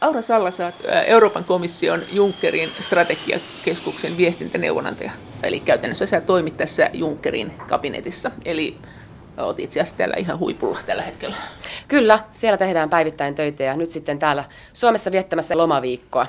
Aura 0.00 0.22
Salla, 0.22 0.50
sä 0.50 0.72
Euroopan 1.06 1.44
komission 1.44 2.02
Junckerin 2.12 2.68
strategiakeskuksen 2.86 4.16
viestintäneuvonantaja. 4.16 5.10
Eli 5.42 5.60
käytännössä 5.60 6.06
sä 6.06 6.20
toimit 6.20 6.56
tässä 6.56 6.90
Junckerin 6.92 7.52
kabinetissa. 7.68 8.30
Eli 8.44 8.76
olet 9.36 9.60
itse 9.60 9.80
asiassa 9.80 9.96
täällä 9.96 10.16
ihan 10.18 10.38
huipulla 10.38 10.78
tällä 10.86 11.02
hetkellä. 11.02 11.36
Kyllä, 11.88 12.18
siellä 12.30 12.56
tehdään 12.56 12.90
päivittäin 12.90 13.34
töitä 13.34 13.62
ja 13.62 13.76
nyt 13.76 13.90
sitten 13.90 14.18
täällä 14.18 14.44
Suomessa 14.72 15.12
viettämässä 15.12 15.56
lomaviikkoa 15.56 16.26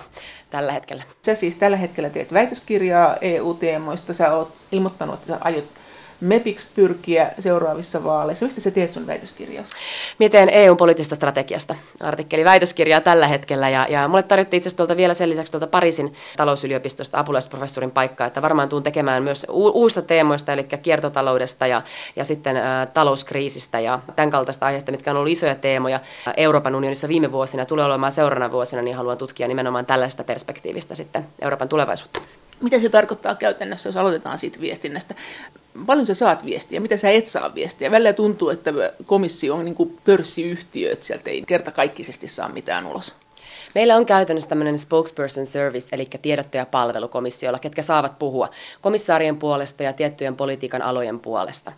tällä 0.50 0.72
hetkellä. 0.72 1.04
Sä 1.26 1.36
siis 1.36 1.56
tällä 1.56 1.78
hetkellä 1.78 2.10
teet 2.10 2.34
väitöskirjaa 2.34 3.18
EU-teemoista. 3.22 4.14
Sä 4.14 4.34
oot 4.34 4.54
ilmoittanut, 4.72 5.16
että 5.16 5.28
sä 5.28 5.38
aiot 5.42 5.66
MEPiksi 6.22 6.66
pyrkiä 6.76 7.32
seuraavissa 7.40 8.04
vaaleissa. 8.04 8.46
Mistä 8.46 8.62
sä 8.62 8.72
teet 8.72 8.90
sun 8.90 9.08
väitöskirjaus? 9.08 9.70
Miten 10.20 10.50
EU-poliittisesta 10.50 11.16
strategiasta 11.16 11.76
artikkeli 12.00 12.46
väitöskirjaa 12.46 13.02
tällä 13.02 13.28
hetkellä. 13.28 13.70
Ja, 13.70 13.88
ja 13.90 14.08
mulle 14.08 14.24
tarjottiin 14.24 14.58
itse 14.58 14.70
asiassa 14.70 14.98
vielä 14.98 15.14
sen 15.14 15.30
lisäksi 15.30 15.52
tuolta 15.52 15.68
Pariisin 15.68 16.14
talousyliopistosta 16.38 17.20
apulaisprofessorin 17.20 17.92
paikkaa, 17.92 18.28
että 18.28 18.42
varmaan 18.42 18.70
tuun 18.70 18.84
tekemään 18.84 19.24
myös 19.24 19.46
u- 19.50 19.82
uusista 19.82 20.02
teemoista, 20.02 20.54
eli 20.54 20.64
kiertotaloudesta 20.64 21.68
ja, 21.68 21.82
ja 22.16 22.24
sitten 22.24 22.58
ä, 22.58 22.88
talouskriisistä 22.94 23.80
ja 23.80 24.00
tämän 24.16 24.32
kaltaista 24.32 24.66
aiheista, 24.66 24.92
mitkä 24.92 25.12
on 25.12 25.18
ollut 25.18 25.32
isoja 25.32 25.56
teemoja 25.56 26.00
Euroopan 26.38 26.76
unionissa 26.76 27.08
viime 27.08 27.32
vuosina, 27.32 27.66
tulee 27.66 27.86
olemaan 27.86 28.12
seuraavana 28.12 28.52
vuosina, 28.52 28.82
niin 28.82 28.96
haluan 28.96 29.18
tutkia 29.18 29.48
nimenomaan 29.48 29.86
tällaista 29.86 30.24
perspektiivistä 30.24 30.96
sitten 30.96 31.26
Euroopan 31.42 31.70
tulevaisuutta. 31.70 32.22
Mitä 32.62 32.80
se 32.80 32.90
tarkoittaa 32.90 33.36
käytännössä, 33.36 33.90
jos 33.90 33.98
aloitetaan 33.98 34.40
siitä 34.40 34.62
viestinnästä? 34.62 35.16
Paljon 35.86 36.06
sä 36.06 36.14
saat 36.14 36.46
viestiä, 36.46 36.80
mitä 36.80 36.98
sä 36.98 37.10
et 37.10 37.28
saa 37.28 37.56
viestiä? 37.56 37.92
Välillä 37.92 38.14
tuntuu, 38.14 38.50
että 38.50 38.74
komissio 39.06 39.56
on 39.56 39.66
niin 39.66 39.76
kuin 39.76 39.98
pörssiyhtiö, 40.06 40.92
että 40.92 41.06
sieltä 41.06 41.30
ei 41.30 41.44
kertakaikkisesti 41.48 42.28
saa 42.28 42.50
mitään 42.50 42.86
ulos. 42.86 43.16
Meillä 43.76 43.96
on 43.96 44.06
käytännössä 44.06 44.50
tämmöinen 44.50 44.80
spokesperson 44.80 45.46
service, 45.46 45.96
eli 45.96 46.06
tiedottajapalvelu 46.22 47.08
komissiolla, 47.08 47.60
ketkä 47.60 47.82
saavat 47.82 48.20
puhua 48.20 48.50
komissaarien 48.82 49.38
puolesta 49.38 49.84
ja 49.84 49.94
tiettyjen 49.94 50.36
politiikan 50.36 50.82
alojen 50.82 51.20
puolesta. 51.20 51.72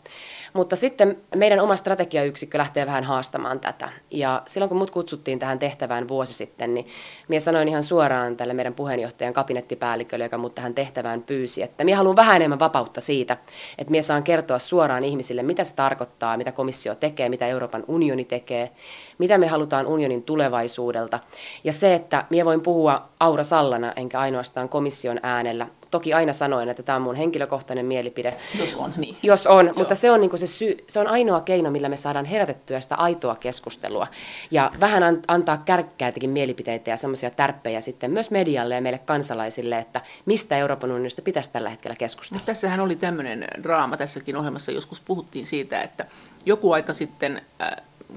Mutta 0.54 0.76
sitten 0.76 1.18
meidän 1.36 1.60
oma 1.60 1.76
strategiayksikkö 1.76 2.58
lähtee 2.58 2.86
vähän 2.86 3.04
haastamaan 3.04 3.60
tätä. 3.60 3.90
Ja 4.12 4.42
silloin 4.46 4.70
kun 4.70 4.78
mut 4.78 4.92
kutsuttiin 4.92 5.40
tähän 5.40 5.60
tehtävään 5.60 6.08
vuosi 6.08 6.34
sitten, 6.34 6.74
niin 6.74 6.88
minä 7.28 7.40
sanoin 7.40 7.68
ihan 7.68 7.84
suoraan 7.84 8.38
tälle 8.38 8.54
meidän 8.54 8.74
puheenjohtajan 8.74 9.34
kabinettipäällikölle, 9.34 10.26
joka 10.26 10.38
mut 10.38 10.56
tähän 10.56 10.74
tehtävään 10.74 11.24
pyysi, 11.24 11.64
että 11.64 11.84
minä 11.84 11.98
haluan 11.98 12.16
vähän 12.16 12.36
enemmän 12.36 12.60
vapautta 12.60 13.02
siitä, 13.02 13.38
että 13.78 13.92
minä 13.92 14.02
saan 14.02 14.24
kertoa 14.24 14.60
suoraan 14.60 15.04
ihmisille, 15.04 15.44
mitä 15.44 15.64
se 15.64 15.76
tarkoittaa, 15.76 16.38
mitä 16.38 16.52
komissio 16.52 16.96
tekee, 16.96 17.30
mitä 17.30 17.48
Euroopan 17.48 17.84
unioni 17.88 18.26
tekee, 18.26 18.72
mitä 19.18 19.38
me 19.38 19.48
halutaan 19.48 19.88
unionin 19.88 20.24
tulevaisuudelta. 20.24 21.20
Ja 21.64 21.74
se, 21.74 21.94
että 21.94 22.26
minä 22.30 22.46
voin 22.46 22.62
puhua 22.62 23.10
Aura 23.20 23.44
Sallana, 23.44 23.94
enkä 23.96 24.20
ainoastaan 24.20 24.70
komission 24.70 25.20
äänellä, 25.24 25.68
Toki 25.94 26.14
aina 26.14 26.34
sanoin, 26.34 26.70
että 26.70 26.84
tämä 26.84 26.96
on 26.96 27.02
mun 27.02 27.16
henkilökohtainen 27.16 27.86
mielipide. 27.86 28.34
Jos 28.60 28.76
on, 28.76 28.94
niin. 28.98 29.18
Jos 29.24 29.48
on, 29.48 29.66
Joo. 29.66 29.76
mutta 29.78 29.96
se 29.96 30.12
on, 30.12 30.22
niin 30.22 30.38
se, 30.38 30.48
sy- 30.48 30.78
se 30.88 31.00
on 31.00 31.08
ainoa 31.08 31.42
keino, 31.42 31.72
millä 31.72 31.90
me 31.90 31.98
saadaan 31.98 32.26
herätettyä 32.26 32.82
sitä 32.82 32.96
aitoa 32.96 33.36
keskustelua. 33.36 34.08
Ja 34.52 34.72
vähän 34.80 35.04
an- 35.04 35.22
antaa 35.28 35.58
kärkkäitäkin 35.58 36.30
mielipiteitä 36.30 36.90
ja 36.90 36.98
semmoisia 36.98 37.30
tärppejä 37.30 37.82
sitten 37.82 38.12
myös 38.12 38.32
medialle 38.32 38.76
ja 38.76 38.82
meille 38.82 39.00
kansalaisille, 39.00 39.78
että 39.78 40.02
mistä 40.26 40.58
Euroopan 40.58 40.92
unionista 40.92 41.22
pitäisi 41.22 41.52
tällä 41.52 41.70
hetkellä 41.70 41.96
keskustella. 41.96 42.40
Mutta 42.40 42.52
tässähän 42.52 42.80
oli 42.80 42.96
tämmöinen 42.96 43.48
draama 43.64 43.98
tässäkin 43.98 44.38
ohjelmassa, 44.38 44.72
joskus 44.72 45.02
puhuttiin 45.02 45.46
siitä, 45.46 45.82
että 45.82 46.06
joku 46.46 46.72
aika 46.72 46.94
sitten 46.94 47.42
äh, 47.62 47.72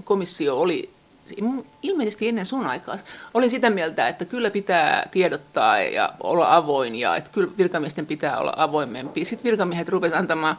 komissio 0.04 0.60
oli 0.60 0.95
ilmeisesti 1.82 2.28
ennen 2.28 2.46
sun 2.46 2.66
aikaa, 2.66 2.96
olin 3.34 3.50
sitä 3.50 3.70
mieltä, 3.70 4.08
että 4.08 4.24
kyllä 4.24 4.50
pitää 4.50 5.08
tiedottaa 5.10 5.80
ja 5.80 6.12
olla 6.20 6.56
avoin 6.56 6.94
ja 6.94 7.16
että 7.16 7.30
kyllä 7.30 7.50
virkamiesten 7.58 8.06
pitää 8.06 8.38
olla 8.38 8.52
avoimempi. 8.56 9.24
Sitten 9.24 9.44
virkamiehet 9.44 9.88
rupesivat 9.88 10.20
antamaan 10.20 10.58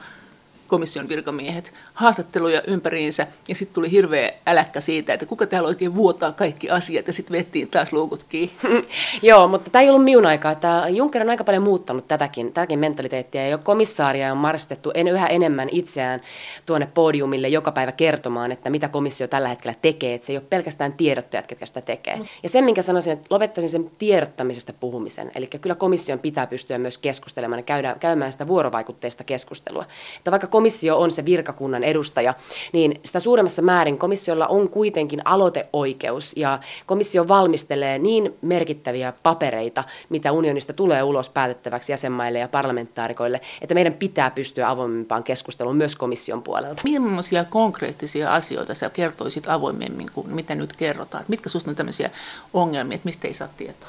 komission 0.67 1.09
virkamiehet 1.09 1.73
haastatteluja 1.93 2.61
ympäriinsä 2.67 3.27
ja 3.47 3.55
sitten 3.55 3.73
tuli 3.73 3.91
hirveä 3.91 4.33
äläkkä 4.45 4.81
siitä, 4.81 5.13
että 5.13 5.25
kuka 5.25 5.45
täällä 5.45 5.67
oikein 5.67 5.95
vuotaa 5.95 6.31
kaikki 6.31 6.69
asiat 6.69 7.07
ja 7.07 7.13
sitten 7.13 7.37
vettiin 7.37 7.67
taas 7.67 7.93
luukut 7.93 8.23
kiinni. 8.23 8.53
Joo, 9.21 9.47
mutta 9.47 9.69
tämä 9.69 9.81
ei 9.81 9.89
ollut 9.89 10.03
minun 10.03 10.25
aikaa. 10.25 10.55
Tämä 10.55 10.87
Juncker 10.89 11.21
on 11.21 11.29
aika 11.29 11.43
paljon 11.43 11.63
muuttanut 11.63 12.07
tätäkin, 12.07 12.53
tätäkin 12.53 12.79
mentaliteettia 12.79 13.41
ja 13.41 13.49
jo 13.49 13.57
komissaaria 13.57 14.31
on 14.31 14.37
marstettu 14.37 14.91
en, 14.93 15.07
yhä 15.07 15.27
enemmän 15.27 15.69
itseään 15.71 16.21
tuonne 16.65 16.87
podiumille 16.93 17.47
joka 17.47 17.71
päivä 17.71 17.91
kertomaan, 17.91 18.51
että 18.51 18.69
mitä 18.69 18.89
komissio 18.89 19.27
tällä 19.27 19.47
hetkellä 19.47 19.75
tekee. 19.81 20.13
Että 20.13 20.27
se 20.27 20.33
ei 20.33 20.37
ole 20.37 20.45
pelkästään 20.49 20.93
tiedottajat, 20.93 21.47
ketkä 21.47 21.65
sitä 21.65 21.81
tekee. 21.81 22.19
Ja 22.43 22.49
sen, 22.49 22.63
minkä 22.63 22.81
sanoisin, 22.81 23.13
että 23.13 23.27
lopettaisin 23.29 23.69
sen 23.69 23.91
tiedottamisesta 23.97 24.73
puhumisen. 24.73 25.31
Eli 25.35 25.47
kyllä 25.47 25.75
komission 25.75 26.19
pitää 26.19 26.47
pystyä 26.47 26.77
myös 26.77 26.97
keskustelemaan 26.97 27.59
ja 27.59 27.63
käydä, 27.63 27.95
käymään 27.99 28.31
sitä 28.31 28.47
vuorovaikutteista 28.47 29.23
keskustelua. 29.23 29.85
Että 30.17 30.31
vaikka 30.31 30.47
komissio 30.57 30.99
on 30.99 31.11
se 31.11 31.25
virkakunnan 31.25 31.83
edustaja, 31.83 32.33
niin 32.73 32.99
sitä 33.05 33.19
suuremmassa 33.19 33.61
määrin 33.61 33.97
komissiolla 33.97 34.47
on 34.47 34.69
kuitenkin 34.69 35.21
aloiteoikeus 35.25 36.37
ja 36.37 36.59
komissio 36.85 37.27
valmistelee 37.27 37.99
niin 37.99 38.35
merkittäviä 38.41 39.13
papereita, 39.23 39.83
mitä 40.09 40.31
unionista 40.31 40.73
tulee 40.73 41.03
ulos 41.03 41.29
päätettäväksi 41.29 41.91
jäsenmaille 41.91 42.39
ja 42.39 42.47
parlamentaarikoille, 42.47 43.41
että 43.61 43.73
meidän 43.73 43.93
pitää 43.93 44.31
pystyä 44.31 44.69
avoimempaan 44.69 45.23
keskusteluun 45.23 45.77
myös 45.77 45.95
komission 45.95 46.43
puolelta. 46.43 46.81
Millaisia 46.83 47.43
konkreettisia 47.43 48.33
asioita 48.33 48.73
sä 48.73 48.89
kertoisit 48.89 49.49
avoimemmin 49.49 50.11
kuin 50.13 50.29
mitä 50.29 50.55
nyt 50.55 50.73
kerrotaan? 50.73 51.25
Mitkä 51.27 51.49
sinusta 51.49 51.69
on 51.69 51.75
tämmöisiä 51.75 52.09
ongelmia, 52.53 52.95
että 52.95 53.05
mistä 53.05 53.27
ei 53.27 53.33
saa 53.33 53.49
tietoa? 53.57 53.87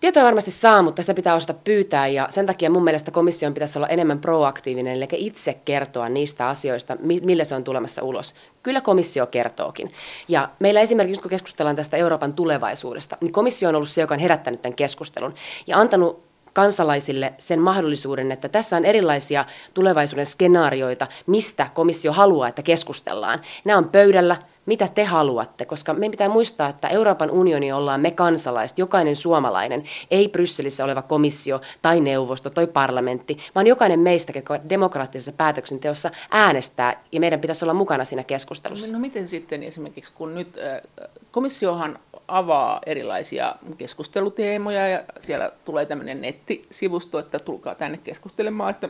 Tietoa 0.00 0.24
varmasti 0.24 0.50
saa, 0.50 0.82
mutta 0.82 1.02
sitä 1.02 1.14
pitää 1.14 1.34
osata 1.34 1.54
pyytää 1.54 2.06
ja 2.06 2.26
sen 2.30 2.46
takia 2.46 2.70
mun 2.70 2.84
mielestä 2.84 3.10
komission 3.10 3.54
pitäisi 3.54 3.78
olla 3.78 3.88
enemmän 3.88 4.20
proaktiivinen, 4.20 4.96
eli 4.96 5.08
itse 5.12 5.60
kertoa 5.64 6.08
niistä 6.08 6.48
asioista, 6.48 6.96
millä 7.00 7.44
se 7.44 7.54
on 7.54 7.64
tulemassa 7.64 8.02
ulos. 8.02 8.34
Kyllä 8.62 8.80
komissio 8.80 9.26
kertookin. 9.26 9.92
Ja 10.28 10.48
meillä 10.58 10.80
esimerkiksi, 10.80 11.22
kun 11.22 11.30
keskustellaan 11.30 11.76
tästä 11.76 11.96
Euroopan 11.96 12.32
tulevaisuudesta, 12.32 13.16
niin 13.20 13.32
komissio 13.32 13.68
on 13.68 13.76
ollut 13.76 13.88
se, 13.88 14.00
joka 14.00 14.14
on 14.14 14.20
herättänyt 14.20 14.62
tämän 14.62 14.76
keskustelun 14.76 15.34
ja 15.66 15.78
antanut 15.78 16.24
kansalaisille 16.52 17.34
sen 17.38 17.60
mahdollisuuden, 17.60 18.32
että 18.32 18.48
tässä 18.48 18.76
on 18.76 18.84
erilaisia 18.84 19.44
tulevaisuuden 19.74 20.26
skenaarioita, 20.26 21.06
mistä 21.26 21.70
komissio 21.74 22.12
haluaa, 22.12 22.48
että 22.48 22.62
keskustellaan. 22.62 23.40
Nämä 23.64 23.78
on 23.78 23.88
pöydällä, 23.88 24.36
mitä 24.66 24.88
te 24.88 25.04
haluatte, 25.04 25.64
koska 25.64 25.94
meidän 25.94 26.10
pitää 26.10 26.28
muistaa, 26.28 26.68
että 26.68 26.88
Euroopan 26.88 27.30
unioni 27.30 27.72
ollaan 27.72 28.00
me 28.00 28.10
kansalaiset, 28.10 28.78
jokainen 28.78 29.16
suomalainen, 29.16 29.84
ei 30.10 30.28
Brysselissä 30.28 30.84
oleva 30.84 31.02
komissio 31.02 31.60
tai 31.82 32.00
neuvosto 32.00 32.50
tai 32.50 32.66
parlamentti, 32.66 33.38
vaan 33.54 33.66
jokainen 33.66 34.00
meistä, 34.00 34.32
joka 34.34 34.60
demokraattisessa 34.68 35.32
päätöksenteossa 35.32 36.10
äänestää, 36.30 37.04
ja 37.12 37.20
meidän 37.20 37.40
pitäisi 37.40 37.64
olla 37.64 37.74
mukana 37.74 38.04
siinä 38.04 38.24
keskustelussa. 38.24 38.92
No 38.92 38.98
miten 38.98 39.28
sitten 39.28 39.62
esimerkiksi, 39.62 40.12
kun 40.14 40.34
nyt 40.34 40.58
äh, 40.58 41.10
komissiohan 41.30 41.98
avaa 42.28 42.80
erilaisia 42.86 43.54
keskusteluteemoja, 43.78 44.88
ja 44.88 45.04
siellä 45.20 45.52
tulee 45.64 45.86
tämmöinen 45.86 46.20
nettisivusto, 46.20 47.18
että 47.18 47.38
tulkaa 47.38 47.74
tänne 47.74 47.98
keskustelemaan, 47.98 48.70
että 48.70 48.88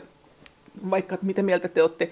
vaikka 0.89 1.17
mitä 1.21 1.43
mieltä 1.43 1.67
te 1.67 1.81
olette 1.81 2.11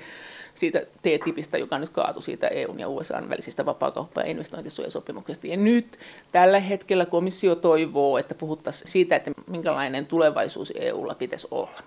siitä 0.60 0.80
T-tipistä, 1.02 1.58
joka 1.58 1.80
nyt 1.80 1.90
kaatui 1.90 2.24
siitä 2.24 2.48
EUn 2.48 2.80
ja 2.80 2.88
USAn 2.88 3.30
välisistä 3.30 3.66
vapaakauppa- 3.66 4.22
ja 4.22 4.28
investointisuojasopimuksesta. 4.28 5.48
Ja 5.48 5.58
nyt 5.58 6.00
tällä 6.32 6.60
hetkellä 6.60 7.06
komissio 7.06 7.56
toivoo, 7.56 8.18
että 8.18 8.36
puhuttaisiin 8.36 8.92
siitä, 8.92 9.16
että 9.16 9.32
minkälainen 9.48 10.06
tulevaisuus 10.06 10.74
EUlla 10.76 11.16
pitäisi 11.16 11.48
olla. 11.52 11.80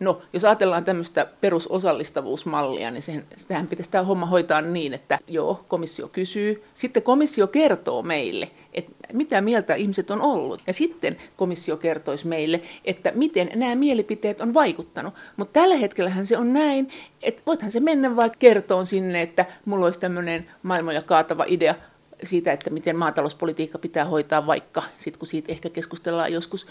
No, 0.00 0.22
jos 0.32 0.44
ajatellaan 0.44 0.84
tämmöistä 0.84 1.26
perusosallistavuusmallia, 1.40 2.90
niin 2.90 3.02
sen, 3.02 3.26
sitähän 3.36 3.66
pitäisi 3.66 3.90
tämä 3.90 4.04
homma 4.04 4.26
hoitaa 4.26 4.60
niin, 4.60 4.94
että 4.94 5.18
joo, 5.28 5.64
komissio 5.68 6.08
kysyy, 6.08 6.64
sitten 6.74 7.02
komissio 7.02 7.46
kertoo 7.46 8.02
meille, 8.02 8.50
että 8.72 8.92
mitä 9.12 9.40
mieltä 9.40 9.74
ihmiset 9.74 10.10
on 10.10 10.20
ollut. 10.20 10.62
Ja 10.66 10.72
sitten 10.72 11.16
komissio 11.36 11.76
kertoisi 11.76 12.26
meille, 12.26 12.60
että 12.84 13.12
miten 13.14 13.50
nämä 13.54 13.74
mielipiteet 13.74 14.40
on 14.40 14.54
vaikuttanut. 14.54 15.14
Mutta 15.36 15.60
tällä 15.60 15.76
hetkellähän 15.76 16.26
se 16.26 16.38
on 16.38 16.52
näin, 16.52 16.88
että 17.22 17.42
voithan 17.46 17.72
se 17.72 17.80
mennä 17.80 18.16
vaikka 18.16 18.38
kertoon 18.38 18.86
sinne, 18.86 19.22
että 19.22 19.46
mulla 19.64 19.84
olisi 19.84 20.00
tämmöinen 20.00 20.50
maailmoja 20.62 21.02
kaatava 21.02 21.44
idea 21.48 21.74
siitä, 22.22 22.52
että 22.52 22.70
miten 22.70 22.96
maatalouspolitiikka 22.96 23.78
pitää 23.78 24.04
hoitaa 24.04 24.46
vaikka, 24.46 24.82
sit 24.96 25.16
kun 25.16 25.28
siitä 25.28 25.52
ehkä 25.52 25.70
keskustellaan 25.70 26.32
joskus 26.32 26.66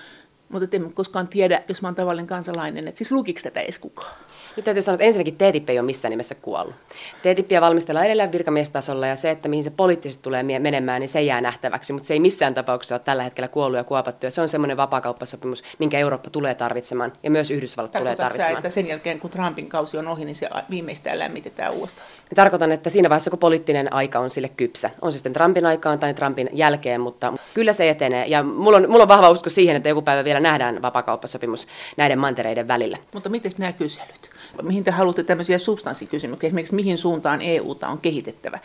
mutta 0.53 0.75
en 0.75 0.93
koskaan 0.93 1.27
tiedä, 1.27 1.63
jos 1.67 1.81
mä 1.81 1.87
oon 1.87 1.95
tavallinen 1.95 2.27
kansalainen, 2.27 2.87
että 2.87 2.97
siis 2.97 3.11
lukiko 3.11 3.39
tätä 3.43 3.59
edes 3.59 3.79
kukaan. 3.79 4.13
Nyt 4.55 4.65
täytyy 4.65 4.83
sanoa, 4.83 4.95
että 4.95 5.05
ensinnäkin 5.05 5.35
TTIP 5.35 5.69
ei 5.69 5.79
ole 5.79 5.85
missään 5.85 6.09
nimessä 6.09 6.35
kuollut. 6.35 6.75
TTIPia 7.19 7.61
valmistellaan 7.61 8.05
edelleen 8.05 8.31
virkamiestasolla 8.31 9.07
ja 9.07 9.15
se, 9.15 9.31
että 9.31 9.49
mihin 9.49 9.63
se 9.63 9.69
poliittisesti 9.69 10.23
tulee 10.23 10.43
menemään, 10.43 10.99
niin 10.99 11.09
se 11.09 11.21
jää 11.21 11.41
nähtäväksi, 11.41 11.93
mutta 11.93 12.07
se 12.07 12.13
ei 12.13 12.19
missään 12.19 12.53
tapauksessa 12.53 12.95
ole 12.95 13.01
tällä 13.05 13.23
hetkellä 13.23 13.47
kuollut 13.47 13.77
ja 13.77 13.83
kuopattu. 13.83 14.25
Ja 14.25 14.31
se 14.31 14.41
on 14.41 14.47
semmoinen 14.47 14.77
vapaakauppasopimus, 14.77 15.63
minkä 15.79 15.99
Eurooppa 15.99 16.29
tulee 16.29 16.55
tarvitsemaan 16.55 17.13
ja 17.23 17.31
myös 17.31 17.51
Yhdysvallat 17.51 17.91
tulee 17.91 18.15
tarvitsemaan. 18.15 18.53
Sä, 18.53 18.57
että 18.57 18.69
sen 18.69 18.87
jälkeen, 18.87 19.19
kun 19.19 19.29
Trumpin 19.29 19.69
kausi 19.69 19.97
on 19.97 20.07
ohi, 20.07 20.25
niin 20.25 20.35
se 20.35 20.49
viimeistään 20.69 21.19
lämmitetään 21.19 21.73
uudestaan? 21.73 22.07
Ja 22.29 22.35
tarkoitan, 22.35 22.71
että 22.71 22.89
siinä 22.89 23.09
vaiheessa, 23.09 23.29
kun 23.29 23.39
poliittinen 23.39 23.93
aika 23.93 24.19
on 24.19 24.29
sille 24.29 24.49
kypsä, 24.49 24.89
on 25.01 25.11
se 25.11 25.17
sitten 25.17 25.33
Trumpin 25.33 25.65
aikaan 25.65 25.99
tai 25.99 26.13
Trumpin 26.13 26.49
jälkeen, 26.53 27.01
mutta 27.01 27.33
Kyllä 27.53 27.73
se 27.73 27.89
etenee 27.89 28.25
ja 28.27 28.43
mulla 28.43 28.77
on, 28.77 28.89
mulla 28.89 29.03
on 29.03 29.07
vahva 29.07 29.29
usko 29.29 29.49
siihen, 29.49 29.75
että 29.75 29.89
joku 29.89 30.01
päivä 30.01 30.23
vielä 30.23 30.39
nähdään 30.43 30.81
vapakauppasopimus 30.81 31.67
näiden 31.97 32.19
mantereiden 32.19 32.67
välillä. 32.67 32.97
Mutta 33.13 33.29
miten 33.29 33.51
nämä 33.57 33.73
kyselyt? 33.73 34.29
Mihin 34.61 34.83
te 34.83 34.91
haluatte 34.91 35.23
tämmöisiä 35.23 35.57
substanssikysymyksiä? 35.57 36.47
Esimerkiksi 36.47 36.75
mihin 36.75 36.97
suuntaan 36.97 37.41
EUta 37.41 37.87
on 37.87 37.97
kehitettävä? 37.97 38.59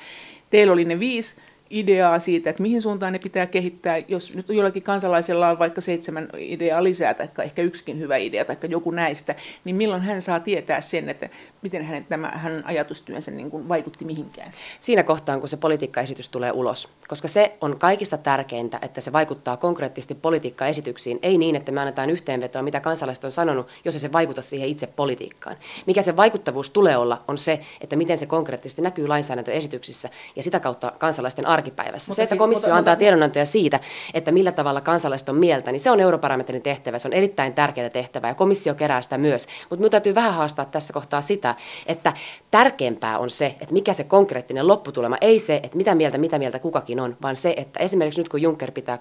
Teillä 0.50 0.72
oli 0.72 0.84
ne 0.84 1.00
viisi 1.00 1.40
ideaa 1.70 2.18
siitä, 2.18 2.50
että 2.50 2.62
mihin 2.62 2.82
suuntaan 2.82 3.12
ne 3.12 3.18
pitää 3.18 3.46
kehittää, 3.46 3.98
jos 4.08 4.34
nyt 4.34 4.48
jollakin 4.48 4.82
kansalaisella 4.82 5.48
on 5.48 5.58
vaikka 5.58 5.80
seitsemän 5.80 6.28
ideaa 6.38 6.84
lisää, 6.84 7.14
tai 7.14 7.28
ehkä 7.44 7.62
yksikin 7.62 7.98
hyvä 7.98 8.16
idea, 8.16 8.44
tai 8.44 8.56
joku 8.68 8.90
näistä, 8.90 9.34
niin 9.64 9.76
milloin 9.76 10.02
hän 10.02 10.22
saa 10.22 10.40
tietää 10.40 10.80
sen, 10.80 11.08
että 11.08 11.28
miten 11.62 11.84
hänen, 11.84 12.04
tämä, 12.04 12.28
hänen 12.28 12.66
ajatustyönsä 12.66 13.30
niin 13.30 13.50
kuin 13.50 13.68
vaikutti 13.68 14.04
mihinkään? 14.04 14.52
Siinä 14.80 15.02
kohtaa, 15.02 15.38
kun 15.38 15.48
se 15.48 15.56
politiikkaesitys 15.56 16.28
tulee 16.28 16.52
ulos, 16.52 16.88
koska 17.08 17.28
se 17.28 17.56
on 17.60 17.78
kaikista 17.78 18.16
tärkeintä, 18.18 18.78
että 18.82 19.00
se 19.00 19.12
vaikuttaa 19.12 19.56
konkreettisesti 19.56 20.14
politiikkaesityksiin, 20.14 21.18
ei 21.22 21.38
niin, 21.38 21.56
että 21.56 21.72
me 21.72 21.80
annetaan 21.80 22.10
yhteenvetoa, 22.10 22.62
mitä 22.62 22.80
kansalaiset 22.80 23.24
on 23.24 23.32
sanonut, 23.32 23.66
jos 23.84 23.94
se 23.94 24.12
vaikuta 24.12 24.42
siihen 24.42 24.68
itse 24.68 24.86
politiikkaan. 24.86 25.56
Mikä 25.86 26.02
se 26.02 26.16
vaikuttavuus 26.16 26.70
tulee 26.70 26.96
olla, 26.96 27.24
on 27.28 27.38
se, 27.38 27.60
että 27.80 27.96
miten 27.96 28.18
se 28.18 28.26
konkreettisesti 28.26 28.82
näkyy 28.82 29.08
lainsäädäntöesityksissä 29.08 30.10
ja 30.36 30.42
sitä 30.42 30.60
kautta 30.60 30.92
kansalaisten 30.98 31.46
arkipäivässä. 31.58 32.10
Mutta 32.10 32.16
se, 32.16 32.22
että 32.22 32.36
komissio 32.36 32.68
mutta, 32.68 32.76
antaa 32.76 32.92
mutta, 32.92 32.98
tiedonantoja 32.98 33.44
siitä, 33.44 33.80
että 34.14 34.32
millä 34.32 34.52
tavalla 34.52 34.80
kansalaiset 34.80 35.28
on 35.28 35.36
mieltä, 35.36 35.72
niin 35.72 35.80
se 35.80 35.90
on 35.90 36.00
europarometrin 36.00 36.62
tehtävä. 36.62 36.98
Se 36.98 37.08
on 37.08 37.12
erittäin 37.12 37.54
tärkeä 37.54 37.90
tehtävä 37.90 38.28
ja 38.28 38.34
komissio 38.34 38.74
kerää 38.74 39.02
sitä 39.02 39.18
myös. 39.18 39.46
Mutta 39.46 39.76
minun 39.76 39.90
täytyy 39.90 40.14
vähän 40.14 40.34
haastaa 40.34 40.64
tässä 40.64 40.92
kohtaa 40.92 41.20
sitä, 41.20 41.54
että 41.86 42.12
tärkeämpää 42.50 43.18
on 43.18 43.30
se, 43.30 43.46
että 43.46 43.72
mikä 43.72 43.92
se 43.92 44.04
konkreettinen 44.04 44.68
lopputulema, 44.68 45.16
ei 45.20 45.38
se, 45.38 45.60
että 45.62 45.76
mitä 45.76 45.94
mieltä, 45.94 46.18
mitä 46.18 46.38
mieltä 46.38 46.58
kukakin 46.58 47.00
on, 47.00 47.16
vaan 47.22 47.36
se, 47.36 47.54
että 47.56 47.80
esimerkiksi 47.80 48.20
nyt 48.20 48.28
kun 48.28 48.42
Juncker 48.42 48.72
pitää 48.72 48.98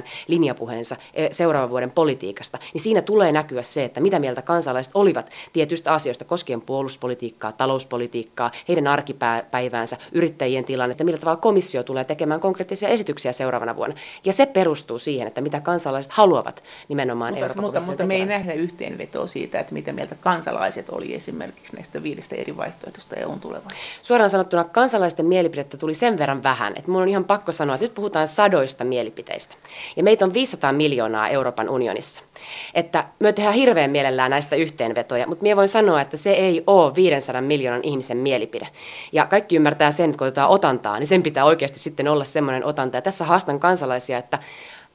13.9. 0.00 0.02
linjapuheensa 0.28 0.96
eh, 1.14 1.30
seuraavan 1.30 1.70
vuoden 1.70 1.90
politiikasta, 1.90 2.58
niin 2.74 2.82
siinä 2.82 3.02
tulee 3.02 3.32
näkyä 3.32 3.62
se, 3.62 3.84
että 3.84 4.00
mitä 4.00 4.18
mieltä 4.18 4.42
kansalaiset 4.42 4.92
olivat 4.96 5.30
tietystä 5.52 5.92
asioista 5.92 6.24
koskien 6.24 6.60
puolustuspolitiikkaa, 6.60 7.52
talouspolitiikkaa, 7.52 8.50
heidän 8.68 8.86
arkipäiväänsä, 8.86 9.96
yrittäjien 10.12 10.64
tilannetta, 10.64 11.04
millä 11.04 11.18
tavalla 11.18 11.40
komissio 11.40 11.82
tulee 11.82 12.04
tekemään 12.04 12.40
konkreettisia 12.40 12.88
esityksiä 12.88 13.32
seuraavana 13.32 13.76
vuonna. 13.76 13.96
Ja 14.24 14.32
se 14.32 14.46
perustuu 14.46 14.98
siihen, 14.98 15.26
että 15.26 15.40
mitä 15.40 15.60
kansalaiset 15.60 16.12
haluavat 16.12 16.62
nimenomaan 16.88 17.32
mutta, 17.32 17.44
Euroopan 17.44 17.64
mutta, 17.64 17.80
mutta 17.80 18.06
me 18.06 18.14
ei 18.14 18.26
nähdä 18.26 18.52
yhteenvetoa 18.52 19.26
siitä, 19.26 19.60
että 19.60 19.74
mitä 19.74 19.92
mieltä 19.92 20.16
kansalaiset 20.20 20.90
oli 20.90 21.14
esimerkiksi 21.14 21.76
näistä 21.76 22.02
viidestä 22.20 22.36
eri 22.36 22.56
vaihtoehtoista 22.56 23.16
EUn 23.16 23.40
tulevaisuudesta. 23.40 24.02
Suoraan 24.02 24.30
sanottuna 24.30 24.64
kansalaisten 24.64 25.26
mielipidettä 25.26 25.76
tuli 25.76 25.94
sen 25.94 26.18
verran 26.18 26.42
vähän, 26.42 26.72
että 26.76 26.90
minun 26.90 27.02
on 27.02 27.08
ihan 27.08 27.24
pakko 27.24 27.52
sanoa, 27.52 27.74
että 27.74 27.84
nyt 27.84 27.94
puhutaan 27.94 28.28
sadoista 28.28 28.84
mielipiteistä. 28.84 29.54
Ja 29.96 30.02
meitä 30.02 30.24
on 30.24 30.32
500 30.32 30.72
miljoonaa 30.72 31.28
Euroopan 31.28 31.68
unionissa. 31.68 32.22
Että 32.74 33.04
me 33.18 33.32
tehdään 33.32 33.54
hirveän 33.54 33.90
mielellään 33.90 34.30
näistä 34.30 34.56
yhteenvetoja, 34.56 35.26
mutta 35.26 35.42
minä 35.42 35.56
voin 35.56 35.68
sanoa, 35.68 36.00
että 36.00 36.16
se 36.16 36.30
ei 36.30 36.62
ole 36.66 36.94
500 36.94 37.40
miljoonan 37.40 37.84
ihmisen 37.84 38.16
mielipide. 38.16 38.68
Ja 39.12 39.26
kaikki 39.26 39.56
ymmärtää 39.56 39.90
sen, 39.90 40.10
että 40.10 40.18
kun 40.18 40.26
otetaan 40.26 40.50
otantaa, 40.50 40.98
niin 40.98 41.06
sen 41.06 41.22
pitää 41.22 41.44
oikeasti 41.44 41.78
sitten 41.78 42.08
olla 42.08 42.24
semmoinen 42.24 42.64
otanta. 42.64 42.96
Ja 42.96 43.02
tässä 43.02 43.24
haastan 43.24 43.60
kansalaisia, 43.60 44.18
että 44.18 44.38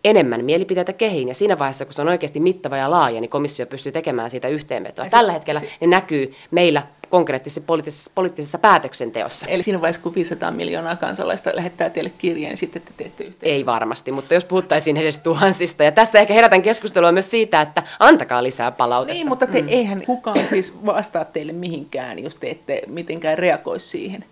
enemmän 0.05 0.45
mielipiteitä 0.45 0.93
kehiin. 0.93 1.27
Ja 1.27 1.33
siinä 1.33 1.59
vaiheessa, 1.59 1.85
kun 1.85 1.93
se 1.93 2.01
on 2.01 2.07
oikeasti 2.07 2.39
mittava 2.39 2.77
ja 2.77 2.91
laaja, 2.91 3.21
niin 3.21 3.29
komissio 3.29 3.65
pystyy 3.65 3.91
tekemään 3.91 4.29
siitä 4.29 4.47
yhteenvetoa. 4.47 5.09
Tällä 5.09 5.31
hetkellä 5.31 5.61
ne 5.81 5.87
näkyy 5.87 6.33
meillä 6.51 6.83
konkreettisessa 7.09 7.61
poliittisessa, 7.61 8.11
poliittisessa 8.15 8.57
päätöksenteossa. 8.57 9.47
Eli 9.47 9.63
siinä 9.63 9.81
vaiheessa, 9.81 10.01
kun 10.01 10.15
500 10.15 10.51
miljoonaa 10.51 10.95
kansalaista 10.95 11.51
lähettää 11.53 11.89
teille 11.89 12.11
kirjeen, 12.17 12.49
niin 12.49 12.57
sitten 12.57 12.81
te 12.81 12.91
teette 12.97 13.23
yhteen. 13.23 13.53
Ei 13.53 13.65
varmasti, 13.65 14.11
mutta 14.11 14.33
jos 14.33 14.45
puhuttaisiin 14.45 14.97
edes 14.97 15.19
tuhansista. 15.19 15.83
Ja 15.83 15.91
tässä 15.91 16.19
ehkä 16.19 16.33
herätän 16.33 16.61
keskustelua 16.61 17.11
myös 17.11 17.31
siitä, 17.31 17.61
että 17.61 17.83
antakaa 17.99 18.43
lisää 18.43 18.71
palautetta. 18.71 19.13
Niin, 19.13 19.27
mutta 19.27 19.47
te, 19.47 19.61
mm. 19.61 19.67
eihän 19.69 20.01
kukaan 20.05 20.45
siis 20.49 20.85
vastaa 20.85 21.25
teille 21.25 21.53
mihinkään, 21.53 22.19
jos 22.19 22.35
te 22.35 22.49
ette 22.49 22.81
mitenkään 22.87 23.37
reagoi 23.37 23.79
siihen. 23.79 24.25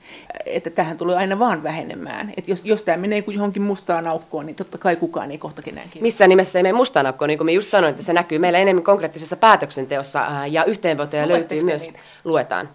Että 0.46 0.70
tähän 0.70 0.98
tulee 0.98 1.16
aina 1.16 1.40
vaan 1.40 1.64
vähenemään. 1.64 2.34
Että 2.38 2.52
jos, 2.52 2.62
jos 2.64 2.82
tämä 2.82 2.98
menee 2.98 3.24
johonkin 3.28 3.62
mustaan 3.62 4.08
aukkoon, 4.08 4.46
niin 4.46 4.56
totta 4.56 4.78
kai 4.78 4.96
kukaan 4.96 5.32
ei 5.32 5.38
kohta 5.38 5.62
kenenkään. 5.62 6.04
Missään 6.04 6.30
nimessä 6.30 6.60
ei 6.60 6.64
mene 6.64 6.74
mustaan 6.74 7.06
aukkoon, 7.06 7.28
niin 7.28 7.38
kuin 7.38 7.46
minä 7.46 7.56
just 7.56 7.70
sanoin, 7.70 7.92
että 7.92 8.04
se 8.04 8.14
näkyy 8.14 8.40
meillä 8.40 8.60
enemmän 8.60 8.84
konkreettisessa 8.84 9.36
päätöksenteossa 9.36 10.28
ja 10.50 10.64
yhteenvetoja 10.64 11.28
löytyy 11.28 11.62
myös, 11.64 11.86
niitä? 11.86 12.00
luetaan 12.24 12.70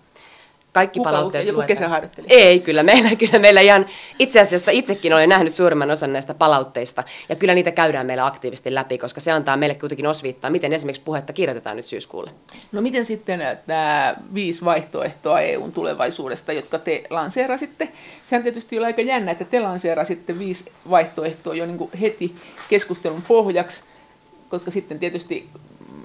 kaikki 0.72 0.98
Kuka 0.98 1.10
palautteet 1.10 1.46
Joku 1.46 1.62
kesäharjoittelija? 1.66 2.34
Ei, 2.34 2.60
kyllä 2.60 2.82
meillä, 2.82 3.10
kyllä 3.26 3.38
meillä 3.38 3.60
ihan, 3.60 3.86
itse 4.18 4.40
asiassa 4.40 4.70
itsekin 4.70 5.12
olen 5.12 5.28
nähnyt 5.28 5.54
suurimman 5.54 5.90
osan 5.90 6.12
näistä 6.12 6.34
palautteista, 6.34 7.04
ja 7.28 7.36
kyllä 7.36 7.54
niitä 7.54 7.70
käydään 7.70 8.06
meillä 8.06 8.26
aktiivisesti 8.26 8.74
läpi, 8.74 8.98
koska 8.98 9.20
se 9.20 9.32
antaa 9.32 9.56
meille 9.56 9.74
kuitenkin 9.74 10.06
osviittaa, 10.06 10.50
miten 10.50 10.72
esimerkiksi 10.72 11.02
puhetta 11.04 11.32
kirjoitetaan 11.32 11.76
nyt 11.76 11.86
syyskuulle. 11.86 12.30
No 12.72 12.80
miten 12.80 13.04
sitten 13.04 13.40
nämä 13.66 14.14
viisi 14.34 14.64
vaihtoehtoa 14.64 15.40
EUn 15.40 15.72
tulevaisuudesta, 15.72 16.52
jotka 16.52 16.78
te 16.78 17.04
lanseerasitte? 17.10 17.88
Sehän 18.30 18.42
tietysti 18.42 18.78
oli 18.78 18.86
aika 18.86 19.02
jännä, 19.02 19.32
että 19.32 19.44
te 19.44 19.60
lanseerasitte 19.60 20.38
viisi 20.38 20.72
vaihtoehtoa 20.90 21.54
jo 21.54 21.66
niin 21.66 21.90
heti 22.00 22.34
keskustelun 22.68 23.22
pohjaksi, 23.28 23.84
koska 24.48 24.70
sitten 24.70 24.98
tietysti 24.98 25.48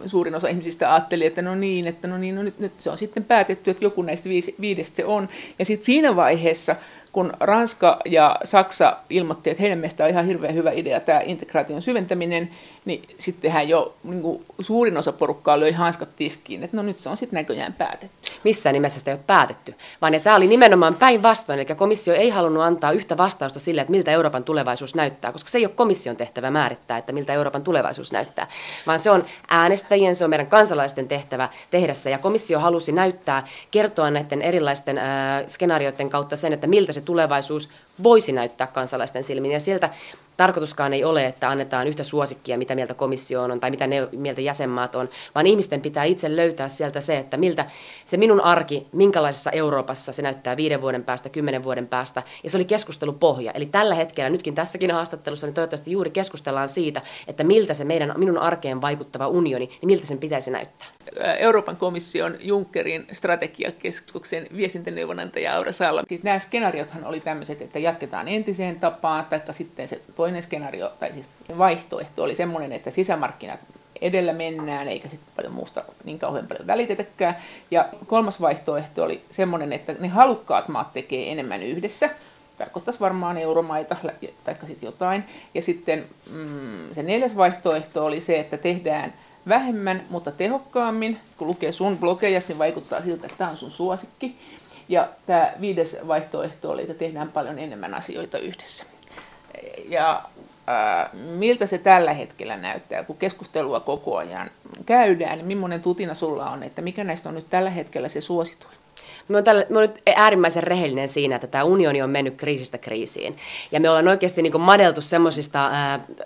suurin 0.05 0.35
osa 0.35 0.47
ihmisistä 0.47 0.93
ajatteli, 0.93 1.25
että 1.25 1.41
no 1.41 1.55
niin, 1.55 1.87
että 1.87 2.07
no 2.07 2.17
niin, 2.17 2.35
no 2.35 2.43
nyt, 2.43 2.59
nyt 2.59 2.73
se 2.77 2.89
on 2.89 2.97
sitten 2.97 3.23
päätetty, 3.23 3.71
että 3.71 3.85
joku 3.85 4.01
näistä 4.01 4.29
viidestä 4.61 4.95
se 4.95 5.05
on. 5.05 5.29
Ja 5.59 5.65
sitten 5.65 5.85
siinä 5.85 6.15
vaiheessa 6.15 6.75
kun 7.11 7.33
Ranska 7.39 7.99
ja 8.05 8.35
Saksa 8.43 8.97
ilmoitti, 9.09 9.49
että 9.49 9.61
heidän 9.61 9.79
mielestään 9.79 10.07
on 10.07 10.11
ihan 10.11 10.25
hirveän 10.25 10.55
hyvä 10.55 10.71
idea 10.71 10.99
tämä 10.99 11.21
integraation 11.25 11.81
syventäminen, 11.81 12.49
niin 12.85 13.03
sittenhän 13.19 13.69
jo 13.69 13.93
niin 14.03 14.21
kuin 14.21 14.45
suurin 14.61 14.97
osa 14.97 15.11
porukkaa 15.11 15.59
löi 15.59 15.71
hanskat 15.71 16.09
tiskiin, 16.15 16.63
että 16.63 16.77
no 16.77 16.83
nyt 16.83 16.99
se 16.99 17.09
on 17.09 17.17
sitten 17.17 17.37
näköjään 17.37 17.73
päätetty. 17.73 18.31
Missään 18.43 18.73
nimessä 18.73 18.99
sitä 18.99 19.11
ei 19.11 19.15
ole 19.15 19.23
päätetty, 19.27 19.75
vaan 20.01 20.13
tämä 20.23 20.35
oli 20.35 20.47
nimenomaan 20.47 20.95
päinvastoin, 20.95 21.59
eli 21.59 21.75
komissio 21.75 22.13
ei 22.13 22.29
halunnut 22.29 22.63
antaa 22.63 22.91
yhtä 22.91 23.17
vastausta 23.17 23.59
sille, 23.59 23.81
että 23.81 23.91
miltä 23.91 24.11
Euroopan 24.11 24.43
tulevaisuus 24.43 24.95
näyttää, 24.95 25.31
koska 25.31 25.49
se 25.49 25.57
ei 25.57 25.65
ole 25.65 25.73
komission 25.75 26.15
tehtävä 26.15 26.51
määrittää, 26.51 26.97
että 26.97 27.11
miltä 27.11 27.33
Euroopan 27.33 27.63
tulevaisuus 27.63 28.11
näyttää, 28.11 28.47
vaan 28.87 28.99
se 28.99 29.11
on 29.11 29.25
äänestäjien, 29.49 30.15
se 30.15 30.23
on 30.23 30.29
meidän 30.29 30.47
kansalaisten 30.47 31.07
tehtävä 31.07 31.49
tehdä 31.71 31.93
se, 31.93 32.09
ja 32.09 32.17
komissio 32.17 32.59
halusi 32.59 32.91
näyttää, 32.91 33.47
kertoa 33.71 34.11
näiden 34.11 34.41
erilaisten 34.41 34.97
äh, 34.97 35.03
skenaarioiden 35.47 36.09
kautta 36.09 36.35
sen, 36.35 36.53
että 36.53 36.67
miltä 36.67 36.91
se 36.91 37.01
tulevaisuus 37.01 37.69
voisi 38.03 38.31
näyttää 38.31 38.67
kansalaisten 38.67 39.23
silmiin. 39.23 39.51
Ja 39.51 39.59
sieltä 39.59 39.89
tarkoituskaan 40.37 40.93
ei 40.93 41.03
ole, 41.03 41.25
että 41.25 41.49
annetaan 41.49 41.87
yhtä 41.87 42.03
suosikkia, 42.03 42.57
mitä 42.57 42.75
mieltä 42.75 42.93
komissio 42.93 43.43
on 43.43 43.59
tai 43.59 43.71
mitä 43.71 43.87
ne, 43.87 44.07
mieltä 44.11 44.41
jäsenmaat 44.41 44.95
on, 44.95 45.09
vaan 45.35 45.47
ihmisten 45.47 45.81
pitää 45.81 46.03
itse 46.03 46.35
löytää 46.35 46.69
sieltä 46.69 46.99
se, 46.99 47.17
että 47.17 47.37
miltä 47.37 47.65
se 48.05 48.17
minun 48.17 48.41
arki, 48.41 48.87
minkälaisessa 48.91 49.51
Euroopassa 49.51 50.13
se 50.13 50.21
näyttää 50.21 50.57
viiden 50.57 50.81
vuoden 50.81 51.03
päästä, 51.03 51.29
kymmenen 51.29 51.63
vuoden 51.63 51.87
päästä. 51.87 52.23
Ja 52.43 52.49
se 52.49 52.57
oli 52.57 52.65
keskustelupohja. 52.65 53.51
Eli 53.51 53.65
tällä 53.65 53.95
hetkellä, 53.95 54.29
nytkin 54.29 54.55
tässäkin 54.55 54.91
haastattelussa, 54.91 55.47
niin 55.47 55.53
toivottavasti 55.53 55.91
juuri 55.91 56.09
keskustellaan 56.09 56.69
siitä, 56.69 57.01
että 57.27 57.43
miltä 57.43 57.73
se 57.73 57.83
meidän, 57.83 58.13
minun 58.17 58.37
arkeen 58.37 58.81
vaikuttava 58.81 59.27
unioni, 59.27 59.65
niin 59.65 59.87
miltä 59.87 60.05
sen 60.05 60.17
pitäisi 60.17 60.51
näyttää. 60.51 60.87
Euroopan 61.39 61.77
komission 61.77 62.35
Junckerin 62.39 63.07
strategiakeskuksen 63.11 64.47
viestintäneuvonantaja 64.55 65.55
Aura 65.55 65.71
Salla. 65.71 66.03
Siis 66.07 66.23
nämä 66.23 66.39
skenaariothan 66.39 67.05
oli 67.05 67.19
tämmöiset, 67.19 67.61
että 67.61 67.79
jatketaan 67.79 68.27
entiseen 68.27 68.79
tapaan, 68.79 69.25
tai 69.25 69.39
sitten 69.51 69.87
se 69.87 70.01
toinen 70.23 70.43
skenaario, 70.43 70.91
tai 70.99 71.11
siis 71.13 71.25
vaihtoehto 71.57 72.23
oli 72.23 72.35
semmoinen, 72.35 72.71
että 72.71 72.91
sisämarkkinat 72.91 73.59
edellä 74.01 74.33
mennään, 74.33 74.87
eikä 74.87 75.07
sitten 75.09 75.33
paljon 75.35 75.53
muusta 75.53 75.83
niin 76.03 76.19
kauhean 76.19 76.47
paljon 76.47 76.67
välitetäkään. 76.67 77.37
Ja 77.71 77.89
kolmas 78.07 78.41
vaihtoehto 78.41 79.03
oli 79.03 79.21
semmoinen, 79.29 79.73
että 79.73 79.95
ne 79.99 80.07
halukkaat 80.07 80.67
maat 80.67 80.93
tekee 80.93 81.31
enemmän 81.31 81.63
yhdessä, 81.63 82.09
tarkoittaisi 82.57 82.99
varmaan 82.99 83.37
euromaita 83.37 83.95
tai 84.43 84.55
sitten 84.67 84.87
jotain. 84.87 85.23
Ja 85.53 85.61
sitten 85.61 86.05
mm, 86.31 86.93
se 86.93 87.03
neljäs 87.03 87.35
vaihtoehto 87.35 88.05
oli 88.05 88.21
se, 88.21 88.39
että 88.39 88.57
tehdään 88.57 89.13
vähemmän, 89.47 90.03
mutta 90.09 90.31
tehokkaammin. 90.31 91.19
Kun 91.37 91.47
lukee 91.47 91.71
sun 91.71 91.97
blogeja, 91.97 92.41
niin 92.47 92.59
vaikuttaa 92.59 93.01
siltä, 93.01 93.25
että 93.25 93.37
tämä 93.37 93.49
on 93.49 93.57
sun 93.57 93.71
suosikki. 93.71 94.35
Ja 94.89 95.07
tämä 95.25 95.51
viides 95.61 95.97
vaihtoehto 96.07 96.71
oli, 96.71 96.81
että 96.81 96.93
tehdään 96.93 97.31
paljon 97.31 97.59
enemmän 97.59 97.93
asioita 97.93 98.37
yhdessä. 98.37 98.92
Ja 99.89 100.23
ää, 100.67 101.09
miltä 101.13 101.65
se 101.67 101.77
tällä 101.77 102.13
hetkellä 102.13 102.57
näyttää, 102.57 103.03
kun 103.03 103.17
keskustelua 103.17 103.79
koko 103.79 104.17
ajan 104.17 104.51
käydään, 104.85 105.37
niin 105.37 105.47
millainen 105.47 105.81
tutina 105.81 106.13
sulla 106.13 106.49
on, 106.49 106.63
että 106.63 106.81
mikä 106.81 107.03
näistä 107.03 107.29
on 107.29 107.35
nyt 107.35 107.49
tällä 107.49 107.69
hetkellä 107.69 108.09
se 108.09 108.21
suosituin? 108.21 108.72
Me 109.27 109.37
on, 109.37 109.43
tällä, 109.43 109.65
me 109.69 109.77
on 109.77 109.81
nyt 109.81 110.01
äärimmäisen 110.15 110.63
rehellinen 110.63 111.09
siinä, 111.09 111.35
että 111.35 111.47
tämä 111.47 111.63
unioni 111.63 112.01
on 112.01 112.09
mennyt 112.09 112.35
kriisistä 112.37 112.77
kriisiin. 112.77 113.37
Ja 113.71 113.79
me 113.79 113.89
ollaan 113.89 114.07
oikeasti 114.07 114.41
niin 114.41 114.61
madeltu 114.61 115.01
semmoisista 115.01 115.71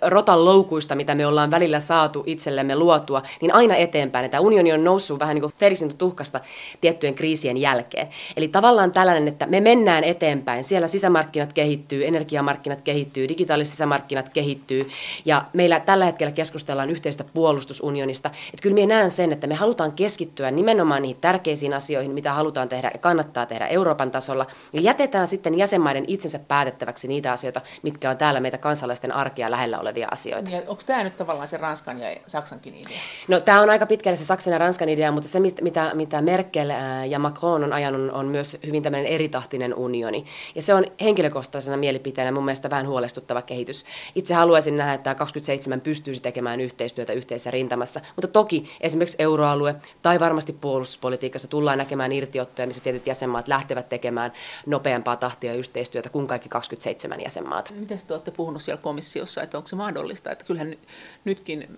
rotan 0.02 0.44
loukuista, 0.44 0.94
mitä 0.94 1.14
me 1.14 1.26
ollaan 1.26 1.50
välillä 1.50 1.80
saatu 1.80 2.22
itsellemme 2.26 2.76
luotua, 2.76 3.22
niin 3.40 3.54
aina 3.54 3.76
eteenpäin. 3.76 4.24
Että 4.24 4.40
unioni 4.40 4.72
on 4.72 4.84
noussut 4.84 5.18
vähän 5.18 5.34
niin 5.34 5.42
kuin 5.42 5.98
tuhkasta 5.98 6.40
tiettyjen 6.80 7.14
kriisien 7.14 7.56
jälkeen. 7.56 8.08
Eli 8.36 8.48
tavallaan 8.48 8.92
tällainen, 8.92 9.28
että 9.28 9.46
me 9.46 9.60
mennään 9.60 10.04
eteenpäin. 10.04 10.64
Siellä 10.64 10.88
sisämarkkinat 10.88 11.52
kehittyy, 11.52 12.06
energiamarkkinat 12.06 12.80
kehittyy, 12.80 13.28
digitaaliset 13.28 13.72
sisämarkkinat 13.72 14.28
kehittyy. 14.28 14.90
Ja 15.24 15.44
meillä 15.52 15.80
tällä 15.80 16.04
hetkellä 16.04 16.32
keskustellaan 16.32 16.90
yhteistä 16.90 17.24
puolustusunionista. 17.34 18.28
Että 18.28 18.62
kyllä 18.62 18.74
minä 18.74 18.94
näen 18.94 19.10
sen, 19.10 19.32
että 19.32 19.46
me 19.46 19.54
halutaan 19.54 19.92
keskittyä 19.92 20.50
nimenomaan 20.50 21.02
niihin 21.02 21.20
tärkeisiin 21.20 21.74
asioihin, 21.74 22.12
mitä 22.12 22.32
halutaan 22.32 22.68
tehdä 22.68 22.87
ja 22.94 22.98
kannattaa 22.98 23.46
tehdä 23.46 23.66
Euroopan 23.66 24.10
tasolla. 24.10 24.46
Ja 24.72 24.80
jätetään 24.80 25.28
sitten 25.28 25.58
jäsenmaiden 25.58 26.04
itsensä 26.06 26.38
päätettäväksi 26.38 27.08
niitä 27.08 27.32
asioita, 27.32 27.60
mitkä 27.82 28.10
on 28.10 28.16
täällä 28.16 28.40
meitä 28.40 28.58
kansalaisten 28.58 29.12
arkea 29.12 29.50
lähellä 29.50 29.78
olevia 29.78 30.08
asioita. 30.10 30.50
Ja 30.50 30.62
onko 30.66 30.82
tämä 30.86 31.04
nyt 31.04 31.16
tavallaan 31.16 31.48
se 31.48 31.56
Ranskan 31.56 32.00
ja 32.00 32.16
Saksankin 32.26 32.74
idea? 32.74 32.98
No 33.28 33.40
tämä 33.40 33.60
on 33.60 33.70
aika 33.70 33.86
pitkälle 33.86 34.16
se 34.16 34.24
Saksan 34.24 34.52
ja 34.52 34.58
Ranskan 34.58 34.88
idea, 34.88 35.12
mutta 35.12 35.28
se 35.28 35.40
mitä, 35.40 35.90
mitä 35.94 36.22
Merkel 36.22 36.70
ja 37.08 37.18
Macron 37.18 37.64
on 37.64 37.72
ajanut 37.72 38.10
on 38.12 38.26
myös 38.26 38.56
hyvin 38.66 38.82
tämmöinen 38.82 39.06
eritahtinen 39.12 39.74
unioni. 39.74 40.24
Ja 40.54 40.62
se 40.62 40.74
on 40.74 40.84
henkilökohtaisena 41.00 41.76
mielipiteenä 41.76 42.32
mun 42.32 42.44
mielestä 42.44 42.70
vähän 42.70 42.88
huolestuttava 42.88 43.42
kehitys. 43.42 43.84
Itse 44.14 44.34
haluaisin 44.34 44.76
nähdä, 44.76 44.94
että 44.94 45.14
27 45.14 45.80
pystyisi 45.80 46.22
tekemään 46.22 46.60
yhteistyötä 46.60 47.12
yhteisessä 47.12 47.50
rintamassa, 47.50 48.00
mutta 48.16 48.28
toki 48.28 48.70
esimerkiksi 48.80 49.22
euroalue 49.22 49.74
tai 50.02 50.20
varmasti 50.20 50.52
puolustuspolitiikassa 50.52 51.48
tullaan 51.48 51.78
näkemään 51.78 52.12
irtiottoja, 52.12 52.66
missä 52.66 52.77
tietyt 52.82 53.06
jäsenmaat 53.06 53.48
lähtevät 53.48 53.88
tekemään 53.88 54.32
nopeampaa 54.66 55.16
tahtia 55.16 55.54
yhteistyötä 55.54 56.08
kuin 56.08 56.26
kaikki 56.26 56.48
27 56.48 57.20
jäsenmaata. 57.20 57.72
Miten 57.72 58.00
te 58.06 58.14
olette 58.14 58.30
puhunut 58.30 58.62
siellä 58.62 58.82
komissiossa, 58.82 59.42
että 59.42 59.56
onko 59.56 59.66
se 59.66 59.76
mahdollista, 59.76 60.30
että 60.30 60.44
kyllähän 60.44 60.76
nytkin 61.24 61.68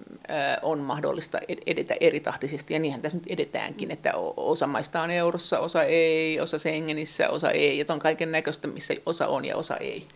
on 0.63 0.79
mahdollista 0.79 1.39
edetä 1.67 1.95
eritahtisesti 2.01 2.75
ja 2.75 2.81
niinhän 2.81 3.03
tässä 3.03 3.19
nyt 3.19 3.27
edetäänkin, 3.29 3.91
että 3.91 4.13
osa 4.37 4.67
maista 4.67 5.03
on 5.03 5.11
eurossa, 5.11 5.59
osa 5.59 5.83
ei, 5.83 6.41
osa 6.41 6.59
Schengenissä, 6.59 7.29
osa 7.29 7.51
ei, 7.51 7.81
että 7.81 7.93
on 7.93 7.99
kaiken 7.99 8.33
näköistä, 8.33 8.69
missä 8.69 8.95
osa 9.07 9.27
on 9.27 9.45
ja 9.45 9.57
osa 9.57 9.77
ei. 9.77 10.07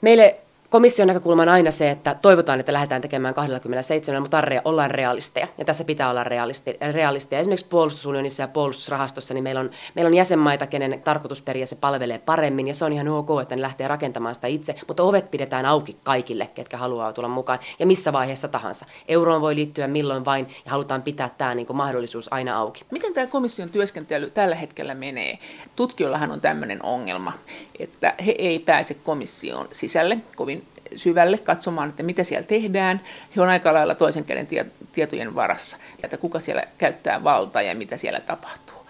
Meille 0.00 0.40
Komission 0.70 1.08
näkökulma 1.08 1.42
on 1.42 1.48
aina 1.48 1.70
se, 1.70 1.90
että 1.90 2.16
toivotaan, 2.22 2.60
että 2.60 2.72
lähdetään 2.72 3.02
tekemään 3.02 3.34
27, 3.34 4.22
mutta 4.22 4.42
ollaan 4.64 4.90
realisteja. 4.90 5.48
Ja 5.58 5.64
tässä 5.64 5.84
pitää 5.84 6.10
olla 6.10 6.24
realisti, 6.24 6.76
realisteja. 6.92 7.40
Esimerkiksi 7.40 7.66
puolustusunionissa 7.68 8.42
ja 8.42 8.48
puolustusrahastossa 8.48 9.34
niin 9.34 9.44
meillä, 9.44 9.60
on, 9.60 9.70
meillä 9.94 10.08
on 10.08 10.14
jäsenmaita, 10.14 10.66
kenen 10.66 11.02
tarkoitusperiä 11.04 11.66
se 11.66 11.76
palvelee 11.76 12.18
paremmin. 12.18 12.68
Ja 12.68 12.74
se 12.74 12.84
on 12.84 12.92
ihan 12.92 13.08
ok, 13.08 13.28
että 13.42 13.56
ne 13.56 13.62
lähtee 13.62 13.88
rakentamaan 13.88 14.34
sitä 14.34 14.46
itse. 14.46 14.74
Mutta 14.88 15.02
ovet 15.02 15.30
pidetään 15.30 15.66
auki 15.66 15.96
kaikille, 16.02 16.50
ketkä 16.54 16.76
haluaa 16.76 17.12
tulla 17.12 17.28
mukaan. 17.28 17.58
Ja 17.78 17.86
missä 17.86 18.12
vaiheessa 18.12 18.48
tahansa. 18.48 18.86
Euroon 19.08 19.40
voi 19.40 19.54
liittyä 19.54 19.86
milloin 19.86 20.24
vain 20.24 20.46
ja 20.64 20.70
halutaan 20.70 21.02
pitää 21.02 21.30
tämä 21.38 21.54
niin 21.54 21.66
kuin 21.66 21.76
mahdollisuus 21.76 22.32
aina 22.32 22.58
auki. 22.58 22.84
Miten 22.90 23.14
tämä 23.14 23.26
komission 23.26 23.70
työskentely 23.70 24.30
tällä 24.30 24.54
hetkellä 24.54 24.94
menee? 24.94 25.38
Tutkijoillahan 25.76 26.30
on 26.30 26.40
tämmöinen 26.40 26.82
ongelma, 26.82 27.32
että 27.78 28.14
he 28.26 28.34
ei 28.38 28.58
pääse 28.58 28.94
komission 28.94 29.68
sisälle 29.72 30.18
kovin 30.36 30.63
syvälle 30.96 31.38
katsomaan, 31.38 31.88
että 31.88 32.02
mitä 32.02 32.24
siellä 32.24 32.46
tehdään. 32.46 33.00
He 33.36 33.42
on 33.42 33.48
aika 33.48 33.72
lailla 33.72 33.94
toisen 33.94 34.24
käden 34.24 34.48
tietojen 34.92 35.34
varassa, 35.34 35.76
että 36.02 36.16
kuka 36.16 36.40
siellä 36.40 36.62
käyttää 36.78 37.24
valtaa 37.24 37.62
ja 37.62 37.74
mitä 37.74 37.96
siellä 37.96 38.20
tapahtuu. 38.20 38.86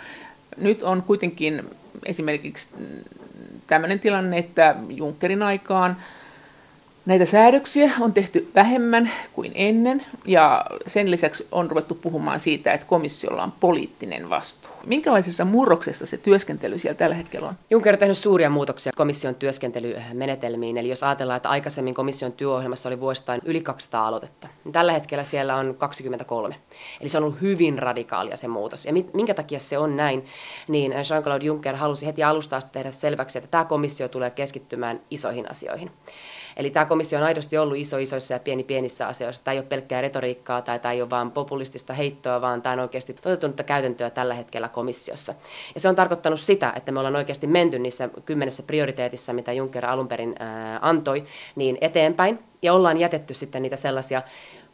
Nyt 0.57 0.83
on 0.83 1.03
kuitenkin 1.03 1.63
esimerkiksi 2.07 2.69
tämmöinen 3.67 4.01
tilanne, 4.01 4.39
että 4.39 4.75
Junckerin 4.89 5.43
aikaan 5.43 5.97
Näitä 7.07 7.25
säädöksiä 7.27 7.93
on 8.01 8.13
tehty 8.13 8.51
vähemmän 8.55 9.13
kuin 9.33 9.53
ennen 9.55 10.07
ja 10.25 10.65
sen 10.87 11.11
lisäksi 11.11 11.47
on 11.53 11.71
ruvettu 11.71 11.95
puhumaan 11.95 12.41
siitä, 12.41 12.73
että 12.73 12.87
komissiolla 12.87 13.43
on 13.43 13.53
poliittinen 13.61 14.31
vastuu. 14.31 14.71
Minkälaisessa 14.87 15.45
murroksessa 15.45 16.07
se 16.07 16.17
työskentely 16.17 16.79
siellä 16.79 16.99
tällä 16.99 17.15
hetkellä 17.15 17.49
on? 17.49 17.55
Juncker 17.71 17.93
on 17.93 17.99
tehnyt 17.99 18.19
suuria 18.19 18.51
muutoksia 18.51 18.93
komission 18.97 19.35
työskentelymenetelmiin. 19.35 20.77
Eli 20.77 20.89
jos 20.89 21.03
ajatellaan, 21.03 21.37
että 21.37 21.49
aikaisemmin 21.49 21.95
komission 21.95 22.33
työohjelmassa 22.33 22.89
oli 22.89 23.01
vuosittain 23.01 23.41
yli 23.45 23.61
200 23.61 24.07
aloitetta, 24.07 24.49
niin 24.65 24.73
tällä 24.73 24.93
hetkellä 24.93 25.25
siellä 25.25 25.57
on 25.57 25.75
23. 25.79 26.57
Eli 27.01 27.09
se 27.09 27.19
on 27.19 27.25
ollut 27.25 27.41
hyvin 27.41 27.79
radikaalia 27.79 28.37
se 28.37 28.49
muutos. 28.49 28.87
Ja 28.87 28.93
minkä 28.93 29.35
takia 29.35 29.59
se 29.59 29.79
on 29.79 29.97
näin, 29.97 30.25
niin 30.69 30.93
Jean-Claude 30.93 31.45
Juncker 31.45 31.77
halusi 31.77 32.07
heti 32.07 32.23
alusta 32.23 32.57
asti 32.57 32.73
tehdä 32.73 32.93
selväksi, 32.93 33.39
että 33.39 33.51
tämä 33.51 33.65
komissio 33.65 34.09
tulee 34.09 34.31
keskittymään 34.31 35.01
isoihin 35.11 35.51
asioihin. 35.51 35.91
Eli 36.57 36.71
tämä 36.71 36.87
komissio 36.87 37.19
on 37.19 37.25
aidosti 37.25 37.59
ollut 37.59 37.77
iso 37.77 37.99
isoissa 37.99 38.35
ja 38.35 38.41
pieni 38.41 38.65
pienissä 38.65 39.07
asioissa. 39.07 39.45
Tämä 39.45 39.53
ei 39.53 39.59
ole 39.59 39.67
pelkkää 39.67 40.01
retoriikkaa 40.01 40.63
tai 40.63 40.79
tämä 40.79 40.93
ei 40.93 41.03
ole 41.03 41.11
vain 41.11 41.31
populistista 41.31 41.93
heittoa, 41.93 42.41
vaan 42.41 42.63
tämä 42.63 42.73
on 42.73 42.79
oikeasti 42.79 43.15
toteutunutta 43.15 43.63
käytäntöä 43.63 44.11
tällä 44.11 44.35
hetkellä 44.35 44.69
komissiossa. 44.69 45.35
Ja 45.75 45.81
se 45.81 45.89
on 45.89 45.95
tarkoittanut 45.95 46.41
sitä, 46.41 46.73
että 46.77 46.93
me 46.93 46.99
ollaan 46.99 47.17
oikeasti 47.17 47.47
menty 47.47 47.79
niissä 47.79 48.09
kymmenessä 48.25 48.63
prioriteetissa, 48.63 49.33
mitä 49.33 49.53
Juncker 49.53 49.87
alun 49.87 50.09
perin 50.09 50.37
ää, 50.39 50.79
antoi, 50.83 51.25
niin 51.57 51.79
eteenpäin. 51.81 52.39
Ja 52.63 52.75
ollaan 52.75 53.01
jätetty 53.01 53.35
sitten 53.35 53.63
niitä 53.63 53.77
sellaisia 53.77 54.23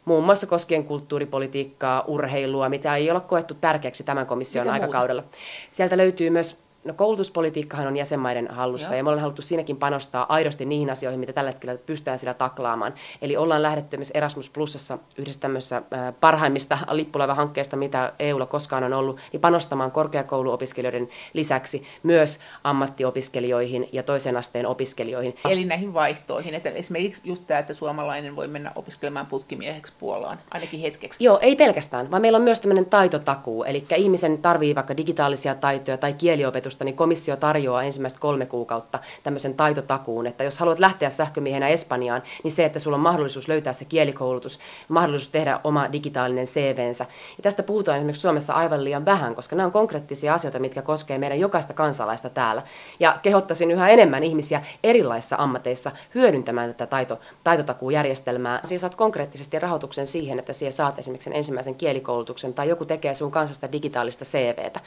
muun 0.05 0.23
muassa 0.23 0.47
koskien 0.47 0.83
kulttuuripolitiikkaa, 0.83 2.03
urheilua, 2.07 2.69
mitä 2.69 2.95
ei 2.95 3.11
ole 3.11 3.21
koettu 3.21 3.53
tärkeäksi 3.53 4.03
tämän 4.03 4.25
komission 4.25 4.65
Mikä 4.65 4.73
aikakaudella. 4.73 5.21
Muuta? 5.21 5.37
Sieltä 5.69 5.97
löytyy 5.97 6.29
myös 6.29 6.63
No 6.83 6.93
koulutuspolitiikkahan 6.93 7.87
on 7.87 7.97
jäsenmaiden 7.97 8.47
hallussa 8.47 8.87
Joo. 8.87 8.97
ja 8.97 9.03
me 9.03 9.09
ollaan 9.09 9.21
haluttu 9.21 9.41
siinäkin 9.41 9.77
panostaa 9.77 10.33
aidosti 10.33 10.65
niihin 10.65 10.89
asioihin, 10.89 11.19
mitä 11.19 11.33
tällä 11.33 11.51
hetkellä 11.51 11.77
pystytään 11.85 12.19
sillä 12.19 12.33
taklaamaan. 12.33 12.93
Eli 13.21 13.37
ollaan 13.37 13.61
lähdetty 13.61 13.97
myös 13.97 14.11
Erasmus 14.11 14.49
Plusassa 14.49 14.97
yhdessä 15.17 15.41
tämmöisessä 15.41 15.81
parhaimmista 16.19 16.77
lippulaiva-hankkeista, 16.91 17.75
mitä 17.75 18.13
EUlla 18.19 18.45
koskaan 18.45 18.83
on 18.83 18.93
ollut, 18.93 19.19
niin 19.31 19.41
panostamaan 19.41 19.91
korkeakouluopiskelijoiden 19.91 21.09
lisäksi 21.33 21.87
myös 22.03 22.39
ammattiopiskelijoihin 22.63 23.89
ja 23.91 24.03
toisen 24.03 24.37
asteen 24.37 24.65
opiskelijoihin. 24.65 25.35
Eli 25.49 25.65
näihin 25.65 25.93
vaihtoihin, 25.93 26.53
että 26.53 26.69
esimerkiksi 26.69 27.21
just 27.25 27.43
tämä, 27.47 27.59
että 27.59 27.73
suomalainen 27.73 28.35
voi 28.35 28.47
mennä 28.47 28.71
opiskelemaan 28.75 29.27
putkimieheksi 29.27 29.93
Puolaan, 29.99 30.39
ainakin 30.51 30.79
hetkeksi. 30.79 31.23
Joo, 31.23 31.39
ei 31.41 31.55
pelkästään, 31.55 32.11
vaan 32.11 32.21
meillä 32.21 32.37
on 32.37 32.43
myös 32.43 32.59
tämmöinen 32.59 32.85
taitotakuu, 32.85 33.63
eli 33.63 33.85
ihmisen 33.95 34.37
tarvii 34.37 34.75
vaikka 34.75 34.97
digitaalisia 34.97 35.55
taitoja 35.55 35.97
tai 35.97 36.13
kieliopetusta, 36.13 36.70
koulutusta, 36.71 36.85
niin 36.85 36.95
komissio 36.95 37.35
tarjoaa 37.35 37.83
ensimmäistä 37.83 38.19
kolme 38.19 38.45
kuukautta 38.45 38.99
tämmöisen 39.23 39.53
taitotakuun, 39.53 40.27
että 40.27 40.43
jos 40.43 40.57
haluat 40.57 40.79
lähteä 40.79 41.09
sähkömiehenä 41.09 41.67
Espanjaan, 41.67 42.23
niin 42.43 42.51
se, 42.51 42.65
että 42.65 42.79
sulla 42.79 42.97
on 42.97 43.03
mahdollisuus 43.03 43.47
löytää 43.47 43.73
se 43.73 43.85
kielikoulutus, 43.85 44.59
mahdollisuus 44.89 45.31
tehdä 45.31 45.59
oma 45.63 45.91
digitaalinen 45.91 46.45
CVnsä. 46.45 47.05
Ja 47.37 47.43
tästä 47.43 47.63
puhutaan 47.63 47.97
esimerkiksi 47.97 48.21
Suomessa 48.21 48.53
aivan 48.53 48.83
liian 48.83 49.05
vähän, 49.05 49.35
koska 49.35 49.55
nämä 49.55 49.65
on 49.65 49.71
konkreettisia 49.71 50.33
asioita, 50.33 50.59
mitkä 50.59 50.81
koskee 50.81 51.17
meidän 51.17 51.39
jokaista 51.39 51.73
kansalaista 51.73 52.29
täällä. 52.29 52.63
Ja 52.99 53.19
kehottaisin 53.21 53.71
yhä 53.71 53.89
enemmän 53.89 54.23
ihmisiä 54.23 54.61
erilaisissa 54.83 55.35
ammateissa 55.39 55.91
hyödyntämään 56.15 56.69
tätä 56.69 56.85
taito, 56.85 57.19
taitotakuujärjestelmää. 57.43 58.61
Siinä 58.63 58.79
saat 58.79 58.95
konkreettisesti 58.95 59.59
rahoituksen 59.59 60.07
siihen, 60.07 60.39
että 60.39 60.53
siellä 60.53 60.71
saat 60.71 60.99
esimerkiksi 60.99 61.23
sen 61.23 61.33
ensimmäisen 61.33 61.75
kielikoulutuksen 61.75 62.53
tai 62.53 62.69
joku 62.69 62.85
tekee 62.85 63.13
sun 63.13 63.31
kansasta 63.31 63.71
digitaalista 63.71 64.25
CVtä. 64.25 64.79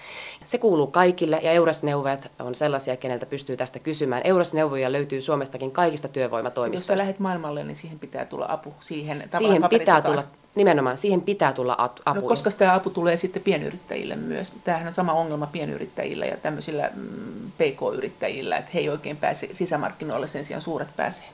Se 0.44 0.58
kuuluu 0.58 0.86
kaikille 0.86 1.40
ja 1.42 1.52
Eures 1.52 1.73
Eurasneuvojat 1.74 2.30
on 2.38 2.54
sellaisia, 2.54 2.96
keneltä 2.96 3.26
pystyy 3.26 3.56
tästä 3.56 3.78
kysymään. 3.78 4.22
Eurasneuvoja 4.24 4.92
löytyy 4.92 5.20
Suomestakin 5.20 5.70
kaikista 5.70 6.08
työvoimatoimistoista. 6.08 6.92
Jos 6.92 6.98
sä 6.98 7.02
lähdet 7.02 7.18
maailmalle, 7.18 7.64
niin 7.64 7.76
siihen 7.76 7.98
pitää 7.98 8.24
tulla 8.24 8.46
apu. 8.48 8.74
Siihen, 8.80 9.28
siihen 9.38 9.62
pitää 9.68 10.02
tulla 10.02 10.24
Nimenomaan, 10.54 10.98
siihen 10.98 11.20
pitää 11.20 11.52
tulla 11.52 11.76
apu. 11.78 12.20
No, 12.20 12.28
koska 12.28 12.50
tämä 12.50 12.74
apu 12.74 12.90
tulee 12.90 13.16
sitten 13.16 13.42
pienyrittäjille 13.42 14.16
myös. 14.16 14.52
Tämähän 14.64 14.88
on 14.88 14.94
sama 14.94 15.12
ongelma 15.12 15.46
pienyrittäjillä 15.46 16.26
ja 16.26 16.36
tämmöisillä 16.36 16.90
mm, 16.94 17.50
PK-yrittäjillä, 17.50 18.56
että 18.56 18.70
he 18.74 18.80
ei 18.80 18.88
oikein 18.88 19.16
pääse 19.16 19.48
sisämarkkinoille, 19.52 20.28
sen 20.28 20.44
sijaan 20.44 20.62
suuret 20.62 20.88
pääsee. 20.96 21.26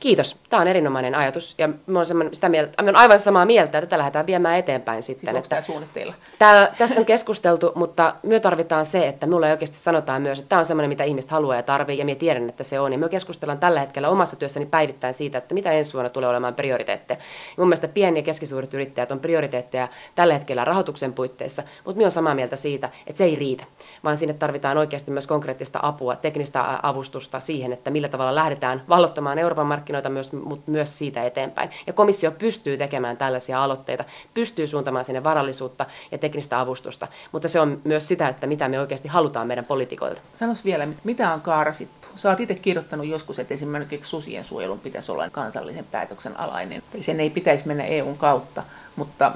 Kiitos. 0.00 0.36
Tämä 0.50 0.60
on 0.60 0.68
erinomainen 0.68 1.14
ajatus 1.14 1.54
ja 1.58 1.68
mä 1.86 1.98
olen, 1.98 2.34
sitä 2.34 2.48
mieltä, 2.48 2.82
mä 2.82 2.90
olen 2.90 2.96
aivan 2.96 3.20
samaa 3.20 3.44
mieltä, 3.44 3.78
että 3.78 3.86
tätä 3.86 3.98
lähdetään 3.98 4.26
viemään 4.26 4.58
eteenpäin 4.58 5.02
sitten. 5.02 5.34
Siis 5.34 5.44
että 5.44 5.62
suunnitteilla? 5.62 6.14
Tää, 6.38 6.74
tästä 6.78 7.00
on 7.00 7.06
keskusteltu, 7.06 7.72
mutta 7.74 8.14
me 8.22 8.40
tarvitaan 8.40 8.86
se, 8.86 9.08
että 9.08 9.26
minulle 9.26 9.50
oikeasti 9.50 9.76
sanotaan 9.76 10.22
myös, 10.22 10.38
että 10.38 10.48
tämä 10.48 10.58
on 10.58 10.66
semmoinen, 10.66 10.88
mitä 10.88 11.04
ihmiset 11.04 11.30
haluaa 11.30 11.56
ja 11.56 11.62
tarvii 11.62 11.98
ja 11.98 12.04
minä 12.04 12.18
tiedän, 12.18 12.48
että 12.48 12.64
se 12.64 12.80
on. 12.80 12.92
Ja 12.92 12.98
me 12.98 13.08
keskustellaan 13.08 13.58
tällä 13.58 13.80
hetkellä 13.80 14.08
omassa 14.08 14.36
työssäni 14.36 14.66
päivittäin 14.66 15.14
siitä, 15.14 15.38
että 15.38 15.54
mitä 15.54 15.72
ensi 15.72 15.92
vuonna 15.92 16.10
tulee 16.10 16.28
olemaan 16.28 16.54
prioriteetteja. 16.54 17.18
Ja 17.18 17.54
mun 17.56 17.68
mielestä 17.68 17.88
pieni 17.88 18.18
ja 18.18 18.22
keskisuuret 18.22 18.74
yrittäjät 18.74 19.12
on 19.12 19.20
prioriteetteja 19.20 19.88
tällä 20.14 20.34
hetkellä 20.34 20.64
rahoituksen 20.64 21.12
puitteissa, 21.12 21.62
mutta 21.62 21.96
minä 21.96 22.04
olen 22.04 22.12
samaa 22.12 22.34
mieltä 22.34 22.56
siitä, 22.56 22.90
että 23.06 23.18
se 23.18 23.24
ei 23.24 23.36
riitä, 23.36 23.64
vaan 24.04 24.16
sinne 24.16 24.34
tarvitaan 24.34 24.78
oikeasti 24.78 25.10
myös 25.10 25.26
konkreettista 25.26 25.78
apua, 25.82 26.16
teknistä 26.16 26.78
avustusta 26.82 27.40
siihen, 27.40 27.72
että 27.72 27.90
millä 27.90 28.08
tavalla 28.08 28.34
lähdetään 28.34 28.82
vallottamaan 28.88 29.38
Euroopan 29.38 29.66
markkinoita 29.66 29.85
sisämarkkinoita, 29.86 30.08
myös, 30.08 30.32
mutta 30.32 30.70
myös 30.70 30.98
siitä 30.98 31.24
eteenpäin. 31.24 31.70
Ja 31.86 31.92
komissio 31.92 32.30
pystyy 32.30 32.78
tekemään 32.78 33.16
tällaisia 33.16 33.64
aloitteita, 33.64 34.04
pystyy 34.34 34.66
suuntamaan 34.66 35.04
sinne 35.04 35.24
varallisuutta 35.24 35.86
ja 36.12 36.18
teknistä 36.18 36.60
avustusta, 36.60 37.08
mutta 37.32 37.48
se 37.48 37.60
on 37.60 37.80
myös 37.84 38.08
sitä, 38.08 38.28
että 38.28 38.46
mitä 38.46 38.68
me 38.68 38.80
oikeasti 38.80 39.08
halutaan 39.08 39.46
meidän 39.46 39.64
poliitikoilta. 39.64 40.20
Sanois 40.34 40.64
vielä, 40.64 40.88
mitä 41.04 41.32
on 41.32 41.40
karsittu? 41.40 42.08
Sä 42.16 42.30
oot 42.30 42.40
itse 42.40 42.54
kirjoittanut 42.54 43.06
joskus, 43.06 43.38
että 43.38 43.54
esimerkiksi 43.54 44.10
susien 44.10 44.44
suojelun 44.44 44.80
pitäisi 44.80 45.12
olla 45.12 45.30
kansallisen 45.30 45.86
päätöksen 45.90 46.40
alainen. 46.40 46.82
Sen 47.00 47.20
ei 47.20 47.30
pitäisi 47.30 47.66
mennä 47.66 47.84
EUn 47.84 48.18
kautta, 48.18 48.62
mutta 48.96 49.32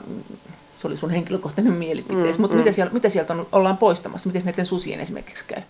se 0.81 0.87
oli 0.87 0.97
sun 0.97 1.11
henkilökohtainen 1.11 1.73
mielipiteesi. 1.73 2.39
Mm, 2.39 2.41
mutta 2.41 2.55
mm. 2.55 2.59
mitä, 2.59 2.73
siellä, 2.73 2.93
mitä 2.93 3.09
sieltä 3.09 3.33
on, 3.33 3.47
ollaan 3.53 3.77
poistamassa? 3.77 4.29
Miten 4.29 4.45
näiden 4.45 4.67
susien 4.67 5.01
esimerkiksi 5.01 5.45
käy? 5.49 5.63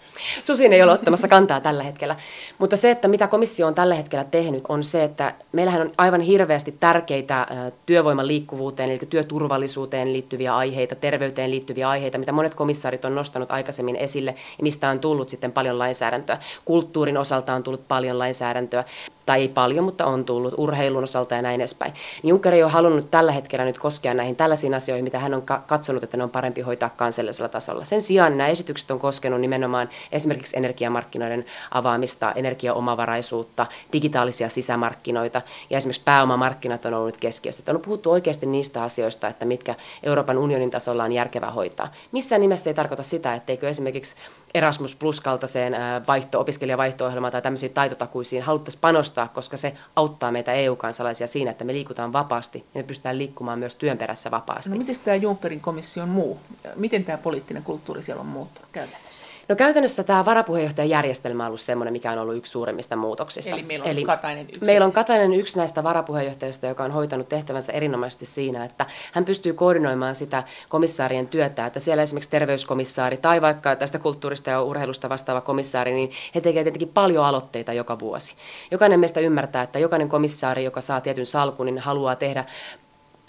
Susien 0.43 0.73
ei 0.73 0.83
ole 0.83 0.93
ottamassa 0.93 1.29
kantaa 1.29 1.61
tällä 1.61 1.83
hetkellä. 1.83 2.17
Mutta 2.59 2.77
se, 2.77 2.91
että 2.91 3.09
mitä 3.09 3.29
komissio 3.29 3.67
on 3.67 3.75
tällä 3.75 3.95
hetkellä 3.95 4.25
tehnyt, 4.25 4.65
on 4.69 4.85
se, 4.85 5.05
että 5.05 5.35
meillähän 5.53 5.83
on 5.83 5.93
aivan 5.99 6.21
hirveästi 6.21 6.75
tärkeitä 6.81 7.47
työvoiman 7.87 8.27
liikkuvuuteen, 8.27 8.91
eli 8.91 8.99
työturvallisuuteen 8.99 10.13
liittyviä 10.13 10.57
aiheita, 10.57 10.95
terveyteen 10.95 11.51
liittyviä 11.51 11.89
aiheita, 11.89 12.19
mitä 12.19 12.33
monet 12.33 12.55
komissaarit 12.55 13.05
on 13.05 13.15
nostanut 13.15 13.51
aikaisemmin 13.51 13.97
esille, 13.97 14.35
ja 14.59 14.63
mistä 14.63 14.91
on 14.91 14.99
tullut 14.99 15.29
sitten 15.29 15.53
paljon 15.53 15.79
lainsäädäntöä. 15.79 16.39
Kulttuurin 16.65 17.19
osalta 17.19 17.55
on 17.55 17.63
tullut 17.63 17.89
paljon 17.89 18.19
lainsäädäntöä 18.19 18.85
tai 19.31 19.41
ei 19.41 19.49
paljon, 19.49 19.85
mutta 19.85 20.07
on 20.07 20.25
tullut 20.25 20.55
urheilun 20.57 21.05
osalta 21.05 21.35
ja 21.35 21.43
näin 21.43 21.61
edespäin. 21.61 21.93
Niin 22.23 22.29
Juncker 22.29 22.55
ei 22.55 22.63
ole 22.63 22.73
halunnut 22.73 23.11
tällä 23.11 23.33
hetkellä 23.33 23.65
nyt 23.65 23.79
koskea 23.79 24.15
näihin 24.15 24.37
tällaisiin 24.37 24.75
asioihin, 24.75 25.05
mitä 25.05 25.19
hän 25.19 25.35
on 25.35 25.43
katsonut, 25.67 26.05
että 26.05 26.17
ne 26.17 26.23
on 26.23 26.31
parempi 26.31 26.61
hoitaa 26.61 26.91
kansallisella 26.97 27.49
tasolla. 27.49 27.85
Sen 27.85 28.03
sijaan 28.03 28.39
nämä 28.39 28.49
esitykset 28.49 28.91
on 28.91 28.99
koskenut 28.99 29.41
nimenomaan 29.41 29.89
esimerkiksi 30.13 30.57
energiamarkkinoiden 30.57 31.45
avaamista, 31.71 32.33
energiaomavaraisuutta, 32.33 33.67
digitaalisia 33.93 34.49
sisämarkkinoita 34.49 35.43
ja 35.71 35.79
esimerkiksi 35.79 36.03
pääomamarkkinat 36.05 36.85
on 36.85 36.95
ollut 36.95 37.17
keskiössä. 37.17 37.63
On 37.69 37.81
puhuttu 37.81 38.11
oikeasti 38.11 38.47
niistä 38.47 38.83
asioista, 38.83 39.29
että 39.29 39.45
mitkä 39.45 39.75
Euroopan 40.03 40.39
unionin 40.39 40.71
tasolla 40.71 41.05
on 41.05 41.13
järkevää 41.13 41.51
hoitaa. 41.51 41.93
Missään 42.13 42.41
nimessä 42.41 42.71
ei 42.71 42.75
tarkoita 42.75 43.03
sitä, 43.03 43.35
etteikö 43.35 43.69
esimerkiksi 43.69 44.17
Erasmus 44.55 44.97
Plus-kaltaiseen 44.97 45.77
vaihto, 46.07 46.41
opiskelijavaihto-ohjelmaan 46.41 47.33
tai 47.33 47.43
tämmöisiin 47.43 47.73
taitotakuisiin 47.73 48.43
haluttaisiin 48.43 48.81
panostaa, 48.81 49.20
koska 49.29 49.57
se 49.57 49.75
auttaa 49.97 50.33
meitä 50.33 50.53
EU-kansalaisia 50.53 51.27
siinä, 51.27 51.51
että 51.51 51.65
me 51.65 51.73
liikutaan 51.73 52.13
vapaasti 52.13 52.59
ja 52.75 52.81
me 52.81 52.83
pystytään 52.83 53.19
liikkumaan 53.19 53.59
myös 53.59 53.75
työn 53.75 53.99
perässä 53.99 54.31
vapaasti. 54.31 54.71
No 54.71 54.77
miten 54.77 54.97
tämä 55.05 55.15
Junckerin 55.15 55.61
komission 55.61 56.09
muu? 56.09 56.41
Miten 56.77 57.05
tämä 57.05 57.19
poliittinen 57.19 57.63
kulttuuri 57.63 58.03
siellä 58.03 58.21
on 58.21 58.27
muuttunut 58.27 58.69
käytännössä? 58.73 59.30
No 59.51 59.57
käytännössä 59.57 60.05
tämä 60.05 60.25
varapuheenjohtajajärjestelmä 60.25 61.43
on 61.43 61.47
ollut 61.47 61.61
sellainen, 61.61 61.93
mikä 61.93 62.13
on 62.13 62.19
ollut 62.19 62.37
yksi 62.37 62.53
suurimmista 62.53 62.97
muutoksista. 62.97 63.51
Eli 63.51 63.63
meillä 63.63 63.85
on 63.85 63.91
Eli 63.91 64.05
Katainen 64.05 64.47
yksi. 64.49 64.65
Meillä 64.65 64.85
on 64.85 64.93
Katainen 64.93 65.33
yksi 65.33 65.59
näistä 65.59 65.83
varapuheenjohtajista, 65.83 66.67
joka 66.67 66.85
on 66.85 66.91
hoitanut 66.91 67.29
tehtävänsä 67.29 67.73
erinomaisesti 67.73 68.27
siinä, 68.27 68.65
että 68.65 68.87
hän 69.13 69.25
pystyy 69.25 69.53
koordinoimaan 69.53 70.15
sitä 70.15 70.43
komissaarien 70.69 71.29
työtä, 71.29 71.67
että 71.67 71.81
siellä 71.81 72.03
esimerkiksi 72.03 72.31
terveyskomissaari 72.31 73.17
tai 73.17 73.43
vaikka 73.43 73.77
tästä 73.77 73.99
kulttuurista 73.99 74.51
ja 74.51 74.63
urheilusta 74.63 75.09
vastaava 75.09 75.41
komissaari, 75.41 75.93
niin 75.93 76.11
he 76.35 76.41
tekevät 76.41 76.65
tietenkin 76.65 76.89
paljon 76.89 77.25
aloitteita 77.25 77.73
joka 77.73 77.99
vuosi. 77.99 78.35
Jokainen 78.71 79.01
meistä 79.01 79.21
ymmärtää, 79.21 79.63
että 79.63 79.79
jokainen 79.79 80.09
komissaari, 80.09 80.65
joka 80.65 80.81
saa 80.81 81.01
tietyn 81.01 81.27
salkun, 81.27 81.67
niin 81.67 81.79
haluaa 81.79 82.17
tehdä 82.17 82.45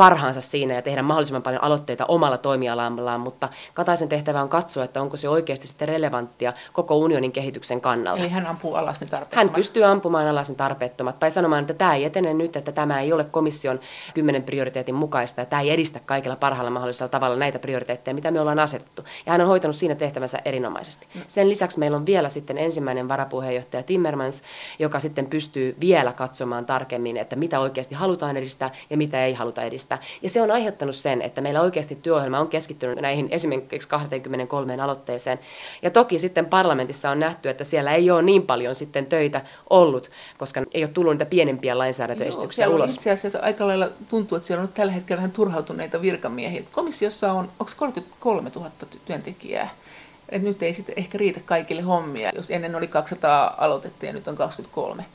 parhaansa 0.02 0.42
siinä 0.42 0.74
ja 0.74 0.82
tehdä 0.82 1.02
mahdollisimman 1.02 1.42
paljon 1.42 1.64
aloitteita 1.64 2.06
omalla 2.06 2.38
toimialallaan, 2.38 3.22
mutta 3.22 3.50
Kataisen 3.74 4.10
tehtävä 4.10 4.42
on 4.42 4.50
katsoa, 4.50 4.84
että 4.84 5.02
onko 5.02 5.18
se 5.18 5.30
oikeasti 5.30 5.68
sitten 5.68 5.88
relevanttia 5.88 6.54
koko 6.74 6.96
unionin 6.96 7.32
kehityksen 7.32 7.82
kannalta. 7.82 8.22
Eli 8.22 8.30
hän 8.30 8.48
ampuu 8.48 8.76
alas 8.76 9.02
ne 9.02 9.08
tarpeettomat. 9.08 9.48
Hän 9.48 9.56
pystyy 9.56 9.84
ampumaan 9.84 10.28
alas 10.28 10.50
ne 10.50 10.56
tarpeettomat 10.56 11.20
tai 11.20 11.32
sanomaan, 11.32 11.62
että 11.62 11.74
tämä 11.74 11.96
ei 11.96 12.06
etene 12.06 12.34
nyt, 12.34 12.56
että 12.56 12.72
tämä 12.72 13.02
ei 13.02 13.14
ole 13.14 13.24
komission 13.24 13.80
kymmenen 14.14 14.44
prioriteetin 14.44 14.96
mukaista 14.96 15.42
ja 15.42 15.46
tämä 15.46 15.62
ei 15.62 15.72
edistä 15.72 16.00
kaikilla 16.06 16.36
parhaalla 16.36 16.72
mahdollisella 16.72 17.10
tavalla 17.10 17.36
näitä 17.36 17.60
prioriteetteja, 17.60 18.16
mitä 18.16 18.32
me 18.32 18.42
ollaan 18.42 18.60
asetettu. 18.60 19.04
Ja 19.26 19.32
hän 19.32 19.42
on 19.42 19.48
hoitanut 19.48 19.76
siinä 19.76 19.96
tehtävänsä 19.96 20.40
erinomaisesti. 20.46 21.08
Mm. 21.16 21.22
Sen 21.28 21.50
lisäksi 21.50 21.80
meillä 21.80 21.98
on 21.98 22.06
vielä 22.06 22.30
sitten 22.30 22.58
ensimmäinen 22.58 23.10
varapuheenjohtaja 23.10 23.84
Timmermans, 23.84 24.42
joka 24.80 25.00
sitten 25.00 25.26
pystyy 25.26 25.78
vielä 25.82 26.14
katsomaan 26.14 26.66
tarkemmin, 26.66 27.18
että 27.18 27.36
mitä 27.36 27.60
oikeasti 27.60 27.96
halutaan 27.96 28.38
edistää 28.38 28.70
ja 28.90 28.98
mitä 28.98 29.26
ei 29.26 29.34
haluta 29.34 29.64
edistää 29.64 29.91
tekemistä. 29.98 30.20
Ja 30.22 30.30
se 30.30 30.42
on 30.42 30.52
aiheuttanut 30.52 30.96
sen, 30.96 31.22
että 31.22 31.42
meillä 31.42 31.62
oikeasti 31.62 31.96
työohjelma 31.96 32.40
on 32.40 32.48
keskittynyt 32.48 33.02
näihin 33.02 33.28
esimerkiksi 33.32 33.88
23 33.88 34.82
aloitteeseen. 34.82 35.40
Ja 35.82 35.92
toki 35.92 36.20
sitten 36.20 36.46
parlamentissa 36.46 37.12
on 37.12 37.20
nähty, 37.20 37.50
että 37.50 37.64
siellä 37.64 37.96
ei 37.96 38.12
ole 38.12 38.22
niin 38.22 38.42
paljon 38.42 38.76
sitten 38.76 39.06
töitä 39.06 39.42
ollut, 39.70 40.12
koska 40.38 40.64
ei 40.74 40.84
ole 40.84 40.92
tullut 40.92 41.14
niitä 41.14 41.26
pienempiä 41.26 41.78
lainsäädäntöesityksiä 41.78 42.66
Joo, 42.66 42.76
ulos. 42.76 42.96
Itse 42.96 43.12
asiassa 43.12 43.40
aika 43.40 43.68
lailla 43.68 43.88
tuntuu, 44.10 44.36
että 44.36 44.48
siellä 44.48 44.64
on 44.64 44.70
tällä 44.70 44.92
hetkellä 44.94 45.18
vähän 45.18 45.32
turhautuneita 45.32 46.02
virkamiehiä. 46.02 46.64
Komissiossa 46.72 47.34
on, 47.34 47.50
onko 47.60 47.72
33 47.78 48.52
000 48.56 48.72
työntekijää? 49.06 49.70
Et 50.30 50.42
nyt 50.42 50.64
ei 50.64 50.74
sitten 50.74 50.96
ehkä 50.98 51.18
riitä 51.18 51.40
kaikille 51.46 51.82
hommia, 51.82 52.32
jos 52.36 52.52
ennen 52.52 52.76
oli 52.76 52.88
200 52.88 53.56
aloitetta 53.58 54.06
ja 54.06 54.14
nyt 54.14 54.28
on 54.28 54.36
23. 54.36 55.06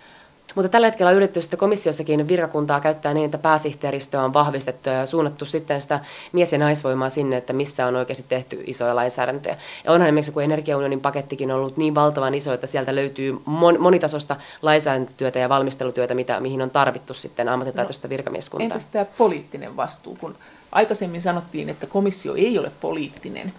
Mutta 0.57 0.69
tällä 0.69 0.87
hetkellä 0.87 1.11
on 1.11 1.17
yritetty 1.17 1.43
sitten 1.43 1.59
komissiossakin 1.59 2.29
virkakuntaa 2.29 2.81
käyttää 2.81 3.15
niin, 3.15 3.25
että 3.25 3.39
pääsihteeristöä 3.39 4.23
on 4.23 4.33
vahvistettu 4.33 4.89
ja 4.89 5.07
suunnattu 5.07 5.47
sitten 5.47 5.83
sitä 5.83 6.01
mies- 6.33 6.53
ja 6.53 6.59
naisvoimaa 6.59 7.11
sinne, 7.11 7.37
että 7.37 7.53
missä 7.53 7.87
on 7.87 7.97
oikeasti 7.97 8.25
tehty 8.29 8.63
isoja 8.67 8.97
lainsäädäntöjä. 8.97 9.57
Ja 9.85 9.93
onhan 9.93 10.09
esimerkiksi, 10.09 10.33
kun 10.33 10.43
energiaunionin 10.43 11.01
pakettikin 11.01 11.51
on 11.51 11.59
ollut 11.59 11.77
niin 11.77 11.95
valtavan 11.95 12.35
iso, 12.35 12.53
että 12.53 12.67
sieltä 12.67 12.95
löytyy 12.95 13.33
mon- 13.33 13.79
monitasosta 13.79 14.37
lainsäädäntötyötä 14.63 15.39
ja 15.39 15.49
valmistelutyötä, 15.49 16.15
mitä, 16.15 16.41
mihin 16.41 16.63
on 16.63 16.71
tarvittu 16.71 17.15
sitten 17.15 17.49
ammattitaitoista 17.49 18.09
no, 18.09 18.11
virkamieskuntaa. 18.11 18.65
Entäs 18.65 18.87
tämä 18.87 19.05
poliittinen 19.19 19.77
vastuu, 19.77 20.17
kun 20.21 20.37
aikaisemmin 20.73 21.23
sanottiin, 21.23 21.69
että 21.69 21.87
komissio 21.87 22.35
ei 22.35 22.59
ole 22.59 22.73
poliittinen, 22.81 23.53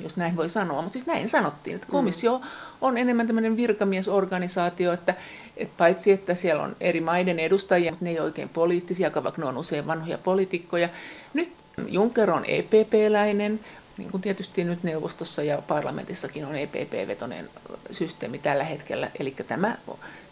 jos 0.00 0.16
näin 0.16 0.36
voi 0.36 0.48
sanoa, 0.48 0.82
mutta 0.82 0.92
siis 0.92 1.06
näin 1.06 1.28
sanottiin, 1.28 1.74
että 1.74 1.86
komissio 1.90 2.40
on 2.80 2.98
enemmän 2.98 3.26
tämmöinen 3.26 3.56
virkamiesorganisaatio, 3.56 4.92
että, 4.92 5.14
että 5.56 5.74
paitsi 5.78 6.12
että 6.12 6.34
siellä 6.34 6.62
on 6.62 6.76
eri 6.80 7.00
maiden 7.00 7.38
edustajia, 7.38 7.90
mutta 7.90 8.04
ne 8.04 8.10
ei 8.10 8.18
ole 8.18 8.26
oikein 8.26 8.48
poliittisia, 8.48 9.10
vaikka 9.14 9.42
ne 9.42 9.48
on 9.48 9.58
usein 9.58 9.86
vanhoja 9.86 10.18
poliitikkoja. 10.18 10.88
Nyt 11.34 11.52
Juncker 11.86 12.30
on 12.30 12.44
EPP-läinen, 12.44 13.60
niin 13.98 14.10
kuin 14.10 14.20
tietysti 14.20 14.64
nyt 14.64 14.82
neuvostossa 14.82 15.42
ja 15.42 15.62
parlamentissakin 15.68 16.46
on 16.46 16.56
EPP-vetoinen 16.56 17.48
systeemi 17.90 18.38
tällä 18.38 18.64
hetkellä, 18.64 19.10
eli 19.18 19.34
tämä, 19.48 19.76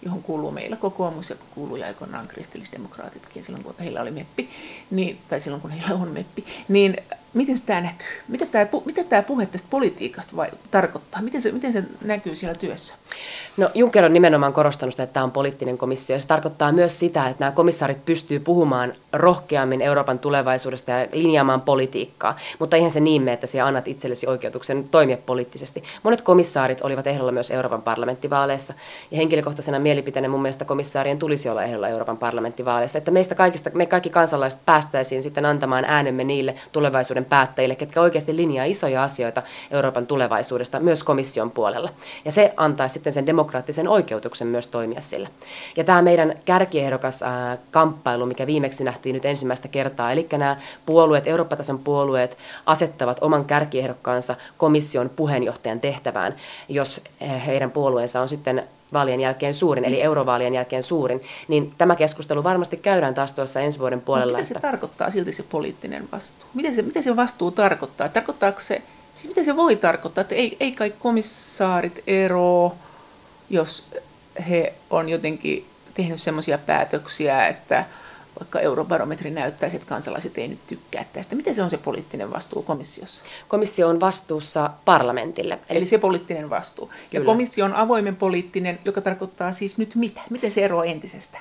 johon 0.03 0.23
kuuluu 0.23 0.51
meillä 0.51 0.77
kokoomus 0.77 1.31
ja 1.31 1.37
kuuluu 1.55 1.79
aikoinaan 1.85 2.29
kristillisdemokraatitkin 2.29 3.45
silloin, 3.45 3.65
kun 3.65 3.75
heillä 3.81 4.01
oli 4.01 4.11
meppi, 4.11 4.51
niin, 4.91 5.19
tai 5.29 5.41
silloin 5.41 5.63
kun 5.63 5.71
heillä 5.71 5.95
on 6.03 6.09
meppi, 6.09 6.45
niin 6.69 6.97
miten 7.35 7.57
tämä 7.67 7.81
näkyy? 7.81 8.07
Mitä 8.29 8.47
tämä, 8.47 8.67
mitä 8.85 9.05
tämä 9.05 9.23
puhe 9.23 9.47
tästä 9.47 9.69
politiikasta 9.71 10.37
vai, 10.37 10.49
tarkoittaa? 10.71 11.23
Miten 11.23 11.43
se, 11.43 11.53
miten 11.53 11.73
se 11.73 11.83
näkyy 12.05 12.37
siellä 12.37 12.59
työssä? 12.59 12.95
No 13.57 13.71
Juncker 13.75 14.05
on 14.05 14.13
nimenomaan 14.13 14.53
korostanut 14.53 15.01
että 15.01 15.07
tämä 15.07 15.25
on 15.25 15.31
poliittinen 15.31 15.79
komissio. 15.79 16.21
Se 16.21 16.27
tarkoittaa 16.27 16.73
myös 16.73 16.99
sitä, 16.99 17.29
että 17.29 17.45
nämä 17.45 17.53
komissaarit 17.53 18.05
pystyy 18.05 18.41
puhumaan 18.41 18.93
rohkeammin 19.13 19.83
Euroopan 19.83 20.19
tulevaisuudesta 20.19 20.91
ja 20.91 21.09
linjaamaan 21.13 21.61
politiikkaa. 21.61 22.39
Mutta 22.59 22.77
eihän 22.77 22.91
se 22.91 23.01
niin 23.01 23.23
mene, 23.23 23.33
että 23.33 23.47
sinä 23.47 23.67
annat 23.67 23.89
itsellesi 23.89 24.27
oikeutuksen 24.27 24.89
toimia 24.89 25.17
poliittisesti. 25.27 25.85
Monet 26.03 26.23
komissaarit 26.23 26.81
olivat 26.81 27.07
ehdolla 27.07 27.33
myös 27.33 27.51
Euroopan 27.51 27.83
parlamenttivaaleissa. 27.83 28.75
Ja 29.11 29.17
henkilökohtaisena 29.17 29.79
mielipiteenä 29.79 30.29
mun 30.29 30.43
mielestä 30.43 30.65
komissaarien 30.65 31.19
tulisi 31.19 31.49
olla 31.49 31.63
ehdolla 31.63 31.89
Euroopan 31.89 32.17
parlamenttivaaleissa. 32.17 32.99
Että 32.99 33.11
meistä 33.11 33.35
kaikista, 33.35 33.71
me 33.75 33.87
kaikki 33.87 34.11
kansalaiset 34.11 34.61
päästäisiin 34.67 35.23
sitten 35.23 35.47
antamaan 35.47 35.85
äänemme 35.85 36.25
niille 36.25 36.55
tulevaisuuden 36.73 37.24
tulevaisuuden 37.25 37.45
päättäjille, 37.45 37.75
ketkä 37.75 38.01
oikeasti 38.01 38.37
linjaa 38.37 38.65
isoja 38.65 39.03
asioita 39.03 39.43
Euroopan 39.71 40.07
tulevaisuudesta 40.07 40.81
myös 40.81 41.05
komission 41.05 41.51
puolella. 41.51 41.91
Ja 42.25 42.33
se 42.33 42.53
antaa 42.57 42.89
sitten 42.89 43.13
sen 43.13 43.27
demokraattisen 43.27 43.89
oikeutuksen 43.89 44.47
myös 44.47 44.69
toimia 44.69 45.01
sillä. 45.01 45.29
Ja 45.77 45.85
tämä 45.85 46.03
meidän 46.03 46.35
kärkiehdokas 46.45 47.23
äh, 47.23 47.59
kamppailu, 47.71 48.27
mikä 48.27 48.47
viimeksi 48.47 48.85
nähtiin 48.85 49.15
nyt 49.15 49.25
ensimmäistä 49.25 49.69
kertaa, 49.69 50.13
eli 50.13 50.27
nämä 50.33 50.57
puolueet, 50.87 51.27
Eurooppa-tason 51.27 51.79
puolueet 51.79 52.37
asettavat 52.67 53.19
oman 53.21 53.45
kärkiehdokkaansa 53.45 54.37
komission 54.59 55.11
puheenjohtajan 55.11 55.81
tehtävään, 55.81 56.35
jos 56.69 57.01
heidän 57.21 57.71
puolueensa 57.71 58.21
on 58.21 58.29
sitten 58.29 58.65
vaalien 58.95 59.21
jälkeen 59.21 59.55
suurin, 59.55 59.85
eli 59.85 60.03
eurovaalien 60.03 60.55
jälkeen 60.55 60.83
suurin, 60.83 61.23
niin 61.49 61.75
tämä 61.79 61.97
keskustelu 61.97 62.45
varmasti 62.45 62.77
käydään 62.77 63.15
taas 63.15 63.33
tuossa 63.33 63.61
ensi 63.61 63.79
vuoden 63.79 64.01
puolella. 64.01 64.33
No, 64.33 64.39
mitä 64.39 64.49
se 64.49 64.55
että... 64.55 64.69
tarkoittaa 64.69 65.11
silti 65.11 65.33
se 65.33 65.43
poliittinen 65.43 66.09
vastuu? 66.13 66.49
Miten 66.55 66.75
se, 66.75 66.83
miten 66.83 67.03
se 67.03 67.17
vastuu 67.17 67.51
tarkoittaa? 67.51 68.09
Tarkoittaako 68.09 68.61
se, 68.61 68.83
siis 69.17 69.29
miten 69.29 69.45
se 69.45 69.57
voi 69.57 69.77
tarkoittaa, 69.77 70.23
että 70.23 70.35
ei, 70.35 70.57
ei 70.61 70.73
kai 70.73 70.93
komissaarit 70.99 72.03
ero, 72.07 72.73
jos 73.51 73.85
he 74.49 74.75
on 74.91 75.09
jotenkin 75.09 75.67
tehnyt 75.95 76.23
sellaisia 76.23 76.59
päätöksiä, 76.59 77.49
että 77.49 77.85
vaikka 78.41 78.61
eurobarometri 78.61 79.31
näyttäisi, 79.31 79.77
että 79.77 79.89
kansalaiset 79.89 80.39
ei 80.39 80.49
nyt 80.49 80.67
tykkää 80.67 81.05
tästä. 81.13 81.37
Miten 81.37 81.55
se 81.55 81.63
on 81.63 81.71
se 81.71 81.77
poliittinen 81.77 82.31
vastuu 82.31 82.63
komissiossa? 82.63 83.25
Komissio 83.49 83.89
on 83.89 84.01
vastuussa 84.01 84.71
parlamentille. 84.85 85.59
Eli, 85.69 85.79
Eli 85.79 85.87
se 85.87 85.99
poliittinen 85.99 86.51
vastuu. 86.51 86.91
Ja 87.13 87.21
Kyllä. 87.21 87.33
komissio 87.33 87.65
on 87.65 87.75
avoimen 87.75 88.17
poliittinen, 88.17 88.79
joka 88.85 89.01
tarkoittaa 89.01 89.53
siis 89.53 89.79
nyt 89.79 89.95
mitä? 89.95 90.21
Miten 90.31 90.53
se 90.53 90.65
eroaa 90.65 90.85
entisestä? 90.85 91.39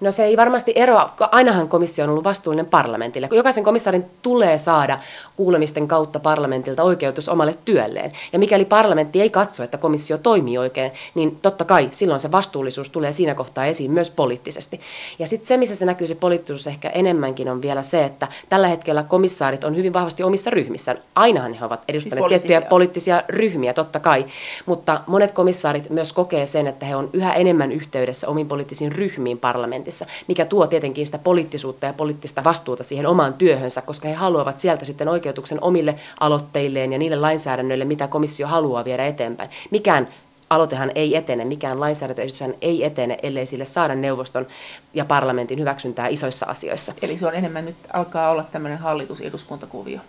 No 0.00 0.12
se 0.12 0.24
ei 0.24 0.36
varmasti 0.36 0.72
eroa, 0.76 1.14
ainahan 1.20 1.68
komissio 1.68 2.04
on 2.04 2.10
ollut 2.10 2.24
vastuullinen 2.24 2.66
parlamentille. 2.66 3.28
Jokaisen 3.32 3.64
komissaarin 3.64 4.04
tulee 4.22 4.58
saada 4.58 4.98
kuulemisten 5.36 5.88
kautta 5.88 6.20
parlamentilta 6.20 6.82
oikeutus 6.82 7.28
omalle 7.28 7.54
työlleen. 7.64 8.12
Ja 8.32 8.38
mikäli 8.38 8.64
parlamentti 8.64 9.20
ei 9.20 9.30
katso, 9.30 9.62
että 9.62 9.78
komissio 9.78 10.18
toimii 10.18 10.58
oikein, 10.58 10.92
niin 11.14 11.38
totta 11.42 11.64
kai 11.64 11.88
silloin 11.92 12.20
se 12.20 12.32
vastuullisuus 12.32 12.90
tulee 12.90 13.12
siinä 13.12 13.34
kohtaa 13.34 13.66
esiin 13.66 13.90
myös 13.90 14.10
poliittisesti. 14.10 14.80
Ja 15.18 15.26
sitten 15.26 15.46
se, 15.46 15.56
missä 15.56 15.74
se 15.74 15.84
näkyy 15.84 16.06
se 16.06 16.14
poliittisuus 16.14 16.66
ehkä 16.66 16.88
enemmänkin 16.88 17.48
on 17.48 17.62
vielä 17.62 17.82
se, 17.82 18.04
että 18.04 18.28
tällä 18.48 18.68
hetkellä 18.68 19.02
komissaarit 19.02 19.64
on 19.64 19.76
hyvin 19.76 19.92
vahvasti 19.92 20.22
omissa 20.22 20.50
ryhmissään. 20.50 20.98
Ainahan 21.14 21.54
he 21.54 21.64
ovat 21.64 21.80
edustaneet 21.88 22.28
siis 22.28 22.28
tiettyjä 22.28 22.60
poliittisia 22.60 23.22
ryhmiä, 23.28 23.74
totta 23.74 24.00
kai. 24.00 24.26
Mutta 24.66 25.00
monet 25.06 25.32
komissaarit 25.32 25.90
myös 25.90 26.12
kokee 26.12 26.46
sen, 26.46 26.66
että 26.66 26.86
he 26.86 26.96
on 26.96 27.10
yhä 27.12 27.34
enemmän 27.34 27.72
yhteydessä 27.72 28.28
omiin 28.28 28.48
poliittisiin 28.48 28.92
ryhmiin 28.92 29.38
parlamentissa, 29.38 29.89
mikä 30.26 30.44
tuo 30.44 30.66
tietenkin 30.66 31.06
sitä 31.06 31.18
poliittisuutta 31.18 31.86
ja 31.86 31.92
poliittista 31.92 32.44
vastuuta 32.44 32.82
siihen 32.84 33.06
omaan 33.06 33.34
työhönsä, 33.34 33.82
koska 33.82 34.08
he 34.08 34.14
haluavat 34.14 34.60
sieltä 34.60 34.84
sitten 34.84 35.08
oikeutuksen 35.08 35.62
omille 35.62 35.94
aloitteilleen 36.20 36.92
ja 36.92 36.98
niille 36.98 37.16
lainsäädännöille, 37.16 37.84
mitä 37.84 38.06
komissio 38.06 38.46
haluaa 38.46 38.84
viedä 38.84 39.06
eteenpäin. 39.06 39.50
Mikään 39.70 40.08
aloitehan 40.50 40.92
ei 40.94 41.16
etene, 41.16 41.44
mikään 41.44 41.80
lainsäädäntöesityshän 41.80 42.54
ei 42.62 42.84
etene, 42.84 43.18
ellei 43.22 43.46
sille 43.46 43.64
saada 43.64 43.94
neuvoston 43.94 44.46
ja 44.94 45.04
parlamentin 45.04 45.58
hyväksyntää 45.58 46.08
isoissa 46.08 46.46
asioissa. 46.46 46.92
Eli 47.02 47.16
se 47.18 47.26
on 47.26 47.34
enemmän 47.34 47.64
nyt 47.64 47.76
alkaa 47.92 48.30
olla 48.30 48.44
tämmöinen 48.52 48.78
hallitus-eduskuntakuvio. 48.78 50.00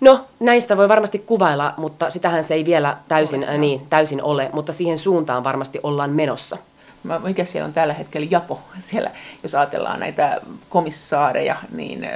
No, 0.00 0.24
näistä 0.40 0.76
voi 0.76 0.88
varmasti 0.88 1.18
kuvailla, 1.18 1.74
mutta 1.76 2.10
sitähän 2.10 2.44
se 2.44 2.54
ei 2.54 2.64
vielä 2.64 2.96
täysin, 3.08 3.44
ole, 3.44 3.58
niin, 3.58 3.86
täysin 3.90 4.22
ole, 4.22 4.50
mutta 4.52 4.72
siihen 4.72 4.98
suuntaan 4.98 5.44
varmasti 5.44 5.80
ollaan 5.82 6.10
menossa. 6.10 6.56
Mikä 7.22 7.44
siellä 7.44 7.66
on 7.66 7.72
tällä 7.72 7.94
hetkellä 7.94 8.26
jako? 8.30 8.60
Siellä, 8.80 9.10
jos 9.42 9.54
ajatellaan 9.54 10.00
näitä 10.00 10.40
komissaareja, 10.68 11.56
niin 11.72 12.08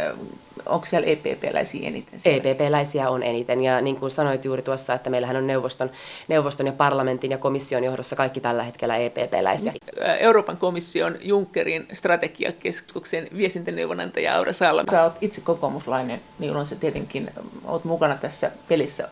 onko 0.66 0.86
siellä 0.86 1.08
EPP-läisiä 1.08 1.88
eniten? 1.88 2.20
Siellä? 2.20 2.50
EPP-läisiä 2.50 3.08
on 3.10 3.22
eniten 3.22 3.60
ja 3.60 3.80
niin 3.80 3.96
kuin 3.96 4.10
sanoit 4.10 4.44
juuri 4.44 4.62
tuossa, 4.62 4.94
että 4.94 5.10
meillähän 5.10 5.36
on 5.36 5.46
neuvoston, 5.46 5.90
neuvoston 6.28 6.66
ja 6.66 6.72
parlamentin 6.72 7.30
ja 7.30 7.38
komission 7.38 7.84
johdossa 7.84 8.16
kaikki 8.16 8.40
tällä 8.40 8.62
hetkellä 8.62 8.96
EPP-läisiä. 8.96 9.72
Euroopan 10.18 10.56
komission 10.56 11.16
Junckerin 11.20 11.86
strategiakeskuksen 11.92 13.28
viestintäneuvonantaja 13.36 14.36
Aura 14.36 14.52
Salma. 14.52 14.90
Sä 14.90 15.02
oot 15.02 15.14
itse 15.20 15.40
kokoomuslainen, 15.40 16.20
niin 16.38 16.56
on 16.56 16.66
se 16.66 16.76
tietenkin, 16.76 17.30
oot 17.64 17.84
mukana 17.84 18.16
tässä 18.16 18.50
pelissä, 18.68 19.08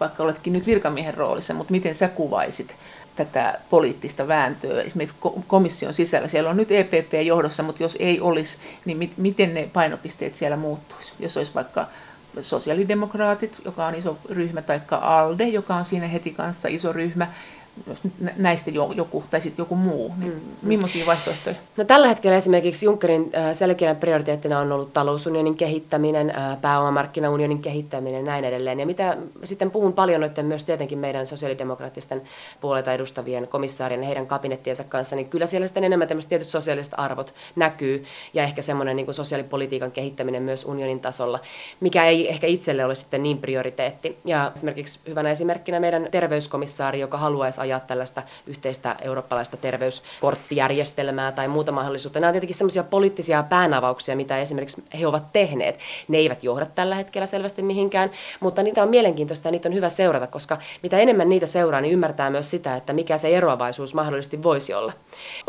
vaikka 0.00 0.22
oletkin 0.22 0.52
nyt 0.52 0.66
virkamiehen 0.66 1.14
roolissa, 1.14 1.54
mutta 1.54 1.70
miten 1.70 1.94
sä 1.94 2.08
kuvaisit 2.08 2.76
tätä 3.16 3.58
poliittista 3.70 4.28
vääntöä 4.28 4.82
esimerkiksi 4.82 5.16
komission 5.46 5.94
sisällä. 5.94 6.28
Siellä 6.28 6.50
on 6.50 6.56
nyt 6.56 6.72
EPP 6.72 7.12
johdossa, 7.26 7.62
mutta 7.62 7.82
jos 7.82 7.96
ei 8.00 8.20
olisi, 8.20 8.58
niin 8.84 8.98
mit, 8.98 9.12
miten 9.16 9.54
ne 9.54 9.68
painopisteet 9.72 10.36
siellä 10.36 10.56
muuttuisi? 10.56 11.12
Jos 11.18 11.36
olisi 11.36 11.54
vaikka 11.54 11.86
sosiaalidemokraatit, 12.40 13.52
joka 13.64 13.86
on 13.86 13.94
iso 13.94 14.18
ryhmä, 14.28 14.62
tai 14.62 14.80
ALDE, 14.90 15.48
joka 15.48 15.74
on 15.74 15.84
siinä 15.84 16.08
heti 16.08 16.30
kanssa 16.30 16.68
iso 16.68 16.92
ryhmä, 16.92 17.26
jos 17.86 18.04
nyt 18.04 18.36
näistä 18.36 18.70
joku 18.70 19.24
tai 19.30 19.40
sitten 19.40 19.62
joku 19.62 19.74
muu, 19.74 20.14
niin 20.18 20.32
mm. 20.32 20.68
millaisia 20.68 21.06
vaihtoehtoja? 21.06 21.56
No, 21.76 21.84
tällä 21.84 22.08
hetkellä 22.08 22.36
esimerkiksi 22.36 22.86
Junckerin 22.86 23.30
äh, 23.34 23.54
selkeänä 23.56 24.00
prioriteettina 24.00 24.58
on 24.58 24.72
ollut 24.72 24.92
talousunionin 24.92 25.54
kehittäminen, 25.54 26.30
äh, 26.30 26.60
pääomamarkkinaunionin 26.60 27.62
kehittäminen 27.62 28.18
ja 28.18 28.26
näin 28.26 28.44
edelleen. 28.44 28.80
Ja 28.80 28.86
mitä 28.86 29.16
sitten 29.44 29.70
puhun 29.70 29.92
paljon 29.92 30.20
noiden 30.20 30.46
myös 30.46 30.64
tietenkin 30.64 30.98
meidän 30.98 31.26
sosiaalidemokraattisten 31.26 32.22
puolelta 32.60 32.92
edustavien 32.92 33.48
komissaarien 33.48 34.00
ja 34.00 34.06
heidän 34.06 34.26
kabinettiensa 34.26 34.84
kanssa, 34.84 35.16
niin 35.16 35.28
kyllä 35.28 35.46
siellä 35.46 35.66
sitten 35.66 35.84
enemmän 35.84 36.08
tämmöiset 36.08 36.28
tietyt 36.28 36.48
sosiaaliset 36.48 36.94
arvot 36.96 37.34
näkyy 37.56 38.04
ja 38.34 38.42
ehkä 38.42 38.62
semmoinen 38.62 38.96
niin 38.96 39.06
kuin 39.06 39.14
sosiaalipolitiikan 39.14 39.92
kehittäminen 39.92 40.42
myös 40.42 40.64
unionin 40.64 41.00
tasolla, 41.00 41.38
mikä 41.80 42.04
ei 42.04 42.28
ehkä 42.28 42.46
itselle 42.46 42.84
ole 42.84 42.94
sitten 42.94 43.22
niin 43.22 43.38
prioriteetti. 43.38 44.18
Ja 44.24 44.52
esimerkiksi 44.56 45.00
hyvänä 45.08 45.30
esimerkkinä 45.30 45.80
meidän 45.80 46.08
terveyskomissaari, 46.10 47.00
joka 47.00 47.18
haluaisi 47.18 47.59
ajaa 47.60 47.80
tällaista 47.80 48.22
yhteistä 48.46 48.96
eurooppalaista 49.02 49.56
terveyskorttijärjestelmää 49.56 51.32
tai 51.32 51.48
muuta 51.48 51.72
mahdollisuutta. 51.72 52.20
Nämä 52.20 52.28
on 52.28 52.34
tietenkin 52.34 52.56
sellaisia 52.56 52.84
poliittisia 52.84 53.42
päänavauksia, 53.42 54.16
mitä 54.16 54.38
esimerkiksi 54.38 54.84
he 55.00 55.06
ovat 55.06 55.32
tehneet. 55.32 55.78
Ne 56.08 56.18
eivät 56.18 56.44
johda 56.44 56.66
tällä 56.66 56.94
hetkellä 56.94 57.26
selvästi 57.26 57.62
mihinkään, 57.62 58.10
mutta 58.40 58.62
niitä 58.62 58.82
on 58.82 58.88
mielenkiintoista 58.88 59.48
ja 59.48 59.52
niitä 59.52 59.68
on 59.68 59.74
hyvä 59.74 59.88
seurata, 59.88 60.26
koska 60.26 60.58
mitä 60.82 60.98
enemmän 60.98 61.28
niitä 61.28 61.46
seuraa, 61.46 61.80
niin 61.80 61.92
ymmärtää 61.92 62.30
myös 62.30 62.50
sitä, 62.50 62.76
että 62.76 62.92
mikä 62.92 63.18
se 63.18 63.36
eroavaisuus 63.36 63.94
mahdollisesti 63.94 64.42
voisi 64.42 64.74
olla. 64.74 64.92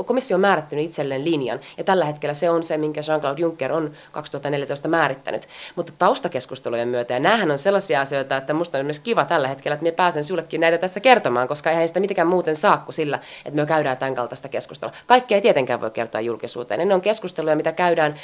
Komissio 0.05 0.35
on 0.35 0.41
määrittänyt 0.41 0.85
itselleen 0.85 1.25
linjan 1.25 1.59
ja 1.77 1.83
tällä 1.83 2.05
hetkellä 2.05 2.33
se 2.33 2.49
on 2.49 2.63
se, 2.63 2.77
minkä 2.77 3.01
Jean-Claude 3.01 3.41
Juncker 3.41 3.71
on 3.71 3.91
2014 4.11 4.87
määrittänyt. 4.87 5.47
Mutta 5.75 5.93
taustakeskustelujen 5.97 6.87
myötä, 6.87 7.13
ja 7.13 7.19
näähän 7.19 7.51
on 7.51 7.57
sellaisia 7.57 8.01
asioita, 8.01 8.37
että 8.37 8.53
musta 8.53 8.77
on 8.77 8.79
esimerkiksi 8.79 9.01
kiva 9.01 9.25
tällä 9.25 9.47
hetkellä, 9.47 9.73
että 9.73 9.83
minä 9.83 9.95
pääsen 9.95 10.23
sullekin 10.23 10.61
näitä 10.61 10.77
tässä 10.77 10.99
kertomaan, 10.99 11.47
koska 11.47 11.69
eihän 11.69 11.87
sitä 11.87 11.99
mitenkään 12.01 12.27
muuten 12.27 12.55
saa 12.55 12.77
kuin 12.77 12.93
sillä, 12.93 13.19
että 13.45 13.61
me 13.61 13.65
käydään 13.65 13.97
tämän 13.97 14.15
kaltaista 14.15 14.49
keskustelua. 14.49 14.93
Kaikkea 15.07 15.35
ei 15.35 15.41
tietenkään 15.41 15.81
voi 15.81 15.91
kertoa 15.91 16.21
julkisuuteen. 16.21 16.87
Ne 16.87 16.93
on 16.93 17.01
keskusteluja, 17.01 17.55
mitä 17.55 17.71
käydään 17.71 18.15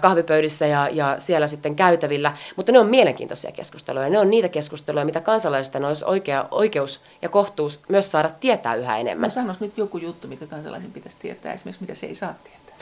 kahvipöydissä 0.00 0.66
ja, 0.66 0.88
ja 0.92 1.14
siellä 1.18 1.46
sitten 1.46 1.76
käytävillä, 1.76 2.32
mutta 2.56 2.72
ne 2.72 2.78
on 2.78 2.86
mielenkiintoisia 2.86 3.52
keskusteluja. 3.52 4.10
Ne 4.10 4.18
on 4.18 4.30
niitä 4.30 4.48
keskusteluja, 4.48 5.04
mitä 5.04 5.20
kansalaisten 5.20 5.84
olisi 5.84 6.04
oikea, 6.04 6.48
oikeus 6.50 7.00
ja 7.22 7.28
kohtuus 7.28 7.82
myös 7.88 8.10
saada 8.10 8.30
tietää 8.40 8.74
yhä 8.74 8.98
enemmän. 8.98 9.28
No 9.28 9.34
sanois 9.34 9.60
nyt 9.60 9.78
joku 9.78 9.98
juttu, 9.98 10.28
mikä 10.28 10.46
kansalaisen 10.46 10.92
pitäisi 10.92 11.16
tietää, 11.20 11.52
esimerkiksi 11.52 11.82
mitä 11.82 11.94
se 11.94 12.06
ei 12.06 12.14
saa 12.14 12.34
tietää. 12.44 12.74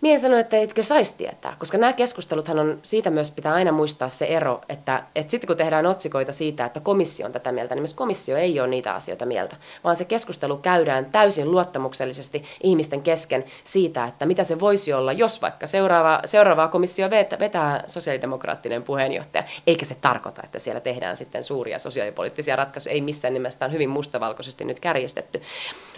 Mie 0.00 0.18
sanoin, 0.18 0.40
että 0.40 0.56
etkö 0.56 0.82
saisi 0.82 1.14
tietää, 1.18 1.56
koska 1.58 1.78
nämä 1.78 1.92
keskusteluthan 1.92 2.58
on, 2.58 2.78
siitä 2.82 3.10
myös 3.10 3.30
pitää 3.30 3.54
aina 3.54 3.72
muistaa 3.72 4.08
se 4.08 4.24
ero, 4.24 4.60
että, 4.68 5.02
että 5.14 5.30
sitten 5.30 5.46
kun 5.46 5.56
tehdään 5.56 5.86
otsikoita 5.86 6.32
siitä, 6.32 6.64
että 6.64 6.80
komissio 6.80 7.26
on 7.26 7.32
tätä 7.32 7.52
mieltä, 7.52 7.74
niin 7.74 7.82
myös 7.82 7.94
komissio 7.94 8.36
ei 8.36 8.60
ole 8.60 8.68
niitä 8.68 8.94
asioita 8.94 9.26
mieltä, 9.26 9.56
vaan 9.84 9.96
se 9.96 10.04
keskustelu 10.04 10.56
käydään 10.56 11.06
täysin 11.06 11.50
luottamuksellisesti 11.50 12.44
ihmisten 12.62 13.02
kesken 13.02 13.44
siitä, 13.64 14.04
että 14.04 14.26
mitä 14.26 14.44
se 14.44 14.60
voisi 14.60 14.92
olla, 14.92 15.12
jos 15.12 15.42
vaikka 15.42 15.66
seuraava, 15.66 16.20
seuraavaa 16.24 16.68
komissio 16.68 17.10
vetää, 17.10 17.38
vetää 17.38 17.84
sosiaalidemokraattinen 17.86 18.82
puheenjohtaja, 18.82 19.44
eikä 19.66 19.84
se 19.84 19.96
tarkoita, 20.00 20.42
että 20.44 20.58
siellä 20.58 20.80
tehdään 20.80 21.16
sitten 21.16 21.44
suuria 21.44 21.78
sosiaalipoliittisia 21.78 22.56
ratkaisuja, 22.56 22.92
ei 22.92 23.00
missään 23.00 23.34
nimessä, 23.34 23.64
on 23.64 23.72
hyvin 23.72 23.90
mustavalkoisesti 23.90 24.64
nyt 24.64 24.80
kärjestetty, 24.80 25.42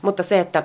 mutta 0.03 0.23
se, 0.23 0.41
että 0.41 0.63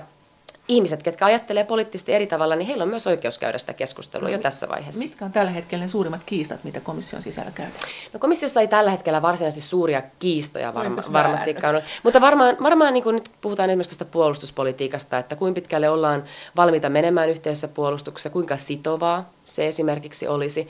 ihmiset, 0.67 1.03
ketkä 1.03 1.25
ajattelee 1.25 1.63
poliittisesti 1.63 2.13
eri 2.13 2.27
tavalla, 2.27 2.55
niin 2.55 2.67
heillä 2.67 2.83
on 2.83 2.89
myös 2.89 3.07
oikeus 3.07 3.37
käydä 3.37 3.57
sitä 3.57 3.73
keskustelua 3.73 4.27
no, 4.27 4.33
jo 4.33 4.39
tässä 4.39 4.69
vaiheessa. 4.69 5.03
Mitkä 5.03 5.25
on 5.25 5.31
tällä 5.31 5.51
hetkellä 5.51 5.85
ne 5.85 5.89
suurimmat 5.89 6.21
kiistat, 6.25 6.63
mitä 6.63 6.79
komission 6.79 7.21
sisällä 7.21 7.51
käydään? 7.51 7.79
No 8.13 8.19
komissiossa 8.19 8.61
ei 8.61 8.67
tällä 8.67 8.91
hetkellä 8.91 9.21
varsinaisesti 9.21 9.69
suuria 9.69 10.01
kiistoja 10.19 10.73
varma, 10.73 11.01
varmastikaan 11.13 11.75
ole. 11.75 11.83
Mutta 12.03 12.21
varmaan, 12.21 12.57
varmaan 12.63 12.93
niin 12.93 13.03
kuin 13.03 13.13
nyt 13.13 13.29
puhutaan 13.41 13.69
esimerkiksi 13.69 13.97
tuosta 13.97 14.13
puolustuspolitiikasta, 14.13 15.17
että 15.17 15.35
kuinka 15.35 15.61
pitkälle 15.61 15.89
ollaan 15.89 16.23
valmiita 16.55 16.89
menemään 16.89 17.29
yhteisessä 17.29 17.67
puolustuksessa, 17.67 18.29
kuinka 18.29 18.57
sitovaa 18.57 19.29
se 19.45 19.67
esimerkiksi 19.67 20.27
olisi 20.27 20.69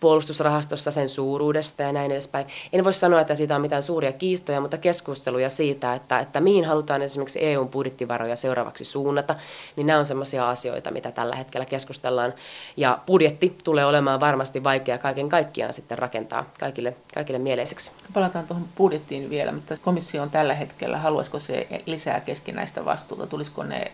puolustusrahastossa 0.00 0.90
sen 0.90 1.08
suuruudesta 1.08 1.82
ja 1.82 1.92
näin 1.92 2.10
edespäin. 2.10 2.46
En 2.72 2.84
voi 2.84 2.94
sanoa, 2.94 3.20
että 3.20 3.34
siitä 3.34 3.56
on 3.56 3.60
mitään 3.60 3.82
suuria 3.82 4.12
kiistoja, 4.12 4.60
mutta 4.60 4.78
keskusteluja 4.78 5.50
siitä, 5.50 5.94
että, 5.94 6.18
että 6.18 6.40
mihin 6.40 6.64
halutaan 6.64 7.02
esimerkiksi 7.02 7.44
EUn 7.44 7.68
budjettivaroja 7.68 8.36
seuraavaksi 8.36 8.84
suunnata, 8.84 9.34
niin 9.76 9.86
nämä 9.86 9.98
on 9.98 10.06
sellaisia 10.06 10.50
asioita, 10.50 10.90
mitä 10.90 11.12
tällä 11.12 11.36
hetkellä 11.36 11.64
keskustellaan. 11.64 12.34
Ja 12.76 12.98
budjetti 13.06 13.58
tulee 13.64 13.86
olemaan 13.86 14.20
varmasti 14.20 14.64
vaikea 14.64 14.98
kaiken 14.98 15.28
kaikkiaan 15.28 15.72
sitten 15.72 15.98
rakentaa 15.98 16.50
kaikille, 16.60 16.96
kaikille 17.14 17.38
mieleiseksi. 17.38 17.92
Palataan 18.14 18.46
tuohon 18.46 18.68
budjettiin 18.76 19.30
vielä, 19.30 19.52
mutta 19.52 19.76
komissio 19.84 20.22
on 20.22 20.30
tällä 20.30 20.54
hetkellä, 20.54 20.98
haluaisiko 20.98 21.38
se 21.38 21.82
lisää 21.86 22.20
keskinäistä 22.20 22.84
vastuuta, 22.84 23.26
tulisiko 23.26 23.62
ne 23.62 23.92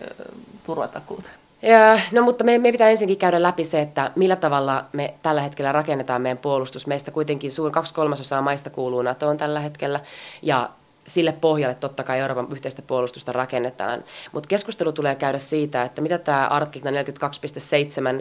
turvatakuut? 0.64 1.24
Ja, 1.62 2.00
no 2.12 2.22
mutta 2.22 2.44
me, 2.44 2.58
me 2.58 2.72
pitää 2.72 2.90
ensinnäkin 2.90 3.18
käydä 3.18 3.42
läpi 3.42 3.64
se, 3.64 3.80
että 3.80 4.10
millä 4.16 4.36
tavalla 4.36 4.84
me 4.92 5.14
tällä 5.22 5.40
hetkellä 5.40 5.72
rakennetaan 5.72 6.22
meidän 6.22 6.38
puolustus. 6.38 6.86
Meistä 6.86 7.10
kuitenkin 7.10 7.50
suurin 7.50 7.72
kaksi 7.72 7.94
kolmasosaa 7.94 8.42
maista 8.42 8.70
kuuluu 8.70 9.02
NATOon 9.02 9.36
tällä 9.36 9.60
hetkellä 9.60 10.00
ja 10.42 10.70
sille 11.04 11.32
pohjalle 11.32 11.74
totta 11.74 12.04
kai 12.04 12.18
Euroopan 12.18 12.46
yhteistä 12.52 12.82
puolustusta 12.82 13.32
rakennetaan. 13.32 14.04
Mutta 14.32 14.48
keskustelu 14.48 14.92
tulee 14.92 15.14
käydä 15.14 15.38
siitä, 15.38 15.82
että 15.82 16.00
mitä 16.00 16.18
tämä 16.18 16.46
artikla 16.46 16.90
42.7, 16.90 16.96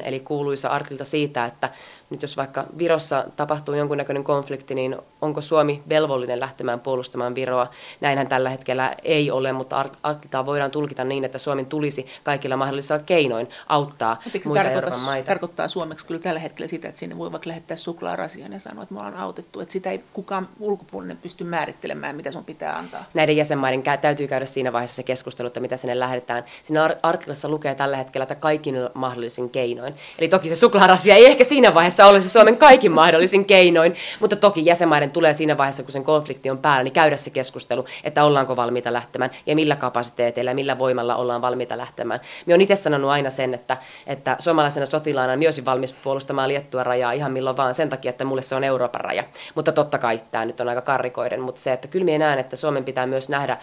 eli 0.04 0.20
kuuluisa 0.20 0.70
artikla 0.70 1.06
siitä, 1.06 1.46
että 1.46 1.70
nyt 2.12 2.22
jos 2.22 2.38
vaikka 2.38 2.66
Virossa 2.78 3.26
tapahtuu 3.36 3.76
jonkunnäköinen 3.76 4.24
konflikti, 4.24 4.76
niin 4.76 4.98
onko 5.22 5.42
Suomi 5.42 5.84
velvollinen 5.90 6.40
lähtemään 6.40 6.80
puolustamaan 6.80 7.36
Viroa? 7.36 7.68
Näinhän 8.02 8.28
tällä 8.28 8.50
hetkellä 8.50 8.96
ei 9.04 9.32
ole, 9.32 9.54
mutta 9.54 9.86
artiklaa 10.04 10.46
voidaan 10.46 10.72
tulkita 10.72 11.04
niin, 11.04 11.24
että 11.24 11.38
Suomen 11.38 11.66
tulisi 11.66 12.06
kaikilla 12.24 12.58
mahdollisilla 12.58 13.00
keinoin 13.00 13.50
auttaa 13.68 14.22
Mutta 14.24 14.50
muita 14.50 14.70
Euroopan 14.72 15.00
maita. 15.00 15.28
tarkoittaa 15.28 15.68
suomeksi 15.68 16.06
kyllä 16.06 16.20
tällä 16.20 16.40
hetkellä 16.40 16.68
sitä, 16.68 16.88
että 16.88 17.00
sinne 17.00 17.18
voi 17.18 17.32
vaikka 17.32 17.50
lähettää 17.50 17.78
suklaarasian 17.78 18.54
ja 18.54 18.60
sanoa, 18.60 18.84
että 18.84 18.94
me 18.94 19.00
ollaan 19.00 19.18
autettu. 19.18 19.60
Että 19.60 19.74
sitä 19.74 19.92
ei 19.92 20.04
kukaan 20.14 20.48
ulkopuolinen 20.60 21.18
pysty 21.18 21.44
määrittelemään, 21.44 22.16
mitä 22.16 22.32
sun 22.32 22.46
pitää 22.46 22.74
antaa. 22.78 23.06
Näiden 23.14 23.38
jäsenmaiden 23.38 23.84
täytyy 24.02 24.28
käydä 24.28 24.46
siinä 24.46 24.74
vaiheessa 24.74 24.96
se 24.96 25.04
keskustelu, 25.04 25.48
että 25.48 25.60
mitä 25.60 25.78
sinne 25.78 26.00
lähdetään. 26.00 26.44
Siinä 26.64 26.96
artiklassa 27.04 27.50
lukee 27.50 27.76
tällä 27.76 27.98
hetkellä, 27.98 28.24
että 28.24 28.36
kaikin 28.36 28.76
mahdollisin 28.94 29.50
keinoin. 29.50 29.96
Eli 30.20 30.28
toki 30.28 30.50
se 30.50 30.56
suklaarasia 30.56 31.16
ei 31.16 31.26
ehkä 31.26 31.44
siinä 31.44 31.74
vaiheessa 31.74 32.01
ole 32.08 32.22
se 32.22 32.30
Suomen 32.30 32.58
kaikin 32.58 32.92
mahdollisin 32.92 33.46
keinoin, 33.46 33.96
mutta 34.20 34.36
toki 34.36 34.66
jäsenmaiden 34.66 35.12
tulee 35.12 35.34
siinä 35.34 35.58
vaiheessa, 35.58 35.84
kun 35.84 35.92
sen 35.92 36.04
konflikti 36.04 36.50
on 36.50 36.58
päällä, 36.58 36.84
niin 36.84 36.94
käydä 36.94 37.18
se 37.18 37.30
keskustelu, 37.30 37.86
että 38.04 38.24
ollaanko 38.24 38.56
valmiita 38.56 38.94
lähtemään 38.94 39.32
ja 39.46 39.56
millä 39.56 39.76
kapasiteeteilla 39.76 40.52
ja 40.52 40.56
millä 40.56 40.80
voimalla 40.80 41.16
ollaan 41.16 41.42
valmiita 41.42 41.78
lähtemään. 41.78 42.20
Me 42.46 42.54
on 42.54 42.62
itse 42.62 42.76
sanonut 42.76 43.10
aina 43.10 43.30
sen, 43.30 43.54
että, 43.54 43.78
että 44.08 44.36
suomalaisena 44.40 44.86
sotilaana 44.86 45.36
myös 45.36 45.66
valmis 45.66 45.94
puolustamaan 45.94 46.50
Liettua 46.50 46.84
rajaa 46.84 47.12
ihan 47.12 47.32
milloin 47.32 47.58
vaan 47.58 47.74
sen 47.74 47.90
takia, 47.90 48.10
että 48.10 48.26
mulle 48.26 48.42
se 48.42 48.56
on 48.56 48.64
Euroopan 48.64 49.02
raja. 49.02 49.24
Mutta 49.56 49.72
totta 49.72 49.98
kai 49.98 50.22
tämä 50.32 50.46
nyt 50.46 50.60
on 50.60 50.70
aika 50.70 50.82
karrikoiden, 50.82 51.42
mutta 51.42 51.62
se, 51.62 51.74
että 51.74 51.88
kyllä 51.88 52.06
minä 52.06 52.18
näen, 52.26 52.40
että 52.40 52.56
Suomen 52.56 52.84
pitää 52.84 53.06
myös 53.06 53.30
nähdä 53.30 53.58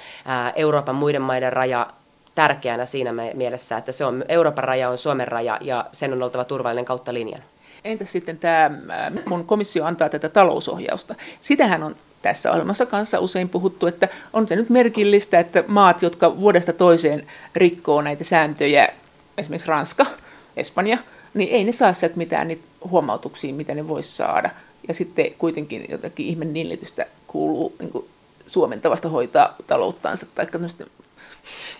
Euroopan 0.56 0.94
muiden 0.94 1.22
maiden 1.22 1.52
raja 1.52 1.86
tärkeänä 2.34 2.86
siinä 2.86 3.12
mielessä, 3.34 3.76
että 3.76 3.92
se 3.92 4.04
on, 4.04 4.24
Euroopan 4.28 4.64
raja 4.64 4.88
on 4.88 4.98
Suomen 4.98 5.28
raja 5.28 5.58
ja 5.60 5.84
sen 5.92 6.12
on 6.12 6.22
oltava 6.22 6.44
turvallinen 6.44 6.84
kautta 6.84 7.14
linjan. 7.14 7.42
Entä 7.84 8.04
sitten 8.04 8.38
tämä, 8.38 8.70
kun 9.28 9.44
komissio 9.44 9.84
antaa 9.84 10.08
tätä 10.08 10.28
talousohjausta? 10.28 11.14
Sitähän 11.40 11.82
on 11.82 11.96
tässä 12.22 12.50
ohjelmassa 12.50 12.86
kanssa 12.86 13.20
usein 13.20 13.48
puhuttu, 13.48 13.86
että 13.86 14.08
on 14.32 14.48
se 14.48 14.56
nyt 14.56 14.70
merkillistä, 14.70 15.38
että 15.38 15.64
maat, 15.66 16.02
jotka 16.02 16.40
vuodesta 16.40 16.72
toiseen 16.72 17.26
rikkoo 17.54 18.02
näitä 18.02 18.24
sääntöjä, 18.24 18.88
esimerkiksi 19.38 19.68
Ranska, 19.68 20.06
Espanja, 20.56 20.98
niin 21.34 21.54
ei 21.54 21.64
ne 21.64 21.72
saa 21.72 21.92
sieltä 21.92 22.16
mitään 22.16 22.48
niitä 22.48 22.64
huomautuksia, 22.90 23.54
mitä 23.54 23.74
ne 23.74 23.88
voisi 23.88 24.16
saada. 24.16 24.50
Ja 24.88 24.94
sitten 24.94 25.34
kuitenkin 25.38 25.86
jotakin 25.88 26.26
ihme 26.26 26.44
nillitystä 26.44 27.06
kuuluu 27.26 27.74
niin 27.78 28.04
suomentavasta 28.46 29.08
hoitaa 29.08 29.56
talouttaansa 29.66 30.26
tai 30.34 30.46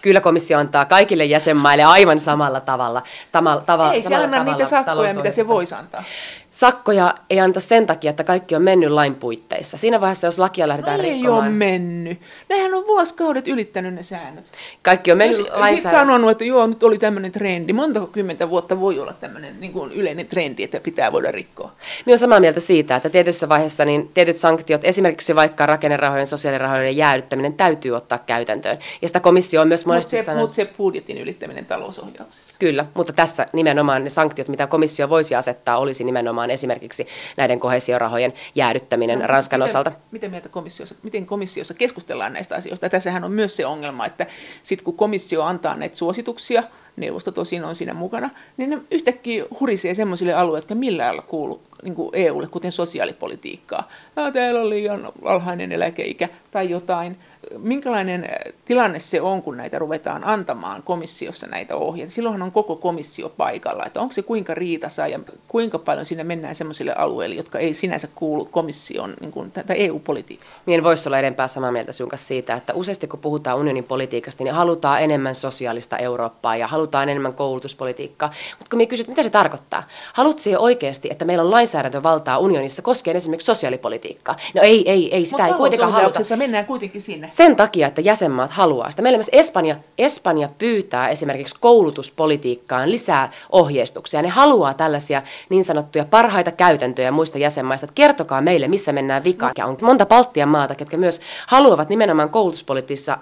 Kyllä 0.02 0.20
komissio 0.20 0.58
antaa 0.58 0.84
kaikille 0.84 1.24
jäsenmaille 1.24 1.84
aivan 1.84 2.18
samalla 2.18 2.60
tavalla. 2.60 3.02
Tama, 3.32 3.62
tava, 3.66 3.92
ei 3.92 4.00
samalla 4.00 4.24
anna 4.24 4.44
niitä 4.44 4.66
sakkoja, 4.66 5.14
mitä 5.14 5.30
se 5.30 5.46
voisi 5.46 5.74
antaa. 5.74 6.04
Sakkoja 6.50 7.14
ei 7.30 7.40
anta 7.40 7.60
sen 7.60 7.86
takia, 7.86 8.10
että 8.10 8.24
kaikki 8.24 8.56
on 8.56 8.62
mennyt 8.62 8.90
lain 8.90 9.14
puitteissa. 9.14 9.76
Siinä 9.76 10.00
vaiheessa, 10.00 10.26
jos 10.26 10.38
lakia 10.38 10.68
lähdetään 10.68 10.98
no 10.98 11.02
rikkomaan... 11.02 11.44
ei 11.44 11.48
ole 11.48 11.56
mennyt. 11.56 12.20
Nehän 12.48 12.74
on 12.74 12.86
vuosikaudet 12.86 13.48
ylittänyt 13.48 13.94
ne 13.94 14.02
säännöt. 14.02 14.44
Kaikki 14.82 15.12
on 15.12 15.18
mennyt 15.18 15.38
lainsäädäntö. 15.38 15.76
Sitten 15.76 15.90
sanonut, 15.90 16.30
että 16.30 16.44
joo, 16.44 16.66
nyt 16.66 16.82
oli 16.82 16.98
tämmöinen 16.98 17.32
trendi. 17.32 17.72
Montako 17.72 18.06
kymmentä 18.06 18.50
vuotta 18.50 18.80
voi 18.80 18.98
olla 18.98 19.12
tämmöinen 19.12 19.60
niin 19.60 19.72
kuin 19.72 19.92
yleinen 19.92 20.26
trendi, 20.26 20.62
että 20.62 20.80
pitää 20.80 21.12
voida 21.12 21.30
rikkoa? 21.30 21.72
Minä 22.06 22.12
olen 22.12 22.18
samaa 22.18 22.40
mieltä 22.40 22.60
siitä, 22.60 22.96
että 22.96 23.10
tietyssä 23.10 23.48
vaiheessa 23.48 23.84
niin 23.84 24.10
tietyt 24.14 24.36
sanktiot, 24.36 24.80
esimerkiksi 24.84 25.34
vaikka 25.34 25.66
rakennerahojen, 25.66 26.26
sosiaalirahojen 26.26 26.96
jäädyttäminen 26.96 27.54
täytyy 27.54 27.92
ottaa 27.92 28.18
käytäntöön. 28.18 28.78
Ja 29.02 29.08
sitä 29.08 29.20
komissio 29.20 29.60
on 29.60 29.68
myös 29.68 29.86
monesti 29.86 30.16
Mutta 30.16 30.32
se, 30.32 30.38
mut 30.38 30.52
se 30.52 30.64
budjetin 30.76 31.18
ylittäminen 31.18 31.66
talousohjauksessa. 31.66 32.56
Kyllä, 32.58 32.86
mutta 32.94 33.12
tässä 33.12 33.46
nimenomaan 33.52 34.04
ne 34.04 34.10
sanktiot, 34.10 34.48
mitä 34.48 34.66
komissio 34.66 35.08
voisi 35.08 35.34
asettaa, 35.34 35.78
olisi 35.78 36.04
nimenomaan 36.04 36.37
esimerkiksi 36.50 37.06
näiden 37.36 37.60
kohesiorahojen 37.60 38.32
jäädyttäminen 38.54 39.18
no, 39.18 39.26
Ranskan 39.26 39.60
miten, 39.60 39.70
osalta. 39.70 39.92
Miten, 40.10 40.30
mieltä 40.30 40.48
komissiossa, 40.48 40.94
miten 41.02 41.26
komissiossa 41.26 41.74
keskustellaan 41.74 42.32
näistä 42.32 42.54
asioista? 42.54 42.88
Tässähän 42.88 43.24
on 43.24 43.32
myös 43.32 43.56
se 43.56 43.66
ongelma, 43.66 44.06
että 44.06 44.26
sitten 44.62 44.84
kun 44.84 44.96
komissio 44.96 45.42
antaa 45.42 45.76
näitä 45.76 45.96
suosituksia, 45.96 46.62
neuvosto 46.96 47.32
tosin 47.32 47.64
on 47.64 47.76
siinä 47.76 47.94
mukana, 47.94 48.30
niin 48.56 48.70
ne 48.70 48.78
yhtäkkiä 48.90 49.44
hurisee 49.60 49.94
sellaisille 49.94 50.32
alueille, 50.32 50.58
jotka 50.58 50.74
millään 50.74 51.08
lailla 51.08 51.28
kuulu 51.28 51.62
niin 51.82 51.94
kuin 51.94 52.10
EUlle, 52.12 52.46
kuten 52.46 52.72
sosiaalipolitiikkaa. 52.72 53.88
Ja 54.16 54.32
täällä 54.32 54.60
on 54.60 54.70
liian 54.70 55.12
alhainen 55.24 55.72
eläkeikä 55.72 56.28
tai 56.50 56.70
jotain 56.70 57.16
minkälainen 57.56 58.24
äh, 58.24 58.52
tilanne 58.64 58.98
se 58.98 59.20
on, 59.20 59.42
kun 59.42 59.56
näitä 59.56 59.78
ruvetaan 59.78 60.24
antamaan 60.24 60.82
komissiossa 60.82 61.46
näitä 61.46 61.76
ohjeita? 61.76 62.12
Silloinhan 62.12 62.42
on 62.42 62.52
koko 62.52 62.76
komissio 62.76 63.28
paikalla, 63.28 63.84
että 63.86 64.00
onko 64.00 64.12
se 64.12 64.22
kuinka 64.22 64.54
riitasa 64.54 65.06
ja 65.06 65.20
kuinka 65.48 65.78
paljon 65.78 66.06
siinä 66.06 66.24
mennään 66.24 66.54
sellaisille 66.54 66.94
alueille, 66.94 67.36
jotka 67.36 67.58
ei 67.58 67.74
sinänsä 67.74 68.08
kuulu 68.14 68.44
komission 68.44 69.14
niin 69.20 69.32
kuin, 69.32 69.52
tai 69.52 69.64
EU-politiikkaan? 69.68 70.52
Minä 70.66 70.78
en 70.78 70.84
voisi 70.84 71.08
olla 71.08 71.18
enempää 71.18 71.48
samaa 71.48 71.72
mieltä 71.72 71.92
sinun 71.92 72.10
kanssa 72.10 72.28
siitä, 72.28 72.54
että 72.54 72.74
useasti 72.74 73.06
kun 73.06 73.20
puhutaan 73.20 73.58
unionin 73.58 73.84
politiikasta, 73.84 74.44
niin 74.44 74.54
halutaan 74.54 75.02
enemmän 75.02 75.34
sosiaalista 75.34 75.98
Eurooppaa 75.98 76.56
ja 76.56 76.66
halutaan 76.66 77.08
enemmän 77.08 77.34
koulutuspolitiikkaa. 77.34 78.28
Mutta 78.28 78.70
kun 78.70 78.76
minä 78.76 78.88
kysyt, 78.88 79.08
mitä 79.08 79.22
se 79.22 79.30
tarkoittaa? 79.30 79.82
Haluatko 80.12 80.40
siihen 80.40 80.60
oikeasti, 80.60 81.08
että 81.10 81.24
meillä 81.24 81.44
on 81.44 81.50
lainsäädäntövaltaa 81.50 82.38
unionissa 82.38 82.82
koskien 82.82 83.16
esimerkiksi 83.16 83.46
sosiaalipolitiikkaa? 83.46 84.36
No 84.54 84.62
ei, 84.62 84.90
ei, 84.90 85.14
ei, 85.14 85.24
sitä 85.24 85.42
Mutta 85.42 85.54
ei 85.54 85.58
kuitenkaan 85.58 85.92
haluta. 85.92 86.36
mennään 86.36 86.66
kuitenkin 86.66 87.00
sinne. 87.00 87.28
Sen 87.38 87.56
takia, 87.56 87.86
että 87.86 88.00
jäsenmaat 88.00 88.50
haluaa 88.50 88.90
sitä. 88.90 89.02
Meillä 89.02 89.18
myös 89.18 89.30
Espanja, 89.32 89.76
Espanja 89.98 90.48
pyytää 90.58 91.08
esimerkiksi 91.08 91.56
koulutuspolitiikkaan 91.60 92.90
lisää 92.90 93.30
ohjeistuksia. 93.52 94.22
Ne 94.22 94.28
haluaa 94.28 94.74
tällaisia 94.74 95.22
niin 95.48 95.64
sanottuja 95.64 96.04
parhaita 96.04 96.52
käytäntöjä 96.52 97.10
muista 97.10 97.38
jäsenmaista. 97.38 97.84
Että 97.84 97.94
kertokaa 97.94 98.40
meille, 98.40 98.68
missä 98.68 98.92
mennään 98.92 99.24
vikaan. 99.24 99.54
On 99.64 99.76
monta 99.80 100.06
Baltian 100.06 100.48
maata, 100.48 100.74
jotka 100.78 100.96
myös 100.96 101.20
haluavat 101.46 101.88
nimenomaan 101.88 102.30
koulutuspolitiikassa, 102.30 103.18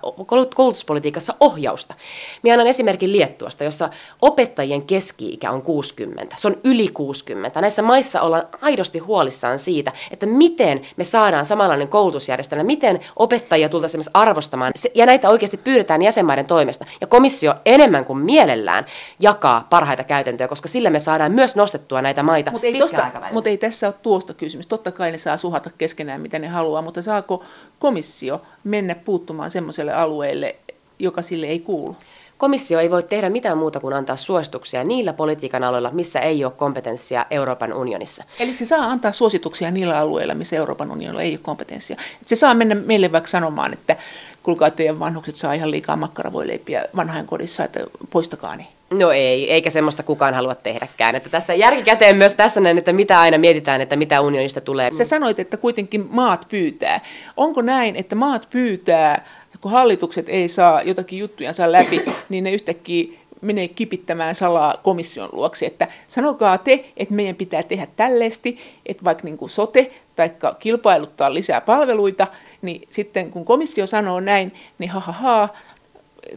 koulutuspolitiikassa 0.54 1.34
ohjausta. 1.40 1.94
Minä 2.42 2.54
annan 2.54 2.66
esimerkin 2.66 3.12
Liettuasta, 3.12 3.64
jossa 3.64 3.88
opettajien 4.22 4.82
keski-ikä 4.82 5.50
on 5.50 5.62
60. 5.62 6.36
Se 6.38 6.48
on 6.48 6.56
yli 6.64 6.88
60. 6.88 7.60
Näissä 7.60 7.82
maissa 7.82 8.20
ollaan 8.20 8.48
aidosti 8.60 8.98
huolissaan 8.98 9.58
siitä, 9.58 9.92
että 10.10 10.26
miten 10.26 10.80
me 10.96 11.04
saadaan 11.04 11.44
samanlainen 11.44 11.88
koulutusjärjestelmä, 11.88 12.64
miten 12.64 13.00
opettajia 13.16 13.68
tultaisiin 13.68 13.95
arvostamaan. 14.14 14.72
Ja 14.94 15.06
näitä 15.06 15.30
oikeasti 15.30 15.56
pyydetään 15.56 16.02
jäsenmaiden 16.02 16.46
toimesta. 16.46 16.86
Ja 17.00 17.06
komissio 17.06 17.54
enemmän 17.64 18.04
kuin 18.04 18.18
mielellään 18.18 18.86
jakaa 19.20 19.66
parhaita 19.70 20.04
käytäntöjä, 20.04 20.48
koska 20.48 20.68
sillä 20.68 20.90
me 20.90 20.98
saadaan 20.98 21.32
myös 21.32 21.56
nostettua 21.56 22.02
näitä 22.02 22.22
maita 22.22 22.50
Mutta 22.50 22.66
ei, 22.66 23.32
mut 23.32 23.46
ei 23.46 23.58
tässä 23.58 23.86
ole 23.86 23.94
tuosta 24.02 24.34
kysymys. 24.34 24.66
Totta 24.66 24.92
kai 24.92 25.12
ne 25.12 25.18
saa 25.18 25.36
suhata 25.36 25.70
keskenään, 25.78 26.20
mitä 26.20 26.38
ne 26.38 26.48
haluaa, 26.48 26.82
mutta 26.82 27.02
saako 27.02 27.44
komissio 27.78 28.42
mennä 28.64 28.94
puuttumaan 28.94 29.50
semmoiselle 29.50 29.92
alueelle, 29.92 30.56
joka 30.98 31.22
sille 31.22 31.46
ei 31.46 31.60
kuulu? 31.60 31.96
Komissio 32.38 32.80
ei 32.80 32.90
voi 32.90 33.02
tehdä 33.02 33.30
mitään 33.30 33.58
muuta 33.58 33.80
kuin 33.80 33.94
antaa 33.94 34.16
suosituksia 34.16 34.84
niillä 34.84 35.12
politiikan 35.12 35.64
aloilla, 35.64 35.90
missä 35.90 36.20
ei 36.20 36.44
ole 36.44 36.52
kompetenssia 36.56 37.26
Euroopan 37.30 37.72
unionissa. 37.72 38.24
Eli 38.40 38.54
se 38.54 38.66
saa 38.66 38.90
antaa 38.90 39.12
suosituksia 39.12 39.70
niillä 39.70 39.98
alueilla, 39.98 40.34
missä 40.34 40.56
Euroopan 40.56 40.90
unionilla 40.90 41.22
ei 41.22 41.32
ole 41.32 41.40
kompetenssia. 41.42 41.96
Et 42.22 42.28
se 42.28 42.36
saa 42.36 42.54
mennä 42.54 42.74
meille 42.74 43.12
vaikka 43.12 43.30
sanomaan, 43.30 43.72
että 43.72 43.96
kuulkaa 44.42 44.70
teidän 44.70 44.98
vanhukset 44.98 45.36
saa 45.36 45.52
ihan 45.52 45.70
liikaa 45.70 45.96
makkaravoileipiä 45.96 46.84
vanhainkodissa, 46.96 47.64
että 47.64 47.80
poistakaa 48.10 48.56
ne. 48.56 48.66
No 48.90 49.10
ei, 49.10 49.52
eikä 49.52 49.70
semmoista 49.70 50.02
kukaan 50.02 50.34
halua 50.34 50.54
tehdäkään. 50.54 51.14
Että 51.14 51.28
tässä 51.28 51.54
järkikäteen 51.54 52.16
myös 52.16 52.34
tässä 52.34 52.60
näin, 52.60 52.78
että 52.78 52.92
mitä 52.92 53.20
aina 53.20 53.38
mietitään, 53.38 53.80
että 53.80 53.96
mitä 53.96 54.20
unionista 54.20 54.60
tulee. 54.60 54.90
Sä 54.90 55.04
sanoit, 55.04 55.38
että 55.38 55.56
kuitenkin 55.56 56.06
maat 56.10 56.46
pyytää. 56.48 57.00
Onko 57.36 57.62
näin, 57.62 57.96
että 57.96 58.14
maat 58.14 58.46
pyytää 58.50 59.28
kun 59.66 59.72
hallitukset 59.72 60.28
ei 60.28 60.48
saa 60.48 60.82
jotakin 60.82 61.18
juttuja 61.18 61.52
saa 61.52 61.72
läpi, 61.72 62.04
niin 62.28 62.44
ne 62.44 62.52
yhtäkkiä 62.52 63.18
menee 63.40 63.68
kipittämään 63.68 64.34
salaa 64.34 64.76
komission 64.82 65.28
luoksi, 65.32 65.66
että 65.66 65.88
sanokaa 66.08 66.58
te, 66.58 66.84
että 66.96 67.14
meidän 67.14 67.36
pitää 67.36 67.62
tehdä 67.62 67.86
tällaisesti, 67.96 68.58
että 68.86 69.04
vaikka 69.04 69.24
niin 69.24 69.38
kuin 69.38 69.48
sote 69.48 69.92
tai 70.16 70.30
kilpailuttaa 70.58 71.34
lisää 71.34 71.60
palveluita, 71.60 72.26
niin 72.62 72.88
sitten 72.90 73.30
kun 73.30 73.44
komissio 73.44 73.86
sanoo 73.86 74.20
näin, 74.20 74.52
niin 74.78 74.90
ha, 74.90 75.00
ha, 75.00 75.12
ha 75.12 75.48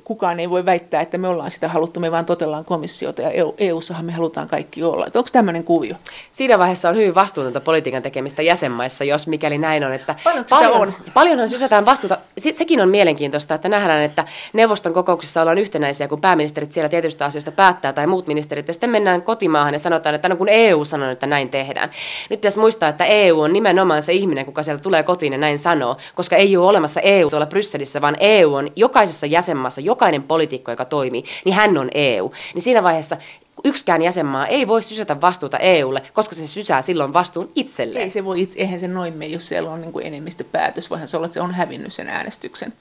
kukaan 0.03 0.39
ei 0.39 0.49
voi 0.49 0.65
väittää, 0.65 1.01
että 1.01 1.17
me 1.17 1.27
ollaan 1.27 1.51
sitä 1.51 1.67
haluttu, 1.67 1.99
me 1.99 2.11
vaan 2.11 2.25
totellaan 2.25 2.65
komissiota 2.65 3.21
ja 3.21 3.29
EU, 3.29 3.55
EU-sahan 3.57 4.05
me 4.05 4.11
halutaan 4.11 4.47
kaikki 4.47 4.83
olla. 4.83 5.07
Että 5.07 5.19
onko 5.19 5.29
tämmöinen 5.31 5.63
kuvio? 5.63 5.95
Siinä 6.31 6.59
vaiheessa 6.59 6.89
on 6.89 6.95
hyvin 6.95 7.15
vastuutonta 7.15 7.59
politiikan 7.59 8.03
tekemistä 8.03 8.41
jäsenmaissa, 8.41 9.03
jos 9.03 9.27
mikäli 9.27 9.57
näin 9.57 9.83
on. 9.83 9.93
Että 9.93 10.15
Paljonko 10.23 10.47
sitä 10.47 10.55
paljon, 10.55 10.81
on? 10.81 10.93
Paljonhan 11.13 11.49
sysätään 11.49 11.85
vastuuta. 11.85 12.17
Se, 12.37 12.53
sekin 12.53 12.81
on 12.81 12.89
mielenkiintoista, 12.89 13.55
että 13.55 13.69
nähdään, 13.69 14.03
että 14.03 14.25
neuvoston 14.53 14.93
kokouksissa 14.93 15.41
ollaan 15.41 15.57
yhtenäisiä, 15.57 16.07
kun 16.07 16.21
pääministerit 16.21 16.71
siellä 16.71 16.89
tietystä 16.89 17.25
asioista 17.25 17.51
päättää 17.51 17.93
tai 17.93 18.07
muut 18.07 18.27
ministerit, 18.27 18.67
ja 18.67 18.73
sitten 18.73 18.89
mennään 18.89 19.21
kotimaahan 19.21 19.73
ja 19.73 19.79
sanotaan, 19.79 20.15
että 20.15 20.29
no 20.29 20.35
kun 20.35 20.49
EU 20.49 20.85
sanoo, 20.85 21.09
että 21.09 21.27
näin 21.27 21.49
tehdään. 21.49 21.89
Nyt 22.29 22.39
pitäisi 22.39 22.59
muistaa, 22.59 22.89
että 22.89 23.05
EU 23.05 23.41
on 23.41 23.53
nimenomaan 23.53 24.03
se 24.03 24.13
ihminen, 24.13 24.45
kuka 24.45 24.63
siellä 24.63 24.81
tulee 24.81 25.03
kotiin 25.03 25.33
ja 25.33 25.39
näin 25.39 25.59
sanoo, 25.59 25.97
koska 26.15 26.35
ei 26.35 26.57
ole 26.57 26.67
olemassa 26.67 27.01
EU 27.01 27.29
tuolla 27.29 27.45
Brysselissä, 27.45 28.01
vaan 28.01 28.15
EU 28.19 28.53
on 28.53 28.71
jokaisessa 28.75 29.25
jäsenmaassa, 29.25 29.78
jokainen 29.79 30.23
poliitikko, 30.23 30.71
joka 30.71 30.85
toimii, 30.85 31.23
niin 31.45 31.55
hän 31.55 31.77
on 31.77 31.89
EU. 31.93 32.31
Niin 32.53 32.61
siinä 32.61 32.83
vaiheessa 32.83 33.17
yksikään 33.63 34.01
jäsenmaa 34.01 34.47
ei 34.47 34.67
voi 34.67 34.83
sysätä 34.83 35.21
vastuuta 35.21 35.57
EUlle, 35.57 36.01
koska 36.13 36.35
se 36.35 36.47
sysää 36.47 36.81
silloin 36.81 37.13
vastuun 37.13 37.51
itselleen. 37.55 38.03
Ei 38.03 38.09
se 38.09 38.25
voi, 38.25 38.41
itse, 38.41 38.59
eihän 38.59 38.79
se 38.79 38.87
noin 38.87 39.13
mene, 39.13 39.31
jos 39.31 39.47
siellä 39.47 39.71
on 39.71 39.81
niin 39.81 39.91
kuin 39.91 40.05
enemmistöpäätös, 40.05 40.89
voihan 40.89 41.07
se 41.07 41.17
olla, 41.17 41.25
että 41.25 41.33
se 41.33 41.41
on 41.41 41.53
hävinnyt 41.53 41.93
sen 41.93 42.09
äänestyksen. 42.09 42.73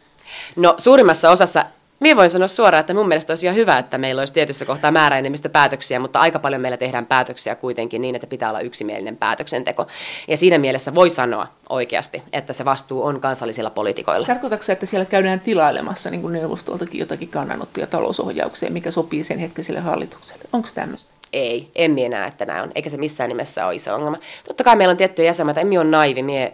No 0.57 0.75
suurimmassa 0.79 1.31
osassa 1.31 1.65
minä 2.01 2.17
voin 2.17 2.31
sanoa 2.31 2.49
suoraan, 2.49 2.81
että 2.81 2.95
mun 2.95 3.09
mielestä 3.09 3.31
olisi 3.31 3.47
ihan 3.47 3.57
hyvä, 3.57 3.79
että 3.79 3.99
meillä 3.99 4.21
olisi 4.21 4.35
tietyssä 4.35 4.65
kohtaa 4.65 4.91
määräenemmistöpäätöksiä, 4.91 6.01
mutta 6.01 6.21
aika 6.21 6.39
paljon 6.39 6.63
meillä 6.63 6.77
tehdään 6.77 7.07
päätöksiä 7.07 7.55
kuitenkin 7.55 8.03
niin, 8.03 8.15
että 8.15 8.27
pitää 8.27 8.49
olla 8.49 8.61
yksimielinen 8.61 9.17
päätöksenteko. 9.17 9.87
Ja 10.29 10.37
siinä 10.37 10.59
mielessä 10.59 10.95
voi 10.95 11.11
sanoa 11.11 11.47
oikeasti, 11.69 12.23
että 12.33 12.53
se 12.53 12.65
vastuu 12.65 13.05
on 13.05 13.21
kansallisilla 13.21 13.71
poliitikoilla. 13.71 14.27
Tarkoitatko 14.27 14.65
se, 14.65 14.73
että 14.73 14.87
siellä 14.87 15.05
käydään 15.05 15.41
tilailemassa 15.41 16.11
niin 16.11 16.21
kuin 16.23 16.33
neuvostoltakin 16.33 17.01
jotakin 17.01 17.29
kannanottoja 17.29 17.87
talousohjaukseen, 17.87 18.73
mikä 18.73 18.91
sopii 18.91 19.25
sen 19.25 19.39
hetkiselle 19.39 19.81
hallitukselle? 19.81 20.45
Onko 20.53 20.69
tämmöistä? 20.75 21.17
Ei, 21.33 21.71
en 21.75 21.91
minä 21.91 22.19
näe, 22.19 22.29
että 22.29 22.47
näin 22.47 22.62
on, 22.62 22.73
eikä 22.75 22.91
se 22.91 22.97
missään 22.97 23.29
nimessä 23.29 23.67
ole 23.67 23.75
iso 23.75 23.95
ongelma. 23.95 24.17
Totta 24.47 24.64
kai 24.64 24.77
meillä 24.77 24.93
on 24.93 24.97
tiettyjä 24.97 25.27
jäsenmaita, 25.27 25.61
emme 25.61 25.79
ole 25.79 25.88
naivi, 25.88 26.23
me 26.23 26.53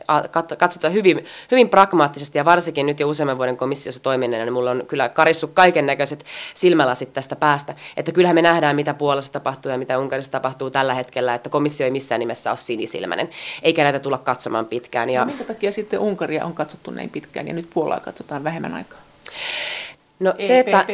katsotaan 0.59 0.93
hyvin, 0.93 1.25
hyvin 1.51 1.69
pragmaattisesti 1.69 2.39
ja 2.39 2.45
varsinkin 2.45 2.87
nyt 2.87 3.01
jo 3.01 3.09
useamman 3.09 3.39
vuoden 3.39 3.57
komissiossa 3.57 4.03
toimineena, 4.03 4.45
niin 4.45 4.53
mulla 4.53 4.71
on 4.71 4.85
kyllä 4.87 5.09
karissut 5.09 5.51
kaiken 5.55 5.87
näköiset 5.87 6.25
silmälasit 6.55 7.13
tästä 7.13 7.37
päästä. 7.37 7.75
Että 7.97 8.13
kyllähän 8.13 8.35
me 8.35 8.43
nähdään, 8.43 8.77
mitä 8.77 8.95
Puolassa 8.95 9.33
tapahtuu 9.33 9.73
ja 9.73 9.79
mitä 9.79 9.99
Unkarissa 9.99 10.33
tapahtuu 10.33 10.71
tällä 10.71 10.95
hetkellä, 10.95 11.35
että 11.35 11.51
komissio 11.51 11.85
ei 11.85 11.91
missään 11.91 12.19
nimessä 12.19 12.51
ole 12.51 12.59
sinisilmäinen, 12.59 13.31
eikä 13.63 13.83
näitä 13.83 13.99
tulla 13.99 14.19
katsomaan 14.19 14.67
pitkään. 14.67 15.11
Ja... 15.11 15.21
No, 15.21 15.27
minkä 15.27 15.45
takia 15.45 15.73
sitten 15.73 16.01
Unkaria 16.01 16.45
on 16.45 16.55
katsottu 16.55 16.91
näin 16.91 17.11
pitkään 17.11 17.49
ja 17.49 17.55
nyt 17.55 17.69
Puolaa 17.75 18.01
katsotaan 18.01 18.45
vähemmän 18.45 18.75
aikaa? 18.75 18.99
No 20.21 20.35
se, 20.39 20.59
että 20.59 20.87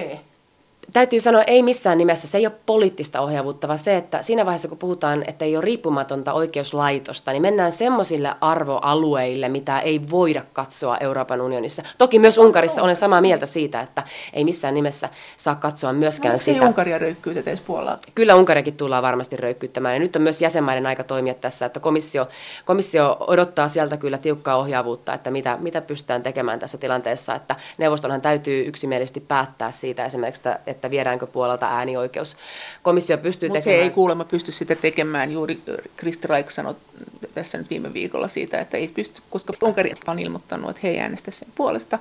täytyy 0.92 1.20
sanoa, 1.20 1.42
ei 1.42 1.62
missään 1.62 1.98
nimessä, 1.98 2.28
se 2.28 2.38
ei 2.38 2.46
ole 2.46 2.54
poliittista 2.66 3.20
ohjaavuutta, 3.20 3.68
vaan 3.68 3.78
se, 3.78 3.96
että 3.96 4.22
siinä 4.22 4.44
vaiheessa 4.46 4.68
kun 4.68 4.78
puhutaan, 4.78 5.24
että 5.26 5.44
ei 5.44 5.56
ole 5.56 5.64
riippumatonta 5.64 6.32
oikeuslaitosta, 6.32 7.32
niin 7.32 7.42
mennään 7.42 7.72
semmoisille 7.72 8.34
arvoalueille, 8.40 9.48
mitä 9.48 9.80
ei 9.80 10.00
voida 10.10 10.44
katsoa 10.52 10.96
Euroopan 10.96 11.40
unionissa. 11.40 11.82
Toki 11.98 12.18
myös 12.18 12.38
Unkarissa 12.38 12.82
olen 12.82 12.96
samaa 12.96 13.20
mieltä 13.20 13.46
siitä, 13.46 13.80
että 13.80 14.02
ei 14.32 14.44
missään 14.44 14.74
nimessä 14.74 15.08
saa 15.36 15.54
katsoa 15.54 15.92
myöskään 15.92 16.32
no, 16.32 16.38
sitä. 16.38 16.66
Unkaria 16.66 16.98
röykkyytetä 16.98 17.50
Puolaa? 17.66 17.98
Kyllä 18.14 18.34
Unkariakin 18.34 18.76
tullaan 18.76 19.02
varmasti 19.02 19.36
röykkyyttämään. 19.36 19.94
Ja 19.94 19.98
nyt 19.98 20.16
on 20.16 20.22
myös 20.22 20.40
jäsenmaiden 20.40 20.86
aika 20.86 21.04
toimia 21.04 21.34
tässä, 21.34 21.66
että 21.66 21.80
komissio, 21.80 22.28
komissio 22.64 23.16
odottaa 23.20 23.68
sieltä 23.68 23.96
kyllä 23.96 24.18
tiukkaa 24.18 24.56
ohjaavuutta, 24.56 25.14
että 25.14 25.30
mitä, 25.30 25.56
mitä 25.60 25.80
pystytään 25.80 26.22
tekemään 26.22 26.58
tässä 26.58 26.78
tilanteessa, 26.78 27.34
että 27.34 27.56
neuvostonhan 27.78 28.20
täytyy 28.20 28.66
yksimielisesti 28.66 29.20
päättää 29.20 29.70
siitä 29.70 30.04
esimerkiksi, 30.04 30.48
että 30.66 30.79
että 30.80 30.90
viedäänkö 30.90 31.26
puolelta 31.26 31.66
äänioikeus. 31.66 32.36
Komissio 32.82 33.18
pystyy 33.18 33.48
Mut 33.48 33.58
tekemään... 33.58 33.80
se 33.80 33.84
ei 33.84 33.90
kuulemma 33.90 34.24
pysty 34.24 34.52
sitä 34.52 34.74
tekemään. 34.74 35.32
Juuri 35.32 35.60
Kristi 35.96 36.28
Raik 36.28 36.50
sanoi 36.50 36.74
tässä 37.34 37.58
nyt 37.58 37.70
viime 37.70 37.92
viikolla 37.92 38.28
siitä, 38.28 38.58
että 38.58 38.76
ei 38.76 38.88
pysty, 38.88 39.22
koska 39.30 39.52
Unkari 39.62 39.92
on 40.06 40.18
ilmoittanut, 40.18 40.70
että 40.70 40.80
he 40.82 40.88
ei 40.88 41.00
äänestä 41.00 41.30
sen 41.30 41.48
puolesta 41.54 41.98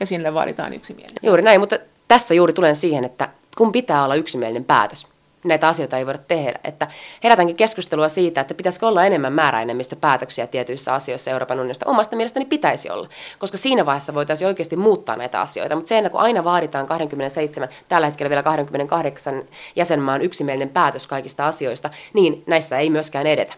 ja 0.00 0.06
sinne 0.06 0.34
vaaditaan 0.34 0.72
yksimielinen. 0.72 1.18
Juuri 1.22 1.42
näin, 1.42 1.60
mutta 1.60 1.78
tässä 2.08 2.34
juuri 2.34 2.52
tulen 2.52 2.76
siihen, 2.76 3.04
että 3.04 3.28
kun 3.56 3.72
pitää 3.72 4.04
olla 4.04 4.14
yksimielinen 4.14 4.64
päätös, 4.64 5.06
näitä 5.44 5.68
asioita 5.68 5.98
ei 5.98 6.06
voida 6.06 6.18
tehdä. 6.18 6.58
Että 6.64 6.86
herätänkin 7.24 7.56
keskustelua 7.56 8.08
siitä, 8.08 8.40
että 8.40 8.54
pitäisikö 8.54 8.86
olla 8.86 9.04
enemmän 9.04 9.32
määräenemmistöpäätöksiä 9.32 10.46
tietyissä 10.46 10.94
asioissa 10.94 11.30
Euroopan 11.30 11.60
unionista. 11.60 11.90
Omasta 11.90 12.16
mielestäni 12.16 12.44
pitäisi 12.44 12.90
olla, 12.90 13.08
koska 13.38 13.56
siinä 13.56 13.86
vaiheessa 13.86 14.14
voitaisiin 14.14 14.48
oikeasti 14.48 14.76
muuttaa 14.76 15.16
näitä 15.16 15.40
asioita. 15.40 15.74
Mutta 15.74 15.88
se, 15.88 16.08
kun 16.10 16.20
aina 16.20 16.44
vaaditaan 16.44 16.86
27, 16.86 17.68
tällä 17.88 18.06
hetkellä 18.06 18.30
vielä 18.30 18.42
28 18.42 19.42
jäsenmaan 19.76 20.22
yksimielinen 20.22 20.68
päätös 20.68 21.06
kaikista 21.06 21.46
asioista, 21.46 21.90
niin 22.12 22.42
näissä 22.46 22.78
ei 22.78 22.90
myöskään 22.90 23.26
edetä. 23.26 23.54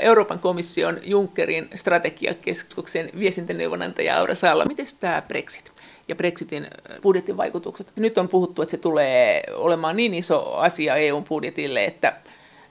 Euroopan 0.00 0.38
komission 0.38 0.98
Junckerin 1.02 1.70
strategiakeskuksen 1.74 3.10
viestintäneuvonantaja 3.18 4.18
Aura 4.18 4.34
Salla. 4.34 4.64
Miten 4.64 4.86
tämä 5.00 5.22
Brexit? 5.28 5.72
Ja 6.10 6.16
Brexitin 6.16 6.66
budjetin 7.02 7.36
vaikutukset. 7.36 7.92
Nyt 7.96 8.18
on 8.18 8.28
puhuttu, 8.28 8.62
että 8.62 8.70
se 8.70 8.76
tulee 8.76 9.42
olemaan 9.54 9.96
niin 9.96 10.14
iso 10.14 10.54
asia 10.54 10.96
EUn 10.96 11.24
budjetille, 11.24 11.84
että 11.84 12.16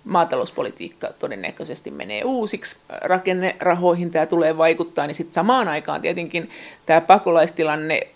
maatalouspolitiikka 0.04 1.08
todennäköisesti 1.20 1.92
menee 1.92 2.24
uusiksi. 2.24 2.78
Rakennerahoihin 3.02 4.12
tämä 4.12 4.26
tulee 4.26 4.58
vaikuttaa, 4.58 5.08
niin 5.08 5.16
sitten 5.16 5.34
samaan 5.34 5.68
aikaan 5.68 6.02
tietenkin 6.02 6.50
tämä 6.86 7.02
pakolaistilanne, 7.02 8.08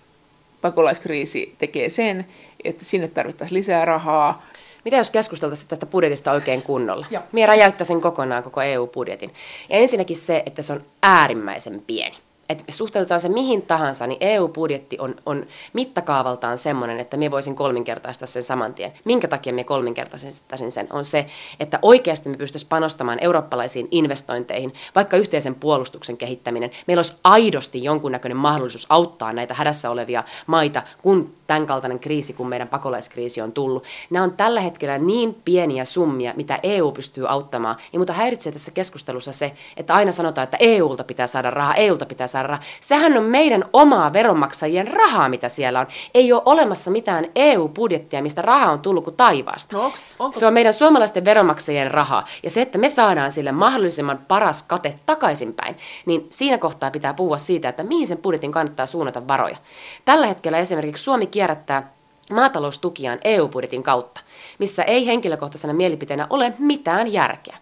pakolaiskriisi 0.61 1.55
tekee 1.57 1.89
sen, 1.89 2.25
että 2.63 2.85
sinne 2.85 3.07
tarvittaisiin 3.07 3.57
lisää 3.57 3.85
rahaa. 3.85 4.45
Mitä 4.85 4.97
jos 4.97 5.11
keskusteltaisiin 5.11 5.69
tästä 5.69 5.85
budjetista 5.85 6.31
oikein 6.31 6.61
kunnolla? 6.61 7.05
Minä 7.31 7.45
räjäyttäisin 7.45 8.01
kokonaan 8.01 8.43
koko 8.43 8.61
EU-budjetin. 8.61 9.33
Ja 9.69 9.77
ensinnäkin 9.77 10.15
se, 10.15 10.43
että 10.45 10.61
se 10.61 10.73
on 10.73 10.83
äärimmäisen 11.03 11.83
pieni 11.87 12.15
että 12.49 12.63
suhteutetaan 12.69 13.19
se 13.19 13.29
mihin 13.29 13.61
tahansa, 13.61 14.07
niin 14.07 14.17
EU-budjetti 14.19 14.97
on, 14.99 15.15
on 15.25 15.45
mittakaavaltaan 15.73 16.57
semmoinen, 16.57 16.99
että 16.99 17.17
me 17.17 17.31
voisin 17.31 17.55
kolminkertaistaa 17.55 18.27
sen 18.27 18.43
saman 18.43 18.73
tien. 18.73 18.93
Minkä 19.05 19.27
takia 19.27 19.53
me 19.53 19.63
kolminkertaisin 19.63 20.71
sen? 20.71 20.87
On 20.89 21.05
se, 21.05 21.25
että 21.59 21.79
oikeasti 21.81 22.29
me 22.29 22.37
pystyisimme 22.37 22.69
panostamaan 22.69 23.19
eurooppalaisiin 23.21 23.87
investointeihin, 23.91 24.73
vaikka 24.95 25.17
yhteisen 25.17 25.55
puolustuksen 25.55 26.17
kehittäminen. 26.17 26.71
Meillä 26.87 26.99
olisi 26.99 27.15
aidosti 27.23 27.83
jonkunnäköinen 27.83 28.37
mahdollisuus 28.37 28.85
auttaa 28.89 29.33
näitä 29.33 29.53
hädässä 29.53 29.89
olevia 29.89 30.23
maita, 30.47 30.83
kun 31.01 31.33
tämän 31.47 31.65
kaltainen 31.65 31.99
kriisi, 31.99 32.33
kun 32.33 32.49
meidän 32.49 32.67
pakolaiskriisi 32.67 33.41
on 33.41 33.51
tullut. 33.51 33.83
Nämä 34.09 34.23
on 34.23 34.31
tällä 34.31 34.61
hetkellä 34.61 34.97
niin 34.97 35.41
pieniä 35.45 35.85
summia, 35.85 36.33
mitä 36.35 36.59
EU 36.63 36.91
pystyy 36.91 37.27
auttamaan. 37.27 37.75
Ja 37.93 37.99
mutta 37.99 38.13
häiritsee 38.13 38.51
tässä 38.51 38.71
keskustelussa 38.71 39.31
se, 39.31 39.53
että 39.77 39.93
aina 39.93 40.11
sanotaan, 40.11 40.43
että 40.43 40.57
EUlta 40.59 41.03
pitää 41.03 41.27
saada 41.27 41.49
rahaa, 41.49 41.75
EUlta 41.75 42.05
pitää 42.05 42.27
saada 42.27 42.47
rahaa. 42.47 42.63
Sehän 42.81 43.17
on 43.17 43.23
meidän 43.23 43.65
omaa 43.73 44.13
veronmaksajien 44.13 44.87
rahaa, 44.87 45.29
mitä 45.29 45.49
siellä 45.49 45.79
on. 45.79 45.87
Ei 46.13 46.33
ole 46.33 46.41
olemassa 46.45 46.91
mitään 46.91 47.27
EU-budjettia, 47.35 48.21
mistä 48.21 48.41
raha 48.41 48.71
on 48.71 48.79
tullut 48.79 49.03
kuin 49.03 49.15
taivaasta. 49.15 49.77
No, 49.77 49.85
onko, 49.85 49.97
onko... 50.19 50.39
Se 50.39 50.47
on 50.47 50.53
meidän 50.53 50.73
suomalaisten 50.73 51.25
veronmaksajien 51.25 51.91
rahaa. 51.91 52.25
Ja 52.43 52.49
se, 52.49 52.61
että 52.61 52.77
me 52.77 52.89
saadaan 52.89 53.31
sille 53.31 53.51
mahdollisimman 53.51 54.19
paras 54.27 54.63
kate 54.63 54.99
takaisinpäin, 55.05 55.75
niin 56.05 56.27
siinä 56.29 56.57
kohtaa 56.57 56.91
pitää 56.91 57.13
puhua 57.13 57.37
siitä, 57.37 57.69
että 57.69 57.83
mihin 57.83 58.07
sen 58.07 58.17
budjetin 58.17 58.51
kannattaa 58.51 58.85
suunnata 58.85 59.27
varoja. 59.27 59.57
Tällä 60.05 60.27
hetkellä 60.27 60.57
esimerkiksi 60.57 61.03
Suomi 61.03 61.27
kierrättää 61.33 61.93
maataloustukiaan 62.31 63.19
EU-budjetin 63.23 63.83
kautta, 63.83 64.21
missä 64.59 64.83
ei 64.83 65.07
henkilökohtaisena 65.07 65.73
mielipiteenä 65.73 66.27
ole 66.29 66.53
mitään 66.59 67.13
järkeä. 67.13 67.57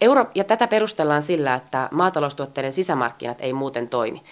Euro- 0.00 0.30
ja 0.34 0.44
tätä 0.44 0.66
perustellaan 0.66 1.22
sillä, 1.22 1.54
että 1.54 1.88
maataloustuotteiden 1.92 2.72
sisämarkkinat 2.72 3.40
ei 3.40 3.52
muuten 3.52 3.88
toimi. 3.88 4.22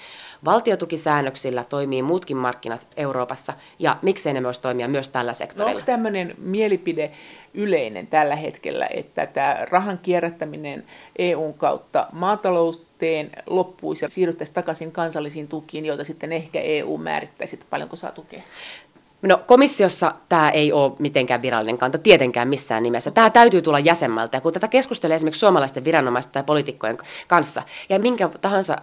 Valtiotukisäännöksillä 0.45 1.65
toimii 1.65 2.03
muutkin 2.03 2.37
markkinat 2.37 2.87
Euroopassa, 2.97 3.53
ja 3.79 3.97
miksei 4.03 4.33
ne 4.33 4.41
myös 4.41 4.59
toimia 4.59 4.89
myös 4.89 5.09
tällä 5.09 5.33
sektorilla? 5.33 5.71
No 5.71 5.77
onko 5.77 5.87
tämmöinen 5.87 6.35
mielipide 6.39 7.11
yleinen 7.55 8.07
tällä 8.07 8.37
hetkellä, 8.37 8.89
että 8.91 9.27
tämä 9.27 9.59
rahan 9.71 9.99
kierrättäminen 10.03 10.85
EUn 11.19 11.55
kautta 11.55 12.07
maatalouteen 12.13 13.31
loppuisi 13.47 14.05
ja 14.05 14.09
siirryttäisiin 14.09 14.55
takaisin 14.55 14.93
kansallisiin 14.93 15.49
tukiin, 15.49 15.87
joita 15.87 16.05
sitten 16.05 16.33
ehkä 16.33 16.61
EU 16.61 16.99
määrittäisi, 16.99 17.57
että 17.57 17.67
paljonko 17.71 17.97
saa 17.97 18.13
tukea? 18.13 18.43
No 19.23 19.41
komissiossa 19.47 20.15
tämä 20.29 20.51
ei 20.51 20.73
ole 20.73 20.93
mitenkään 20.99 21.43
virallinen 21.43 21.79
kanta, 21.79 21.99
tietenkään 21.99 22.49
missään 22.49 22.83
nimessä. 22.83 23.11
Tämä 23.11 23.31
täytyy 23.31 23.63
tulla 23.63 23.79
jäsenmältä. 23.79 24.37
Ja 24.37 24.41
kun 24.41 24.53
tätä 24.53 24.69
keskustelee 24.69 25.15
esimerkiksi 25.15 25.41
suomalaisten 25.41 25.85
viranomaisten 25.85 26.33
tai 26.33 26.43
poliitikkojen 26.43 26.99
kanssa 27.29 27.63
ja 27.89 27.99
minkä 27.99 28.31
tahansa 28.41 28.77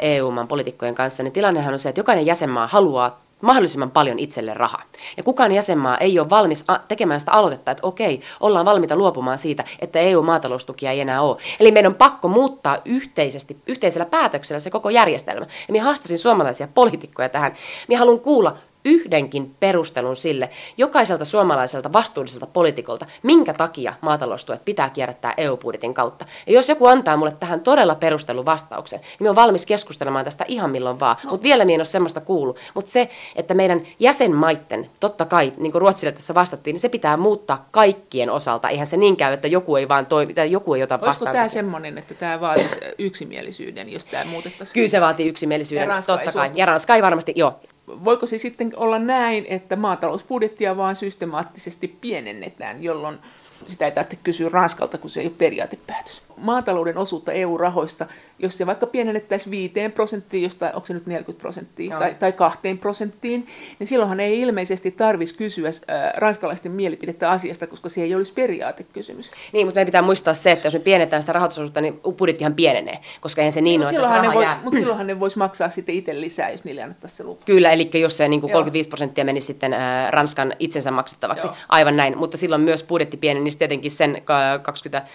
EU-maan 0.00 0.48
poliitikkojen 0.48 0.94
kanssa, 0.94 1.22
niin 1.22 1.32
tilannehan 1.32 1.72
on 1.72 1.78
se, 1.78 1.88
että 1.88 2.00
jokainen 2.00 2.26
jäsenmaa 2.26 2.66
haluaa 2.66 3.20
mahdollisimman 3.40 3.90
paljon 3.90 4.18
itselle 4.18 4.54
rahaa. 4.54 4.82
Ja 5.16 5.22
kukaan 5.22 5.52
jäsenmaa 5.52 5.98
ei 5.98 6.18
ole 6.18 6.30
valmis 6.30 6.64
tekemään 6.88 7.20
sitä 7.20 7.32
aloitetta, 7.32 7.70
että 7.70 7.86
okei, 7.86 8.20
ollaan 8.40 8.66
valmiita 8.66 8.96
luopumaan 8.96 9.38
siitä, 9.38 9.64
että 9.80 9.98
EU-maataloustukia 9.98 10.90
ei 10.90 11.00
enää 11.00 11.20
ole. 11.22 11.36
Eli 11.60 11.70
meidän 11.70 11.92
on 11.92 11.96
pakko 11.96 12.28
muuttaa 12.28 12.78
yhteisesti, 12.84 13.56
yhteisellä 13.66 14.06
päätöksellä 14.06 14.60
se 14.60 14.70
koko 14.70 14.90
järjestelmä. 14.90 15.46
Ja 15.68 15.72
minä 15.72 15.84
haastasin 15.84 16.18
suomalaisia 16.18 16.68
poliitikkoja 16.74 17.28
tähän. 17.28 17.54
Minä 17.88 17.98
haluan 17.98 18.20
kuulla 18.20 18.56
yhdenkin 18.86 19.54
perustelun 19.60 20.16
sille 20.16 20.50
jokaiselta 20.76 21.24
suomalaiselta 21.24 21.92
vastuulliselta 21.92 22.46
poliitikolta, 22.46 23.06
minkä 23.22 23.52
takia 23.54 23.94
maataloustuet 24.00 24.64
pitää 24.64 24.90
kierrättää 24.90 25.34
EU-budjetin 25.36 25.94
kautta. 25.94 26.24
Ja 26.46 26.52
jos 26.52 26.68
joku 26.68 26.86
antaa 26.86 27.16
mulle 27.16 27.36
tähän 27.40 27.60
todella 27.60 27.94
perustelun 27.94 28.44
vastauksen, 28.44 29.00
niin 29.00 29.16
mä 29.20 29.28
oon 29.28 29.36
valmis 29.36 29.66
keskustelemaan 29.66 30.24
tästä 30.24 30.44
ihan 30.48 30.70
milloin 30.70 31.00
vaan. 31.00 31.16
No. 31.24 31.30
Mutta 31.30 31.44
vielä 31.44 31.64
minä 31.64 31.74
en 31.74 31.80
ole 31.80 31.84
semmoista 31.84 32.20
kuullut. 32.20 32.58
Mutta 32.74 32.90
se, 32.90 33.08
että 33.36 33.54
meidän 33.54 33.82
jäsenmaitten, 33.98 34.90
totta 35.00 35.24
kai, 35.24 35.52
niin 35.56 35.72
kuin 35.72 35.80
Ruotsille 35.80 36.12
tässä 36.12 36.34
vastattiin, 36.34 36.74
niin 36.74 36.80
se 36.80 36.88
pitää 36.88 37.16
muuttaa 37.16 37.68
kaikkien 37.70 38.30
osalta. 38.30 38.68
Eihän 38.68 38.86
se 38.86 38.96
niin 38.96 39.16
käy, 39.16 39.32
että 39.32 39.48
joku 39.48 39.76
ei 39.76 39.88
vaan 39.88 40.06
toimi, 40.06 40.34
tai 40.34 40.52
joku 40.52 40.74
ei 40.74 40.82
ota 40.82 40.94
vastaan. 40.94 41.08
Olisiko 41.08 41.32
tämä 41.32 41.48
semmoinen, 41.48 41.98
että 41.98 42.14
tämä 42.14 42.40
vaatisi 42.40 42.80
yksimielisyyden, 42.98 43.92
jos 43.92 44.04
tämä 44.04 44.24
muutettaisiin? 44.24 44.74
Kyllä 44.74 44.88
se 44.88 45.00
vaatii 45.00 45.28
yksimielisyyden, 45.28 45.88
ja 45.88 46.02
totta 46.06 46.32
kai. 46.32 46.50
Ja 46.54 46.66
Ranska 46.66 46.94
ei 46.94 47.02
varmasti, 47.02 47.32
joo, 47.36 47.60
voiko 47.88 48.26
se 48.26 48.38
sitten 48.38 48.72
olla 48.76 48.98
näin, 48.98 49.46
että 49.48 49.76
maatalousbudjettia 49.76 50.76
vaan 50.76 50.96
systemaattisesti 50.96 51.88
pienennetään, 51.88 52.82
jolloin 52.82 53.18
sitä 53.66 53.84
ei 53.84 53.92
tarvitse 53.92 54.18
kysyä 54.22 54.48
Ranskalta, 54.52 54.98
kun 54.98 55.10
se 55.10 55.20
ei 55.20 55.26
ole 55.26 55.34
periaatepäätös. 55.38 56.22
Maatalouden 56.36 56.98
osuutta 56.98 57.32
EU-rahoista, 57.32 58.06
jos 58.38 58.58
se 58.58 58.66
vaikka 58.66 58.86
pienennettäisiin 58.86 59.50
5 59.50 59.72
prosenttiin, 59.94 60.42
josta 60.42 60.66
onko 60.66 60.86
se 60.86 60.94
nyt 60.94 61.06
40 61.06 61.40
prosenttia, 61.40 61.98
tai, 61.98 62.14
tai 62.14 62.32
2 62.32 62.58
prosenttiin, 62.80 63.46
niin 63.78 63.86
silloinhan 63.86 64.20
ei 64.20 64.40
ilmeisesti 64.40 64.90
tarvitsisi 64.90 65.38
kysyä 65.38 65.68
äh, 65.68 66.12
ranskalaisten 66.16 66.72
mielipidettä 66.72 67.30
asiasta, 67.30 67.66
koska 67.66 67.88
se 67.88 68.02
ei 68.02 68.14
olisi 68.14 68.32
periaatekysymys. 68.32 69.30
Niin, 69.52 69.66
mutta 69.66 69.78
meidän 69.78 69.86
pitää 69.86 70.02
muistaa 70.02 70.34
se, 70.34 70.52
että 70.52 70.66
jos 70.66 70.74
me 70.74 70.80
pienetään 70.80 71.22
sitä 71.22 71.32
rahoitusosuutta, 71.32 71.80
niin 71.80 72.00
budjettihan 72.18 72.54
pienenee, 72.54 72.98
koska 73.20 73.40
eihän 73.40 73.52
se 73.52 73.60
niin, 73.60 73.80
ole, 73.80 73.90
että 73.90 74.14
se 74.14 74.20
ne 74.22 74.34
voi, 74.34 74.44
jää. 74.44 74.60
Mutta 74.64 74.78
silloinhan 74.78 75.06
ne 75.06 75.20
voisi 75.20 75.38
maksaa 75.38 75.70
sitten 75.70 75.94
itse 75.94 76.20
lisää, 76.20 76.50
jos 76.50 76.64
niille 76.64 76.82
annettaisiin 76.82 77.16
se 77.16 77.24
lupa. 77.24 77.44
Kyllä, 77.44 77.72
eli 77.72 77.90
jos 77.94 78.16
se 78.16 78.28
niin 78.28 78.40
kuin 78.40 78.52
35 78.52 78.88
prosenttia 78.88 79.24
menisi 79.24 79.46
sitten 79.46 79.72
äh, 79.72 80.10
Ranskan 80.10 80.52
itsensä 80.58 80.90
maksettavaksi, 80.90 81.46
Joo. 81.46 81.56
aivan 81.68 81.96
näin, 81.96 82.18
mutta 82.18 82.36
silloin 82.36 82.62
myös 82.62 82.82
budjetti 82.82 83.16
pienenee 83.16 83.45
niin 83.46 83.58
tietenkin 83.58 83.90
sen 83.90 84.22
20, 84.62 85.08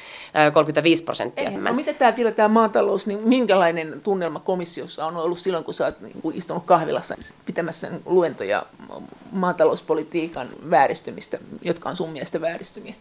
35 0.53 1.03
prosenttia. 1.03 1.49
Ei, 1.49 1.57
no, 1.57 1.73
miten 1.73 1.95
tämä 1.95 2.15
vielä 2.15 2.31
tämä 2.31 2.47
maatalous, 2.47 3.07
niin 3.07 3.19
minkälainen 3.23 4.01
tunnelma 4.03 4.39
komissiossa 4.39 5.05
on 5.05 5.17
ollut 5.17 5.39
silloin, 5.39 5.63
kun 5.63 5.73
sä 5.73 5.85
oot 5.85 6.01
niin 6.01 6.21
kuin 6.21 6.37
istunut 6.37 6.63
kahvilassa 6.65 7.15
pitämässä 7.45 7.87
luentoja 8.05 8.65
maatalouspolitiikan 9.31 10.47
vääristymistä, 10.69 11.37
jotka 11.61 11.89
on 11.89 11.95
sun 11.95 12.09
mielestä 12.09 12.41
vääristymiä? 12.41 12.93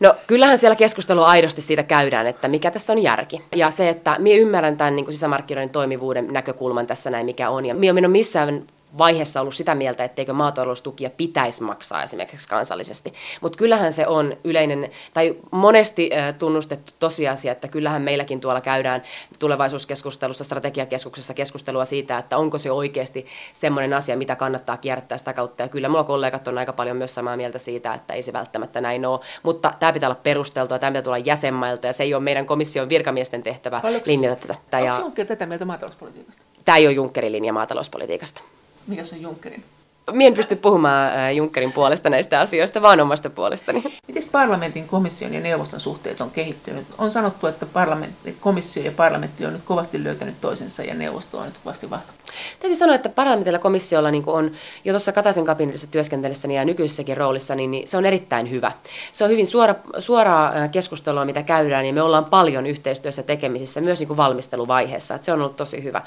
No 0.00 0.14
kyllähän 0.26 0.58
siellä 0.58 0.76
keskustelu 0.76 1.22
aidosti 1.22 1.60
siitä 1.60 1.82
käydään, 1.82 2.26
että 2.26 2.48
mikä 2.48 2.70
tässä 2.70 2.92
on 2.92 3.02
järki. 3.02 3.42
Ja 3.54 3.70
se, 3.70 3.88
että 3.88 4.16
minä 4.18 4.40
ymmärrän 4.40 4.76
tämän 4.76 4.96
niin 4.96 5.04
kuin 5.04 5.14
sisämarkkinoiden 5.14 5.70
toimivuuden 5.70 6.32
näkökulman 6.32 6.86
tässä 6.86 7.10
näin, 7.10 7.26
mikä 7.26 7.50
on. 7.50 7.66
Ja 7.66 7.74
minä 7.74 7.92
olen 7.92 8.10
missään 8.10 8.62
vaiheessa 8.98 9.40
ollut 9.40 9.54
sitä 9.54 9.74
mieltä, 9.74 10.04
etteikö 10.04 10.32
maataloustukia 10.32 11.10
pitäisi 11.10 11.62
maksaa 11.62 12.02
esimerkiksi 12.02 12.48
kansallisesti. 12.48 13.14
Mutta 13.40 13.58
kyllähän 13.58 13.92
se 13.92 14.06
on 14.06 14.36
yleinen 14.44 14.90
tai 15.14 15.36
monesti 15.50 16.10
tunnustettu 16.38 16.92
tosiasia, 16.98 17.52
että 17.52 17.68
kyllähän 17.68 18.02
meilläkin 18.02 18.40
tuolla 18.40 18.60
käydään 18.60 19.02
tulevaisuuskeskustelussa, 19.38 20.44
strategiakeskuksessa 20.44 21.34
keskustelua 21.34 21.84
siitä, 21.84 22.18
että 22.18 22.36
onko 22.36 22.58
se 22.58 22.70
oikeasti 22.70 23.26
semmoinen 23.52 23.92
asia, 23.92 24.16
mitä 24.16 24.36
kannattaa 24.36 24.76
kierrättää 24.76 25.18
sitä 25.18 25.32
kautta. 25.32 25.62
Ja 25.62 25.68
kyllä 25.68 25.88
mulla 25.88 26.04
kollegat 26.04 26.48
on 26.48 26.58
aika 26.58 26.72
paljon 26.72 26.96
myös 26.96 27.14
samaa 27.14 27.36
mieltä 27.36 27.58
siitä, 27.58 27.94
että 27.94 28.14
ei 28.14 28.22
se 28.22 28.32
välttämättä 28.32 28.80
näin 28.80 29.06
ole. 29.06 29.20
Mutta 29.42 29.74
tämä 29.78 29.92
pitää 29.92 30.08
olla 30.08 30.20
perusteltua, 30.22 30.78
tämä 30.78 30.90
pitää 30.90 31.02
tulla 31.02 31.18
jäsenmailta 31.18 31.86
ja 31.86 31.92
se 31.92 32.02
ei 32.02 32.14
ole 32.14 32.22
meidän 32.22 32.46
komission 32.46 32.88
virkamiesten 32.88 33.42
tehtävä 33.42 33.82
linjata 34.06 34.46
tätä. 34.70 34.92
Onko 34.92 35.00
Juncker 35.00 35.26
tätä 35.26 35.46
mieltä 35.46 35.64
maatalouspolitiikasta? 35.64 36.42
Tämä 36.64 36.78
ei 36.78 36.86
ole 36.86 36.94
Junckerin 36.94 37.32
linja 37.32 37.52
maatalouspolitiikasta. 37.52 38.40
Mikä 38.86 39.04
se 39.04 39.16
on 39.16 39.22
Junckerin? 39.22 39.64
Mie 40.12 40.26
en 40.26 40.34
pysty 40.34 40.56
puhumaan 40.56 41.36
Junckerin 41.36 41.72
puolesta 41.72 42.10
näistä 42.10 42.40
asioista, 42.40 42.82
vaan 42.82 43.00
omasta 43.00 43.30
puolestani. 43.30 43.82
Miten 44.08 44.22
parlamentin, 44.32 44.88
komission 44.88 45.34
ja 45.34 45.40
neuvoston 45.40 45.80
suhteet 45.80 46.20
on 46.20 46.30
kehittynyt? 46.30 46.86
On 46.98 47.10
sanottu, 47.10 47.46
että 47.46 47.66
parlamentti, 47.66 48.36
komissio 48.40 48.82
ja 48.82 48.92
parlamentti 48.92 49.46
on 49.46 49.52
nyt 49.52 49.62
kovasti 49.64 50.04
löytänyt 50.04 50.40
toisensa 50.40 50.82
ja 50.82 50.94
neuvosto 50.94 51.38
on 51.38 51.46
nyt 51.46 51.58
kovasti 51.64 51.90
vasta. 51.90 52.12
Täytyy 52.60 52.76
sanoa, 52.76 52.94
että 52.94 53.08
parlamentilla 53.08 53.58
komissiolla 53.58 54.10
niin 54.10 54.22
on 54.26 54.50
jo 54.84 54.92
tuossa 54.92 55.12
Kataisen 55.12 55.44
kabinetissa 55.44 55.90
työskentellessäni 55.90 56.56
ja 56.56 56.64
nykyisessäkin 56.64 57.16
roolissa, 57.16 57.54
niin, 57.54 57.70
niin 57.70 57.88
se 57.88 57.96
on 57.96 58.06
erittäin 58.06 58.50
hyvä. 58.50 58.72
Se 59.12 59.24
on 59.24 59.30
hyvin 59.30 59.46
suora, 59.46 59.74
suoraa 59.98 60.68
keskustelua, 60.68 61.24
mitä 61.24 61.42
käydään, 61.42 61.86
ja 61.86 61.92
me 61.92 62.02
ollaan 62.02 62.24
paljon 62.24 62.66
yhteistyössä 62.66 63.22
tekemisissä 63.22 63.80
myös 63.80 63.98
niin 63.98 64.08
kuin 64.08 64.16
valmisteluvaiheessa. 64.16 65.14
Että 65.14 65.24
se 65.24 65.32
on 65.32 65.40
ollut 65.40 65.56
tosi 65.56 65.82
hyvä 65.82 66.02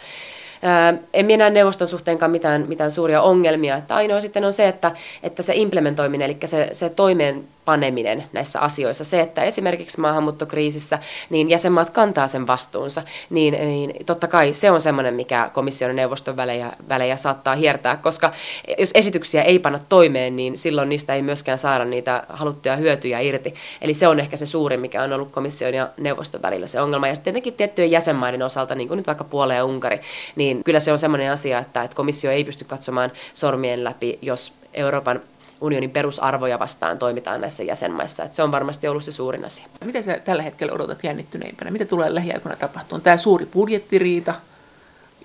en 1.13 1.25
minä 1.25 1.37
näe 1.37 1.49
neuvoston 1.49 1.87
suhteenkaan 1.87 2.31
mitään, 2.31 2.65
mitään 2.67 2.91
suuria 2.91 3.21
ongelmia. 3.21 3.77
Että 3.77 3.95
ainoa 3.95 4.19
sitten 4.19 4.45
on 4.45 4.53
se, 4.53 4.67
että, 4.67 4.91
että 5.23 5.43
se 5.43 5.53
implementoiminen, 5.55 6.25
eli 6.25 6.37
se, 6.45 6.69
se 6.71 6.89
toimeen 6.89 7.43
paneminen 7.69 8.23
näissä 8.33 8.59
asioissa. 8.59 9.03
Se, 9.03 9.21
että 9.21 9.43
esimerkiksi 9.43 9.99
maahanmuuttokriisissä 9.99 10.99
niin 11.29 11.49
jäsenmaat 11.49 11.89
kantaa 11.89 12.27
sen 12.27 12.47
vastuunsa, 12.47 13.01
niin, 13.29 13.53
niin 13.53 14.05
totta 14.05 14.27
kai 14.27 14.53
se 14.53 14.71
on 14.71 14.81
semmoinen, 14.81 15.13
mikä 15.13 15.49
komission 15.53 15.89
ja 15.89 15.95
neuvoston 15.95 16.37
välejä, 16.37 16.71
välejä 16.89 17.17
saattaa 17.17 17.55
hiertää, 17.55 17.97
koska 17.97 18.31
jos 18.79 18.91
esityksiä 18.93 19.41
ei 19.41 19.59
panna 19.59 19.79
toimeen, 19.89 20.35
niin 20.35 20.57
silloin 20.57 20.89
niistä 20.89 21.15
ei 21.15 21.21
myöskään 21.21 21.57
saada 21.57 21.85
niitä 21.85 22.23
haluttuja 22.29 22.75
hyötyjä 22.75 23.19
irti. 23.19 23.53
Eli 23.81 23.93
se 23.93 24.07
on 24.07 24.19
ehkä 24.19 24.37
se 24.37 24.45
suurin, 24.45 24.79
mikä 24.79 25.03
on 25.03 25.13
ollut 25.13 25.31
komission 25.31 25.73
ja 25.73 25.89
neuvoston 25.97 26.41
välillä 26.41 26.67
se 26.67 26.81
ongelma. 26.81 27.07
Ja 27.07 27.15
sitten 27.15 27.33
tietenkin 27.33 27.53
tiettyjen 27.53 27.91
jäsenmaiden 27.91 28.43
osalta, 28.43 28.75
niin 28.75 28.87
kuin 28.87 28.97
nyt 28.97 29.07
vaikka 29.07 29.23
Puola 29.23 29.53
ja 29.53 29.65
Unkari, 29.65 29.99
niin 30.35 30.63
kyllä 30.63 30.79
se 30.79 30.91
on 30.91 30.99
semmoinen 30.99 31.31
asia, 31.31 31.59
että, 31.59 31.83
että 31.83 31.95
komissio 31.95 32.31
ei 32.31 32.43
pysty 32.43 32.65
katsomaan 32.65 33.11
sormien 33.33 33.83
läpi, 33.83 34.19
jos 34.21 34.53
Euroopan 34.73 35.21
unionin 35.61 35.91
perusarvoja 35.91 36.59
vastaan 36.59 36.99
toimitaan 36.99 37.41
näissä 37.41 37.63
jäsenmaissa. 37.63 38.23
Että 38.23 38.35
se 38.35 38.43
on 38.43 38.51
varmasti 38.51 38.87
ollut 38.87 39.03
se 39.03 39.11
suurin 39.11 39.45
asia. 39.45 39.67
Mitä 39.85 40.01
sä 40.01 40.19
tällä 40.19 40.43
hetkellä 40.43 40.73
odotat 40.73 41.03
jännittyneimpänä? 41.03 41.71
Mitä 41.71 41.85
tulee 41.85 42.15
lähiaikoina 42.15 42.55
tapahtumaan? 42.55 43.01
Tämä 43.01 43.17
suuri 43.17 43.45
budjettiriita, 43.45 44.33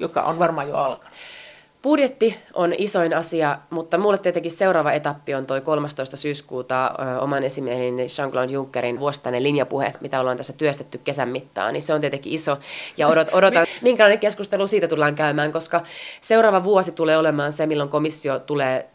joka 0.00 0.22
on 0.22 0.38
varmaan 0.38 0.68
jo 0.68 0.76
alkanut. 0.76 1.14
Budjetti 1.84 2.38
on 2.54 2.74
isoin 2.78 3.16
asia, 3.16 3.58
mutta 3.70 3.98
mulle 3.98 4.18
tietenkin 4.18 4.52
seuraava 4.52 4.92
etappi 4.92 5.34
on 5.34 5.46
toi 5.46 5.60
13. 5.60 6.16
syyskuuta 6.16 6.90
oman 7.20 7.44
esimieheni 7.44 8.06
Jean-Claude 8.06 8.52
Junckerin 8.52 9.00
vuosittainen 9.00 9.42
linjapuhe, 9.42 9.92
mitä 10.00 10.20
ollaan 10.20 10.36
tässä 10.36 10.52
työstetty 10.52 10.98
kesän 10.98 11.28
mittaan, 11.28 11.72
niin 11.72 11.82
se 11.82 11.94
on 11.94 12.00
tietenkin 12.00 12.32
iso. 12.32 12.58
Ja 12.96 13.08
odot, 13.08 13.28
odotan, 13.38 13.66
minkälainen 13.82 14.18
keskustelu 14.18 14.66
siitä 14.66 14.88
tullaan 14.88 15.14
käymään, 15.14 15.52
koska 15.52 15.82
seuraava 16.20 16.62
vuosi 16.62 16.92
tulee 16.92 17.18
olemaan 17.18 17.52
se, 17.52 17.66
milloin 17.66 17.90
komissio 17.90 18.38
tulee 18.38 18.93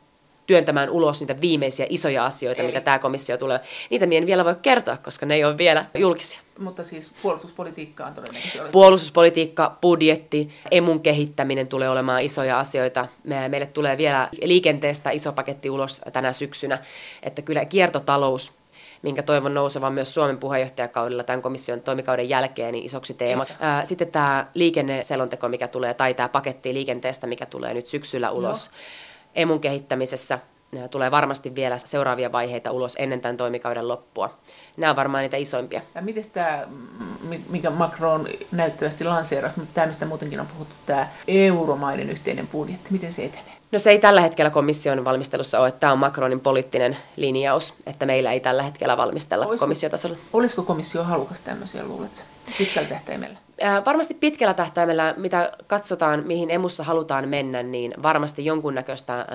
työntämään 0.50 0.90
ulos 0.90 1.20
niitä 1.20 1.42
viimeisiä 1.42 1.86
isoja 1.90 2.26
asioita, 2.26 2.62
Eli. 2.62 2.68
mitä 2.68 2.82
tämä 2.82 3.00
komissio 3.00 3.38
tulee. 3.38 3.60
Niitä 3.90 4.06
minä 4.06 4.18
en 4.18 4.26
vielä 4.26 4.46
voi 4.46 4.56
kertoa, 4.62 4.98
koska 4.98 5.26
ne 5.26 5.36
ei 5.36 5.44
ole 5.46 5.58
vielä 5.58 5.86
julkisia. 5.98 6.40
Mutta 6.60 6.84
siis 6.84 7.14
puolustuspolitiikka 7.22 8.06
on 8.06 8.14
todennäköisesti... 8.14 8.60
Puolustuspolitiikka, 8.72 9.78
budjetti, 9.82 10.50
emun 10.72 11.00
kehittäminen 11.00 11.68
tulee 11.68 11.90
olemaan 11.90 12.22
isoja 12.22 12.60
asioita. 12.60 13.08
Meille 13.24 13.66
tulee 13.66 13.98
vielä 13.98 14.30
liikenteestä 14.42 15.10
iso 15.10 15.32
paketti 15.32 15.70
ulos 15.70 16.02
tänä 16.14 16.34
syksynä. 16.34 16.78
Että 17.24 17.42
kyllä 17.42 17.66
kiertotalous 17.66 18.52
minkä 19.02 19.24
toivon 19.24 19.54
nousevan 19.54 19.94
myös 19.94 20.14
Suomen 20.14 20.38
puheenjohtajakaudella 20.38 21.24
tämän 21.24 21.42
komission 21.42 21.82
toimikauden 21.82 22.30
jälkeen 22.30 22.72
niin 22.72 22.86
isoksi 22.86 23.14
teemaksi. 23.14 23.54
Sitten 23.84 24.12
tämä 24.12 24.48
liikenneselonteko, 24.54 25.48
mikä 25.48 25.68
tulee, 25.68 25.94
tai 25.94 26.14
tämä 26.14 26.30
paketti 26.30 26.74
liikenteestä, 26.74 27.28
mikä 27.28 27.46
tulee 27.46 27.74
nyt 27.74 27.88
syksyllä 27.88 28.32
ulos. 28.32 28.68
No 28.68 28.74
emun 29.36 29.60
kehittämisessä 29.60 30.40
tulee 30.92 31.12
varmasti 31.12 31.56
vielä 31.56 31.78
seuraavia 31.78 32.32
vaiheita 32.32 32.72
ulos 32.72 32.96
ennen 33.00 33.22
tämän 33.22 33.38
toimikauden 33.38 33.88
loppua. 33.88 34.38
Nämä 34.78 34.90
on 34.90 34.96
varmaan 34.96 35.22
niitä 35.22 35.38
isoimpia. 35.38 35.82
Ja 35.96 36.02
miten 36.02 36.26
tämä, 36.34 36.68
mikä 37.50 37.70
Macron 37.70 38.28
näyttävästi 38.52 39.04
lanseerasi, 39.04 39.60
mutta 39.60 39.74
tämä, 39.74 39.88
mistä 39.88 40.06
muutenkin 40.06 40.40
on 40.40 40.48
puhuttu, 40.48 40.76
tämä 40.86 41.08
euromaiden 41.28 42.10
yhteinen 42.10 42.48
budjetti, 42.48 42.88
miten 42.90 43.14
se 43.14 43.26
etenee? 43.26 43.60
No 43.72 43.80
se 43.80 43.92
ei 43.92 44.00
tällä 44.00 44.22
hetkellä 44.22 44.50
komission 44.50 45.06
valmistelussa 45.06 45.60
ole, 45.60 45.68
että 45.68 45.80
tämä 45.80 45.94
on 45.94 46.00
Macronin 46.00 46.40
poliittinen 46.40 46.98
linjaus, 47.16 47.74
että 47.86 48.06
meillä 48.06 48.32
ei 48.32 48.40
tällä 48.40 48.64
hetkellä 48.64 48.98
valmistella 48.98 49.46
olisiko, 49.46 49.66
komissiotasolla. 49.66 50.18
Olisiko 50.34 50.64
komissio 50.64 51.04
halukas 51.04 51.40
tämmöisiä, 51.40 51.84
luuletko, 51.84 52.22
pitkällä 52.58 52.90
tähtäimellä? 52.90 53.38
Äh, 53.64 53.86
varmasti 53.86 54.14
pitkällä 54.14 54.54
tähtäimellä, 54.54 55.14
mitä 55.18 55.52
katsotaan, 55.68 56.24
mihin 56.26 56.52
emussa 56.52 56.84
halutaan 56.84 57.30
mennä, 57.30 57.64
niin 57.64 57.94
varmasti 58.04 58.46
jonkunnäköistä, 58.46 59.20
äh, 59.20 59.28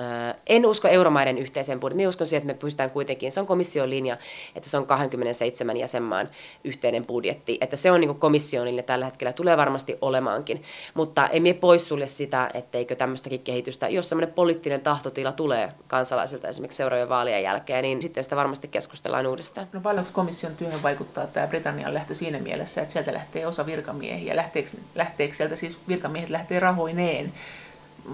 en 0.47 0.65
usko 0.65 0.87
euromaiden 0.87 1.37
yhteiseen 1.37 1.79
budjettiin, 1.79 1.97
minä 1.97 2.09
uskon 2.09 2.27
siihen, 2.27 2.41
että 2.41 2.53
me 2.53 2.59
pystytään 2.59 2.89
kuitenkin, 2.89 3.31
se 3.31 3.39
on 3.39 3.45
komission 3.45 3.89
linja, 3.89 4.17
että 4.55 4.69
se 4.69 4.77
on 4.77 4.85
27 4.85 5.77
jäsenmaan 5.77 6.29
yhteinen 6.63 7.05
budjetti, 7.05 7.57
että 7.61 7.75
se 7.75 7.91
on 7.91 8.01
niin 8.01 8.15
komission 8.15 8.65
linja 8.65 8.83
tällä 8.83 9.05
hetkellä, 9.05 9.33
tulee 9.33 9.57
varmasti 9.57 9.97
olemaankin, 10.01 10.61
mutta 10.93 11.27
emme 11.27 11.53
poissulje 11.53 12.07
sitä, 12.07 12.49
etteikö 12.53 12.95
tämmöistäkin 12.95 13.41
kehitystä, 13.41 13.89
jos 13.89 14.09
semmoinen 14.09 14.33
poliittinen 14.33 14.81
tahtotila 14.81 15.31
tulee 15.31 15.71
kansalaisilta 15.87 16.47
esimerkiksi 16.47 16.77
seuraavien 16.77 17.09
vaalien 17.09 17.43
jälkeen, 17.43 17.81
niin 17.81 18.01
sitten 18.01 18.23
sitä 18.23 18.35
varmasti 18.35 18.67
keskustellaan 18.67 19.27
uudestaan. 19.27 19.67
No 19.73 19.81
paljonko 19.81 20.09
komission 20.13 20.55
työhön 20.55 20.83
vaikuttaa 20.83 21.27
tämä 21.27 21.47
Britannian 21.47 21.93
lähtö 21.93 22.15
siinä 22.15 22.39
mielessä, 22.39 22.81
että 22.81 22.93
sieltä 23.05 23.19
lähtee 23.19 23.47
osa 23.47 23.65
virkamiehiä, 23.65 24.35
lähteekö, 24.35 24.69
lähteekö 24.95 25.35
sieltä 25.35 25.55
siis 25.55 25.77
virkamiehet 25.87 26.29
lähtee 26.29 26.59
rahoineen 26.59 27.33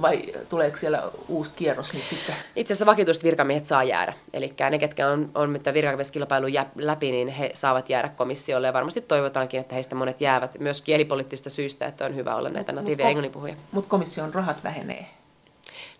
vai 0.01 0.23
tuleeko 0.49 0.77
siellä 0.77 1.03
uusi 1.27 1.51
kierros 1.55 1.93
nyt 1.93 2.03
sitten? 2.03 2.35
Itse 2.55 2.73
asiassa 2.73 2.85
vakituiset 2.85 3.23
virkamiehet 3.23 3.65
saa 3.65 3.83
jäädä. 3.83 4.13
Eli 4.33 4.53
ne, 4.69 4.79
ketkä 4.79 5.07
on, 5.07 5.29
on 5.35 5.53
nyt 5.53 5.65
virkamieskilpailun 5.73 6.51
läpi, 6.75 7.11
niin 7.11 7.27
he 7.27 7.51
saavat 7.53 7.89
jäädä 7.89 8.09
komissiolle. 8.09 8.67
Ja 8.67 8.73
varmasti 8.73 9.01
toivotaankin, 9.01 9.59
että 9.59 9.75
heistä 9.75 9.95
monet 9.95 10.21
jäävät 10.21 10.59
myös 10.59 10.81
kielipoliittisista 10.81 11.49
syistä, 11.49 11.85
että 11.85 12.05
on 12.05 12.15
hyvä 12.15 12.35
olla 12.35 12.49
näitä 12.49 12.71
natiivia 12.71 13.07
englanninpuhujia. 13.07 13.55
Mutta 13.71 13.89
komission 13.89 14.33
rahat 14.33 14.63
vähenee. 14.63 15.05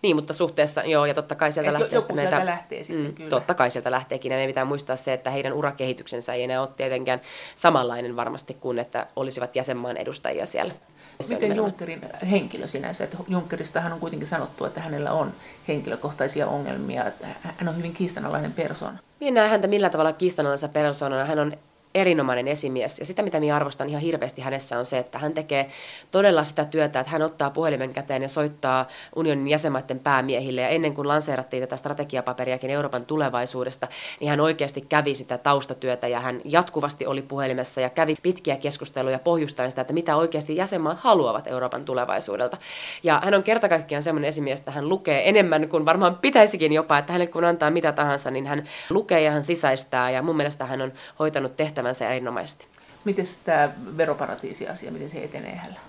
Niin, 0.02 0.16
mutta 0.16 0.32
suhteessa, 0.32 0.82
joo, 0.84 1.06
ja 1.06 1.14
totta 1.14 1.34
kai 1.34 1.52
sieltä 1.52 1.70
Et 1.70 1.78
lähtee 1.78 1.98
joku 1.98 2.14
näitä, 2.14 2.46
lähtee 2.46 2.82
sitten, 2.82 3.06
mm, 3.06 3.14
kyllä. 3.14 3.30
Totta 3.30 3.54
kai 3.54 3.70
sieltä 3.70 3.90
lähteekin, 3.90 4.32
ja 4.32 4.36
meidän 4.36 4.50
pitää 4.50 4.64
muistaa 4.64 4.96
se, 4.96 5.12
että 5.12 5.30
heidän 5.30 5.52
urakehityksensä 5.52 6.34
ei 6.34 6.42
enää 6.42 6.60
ole 6.60 6.68
tietenkään 6.76 7.20
samanlainen 7.54 8.16
varmasti 8.16 8.54
kuin, 8.54 8.78
että 8.78 9.06
olisivat 9.16 9.56
jäsenmaan 9.56 9.96
edustajia 9.96 10.46
siellä. 10.46 10.74
Se 11.20 11.34
Miten 11.34 11.56
Junckerin 11.56 12.00
henkilö 12.30 12.68
sinänsä, 12.68 13.04
että 13.04 13.16
Junckeristahan 13.28 13.92
on 13.92 14.00
kuitenkin 14.00 14.28
sanottu, 14.28 14.64
että 14.64 14.80
hänellä 14.80 15.12
on 15.12 15.32
henkilökohtaisia 15.68 16.46
ongelmia, 16.46 17.06
että 17.06 17.26
hän 17.42 17.68
on 17.68 17.76
hyvin 17.76 17.94
kiistanalainen 17.94 18.52
persoona. 18.52 18.98
Minä 19.20 19.40
näen 19.40 19.50
häntä 19.50 19.66
millä 19.66 19.90
tavalla 19.90 20.12
kiistanalaisena 20.12 20.72
persoonana. 20.72 21.24
Hän 21.24 21.38
on 21.38 21.52
erinomainen 21.94 22.48
esimies. 22.48 22.98
Ja 22.98 23.06
sitä, 23.06 23.22
mitä 23.22 23.40
minä 23.40 23.56
arvostan 23.56 23.88
ihan 23.88 24.02
hirveästi 24.02 24.42
hänessä, 24.42 24.78
on 24.78 24.84
se, 24.84 24.98
että 24.98 25.18
hän 25.18 25.32
tekee 25.32 25.68
todella 26.10 26.44
sitä 26.44 26.64
työtä, 26.64 27.00
että 27.00 27.12
hän 27.12 27.22
ottaa 27.22 27.50
puhelimen 27.50 27.94
käteen 27.94 28.22
ja 28.22 28.28
soittaa 28.28 28.88
unionin 29.16 29.48
jäsenmaiden 29.48 29.98
päämiehille. 29.98 30.60
Ja 30.60 30.68
ennen 30.68 30.94
kuin 30.94 31.08
lanseerattiin 31.08 31.62
tätä 31.62 31.76
strategiapaperiakin 31.76 32.70
Euroopan 32.70 33.06
tulevaisuudesta, 33.06 33.88
niin 34.20 34.30
hän 34.30 34.40
oikeasti 34.40 34.80
kävi 34.80 35.14
sitä 35.14 35.38
taustatyötä 35.38 36.08
ja 36.08 36.20
hän 36.20 36.40
jatkuvasti 36.44 37.06
oli 37.06 37.22
puhelimessa 37.22 37.80
ja 37.80 37.90
kävi 37.90 38.16
pitkiä 38.22 38.56
keskusteluja 38.56 39.18
pohjustaen 39.18 39.70
sitä, 39.70 39.80
että 39.80 39.92
mitä 39.92 40.16
oikeasti 40.16 40.56
jäsenmaat 40.56 40.98
haluavat 41.00 41.46
Euroopan 41.46 41.84
tulevaisuudelta. 41.84 42.56
Ja 43.02 43.20
hän 43.24 43.34
on 43.34 43.42
kerta 43.42 43.68
kaikkiaan 43.68 44.02
sellainen 44.02 44.28
esimies, 44.28 44.58
että 44.58 44.70
hän 44.70 44.88
lukee 44.88 45.28
enemmän 45.28 45.68
kuin 45.68 45.84
varmaan 45.84 46.16
pitäisikin 46.16 46.72
jopa, 46.72 46.98
että 46.98 47.12
hänelle 47.12 47.32
kun 47.32 47.44
antaa 47.44 47.70
mitä 47.70 47.92
tahansa, 47.92 48.30
niin 48.30 48.46
hän 48.46 48.64
lukee 48.90 49.20
ja 49.20 49.30
hän 49.30 49.42
sisäistää. 49.42 50.10
Ja 50.10 50.22
mun 50.22 50.36
mielestä 50.36 50.66
hän 50.66 50.80
on 50.80 50.92
hoitanut 51.18 51.56
tehtävän 51.56 51.81
tehtävänsä 51.82 52.14
erinomaisesti. 52.14 52.66
Miten 53.04 53.26
tämä 53.44 53.68
veroparatiisi-asia, 53.96 54.90
miten 54.92 55.10
se 55.10 55.24
etenee 55.24 55.54
hänellä? 55.54 55.80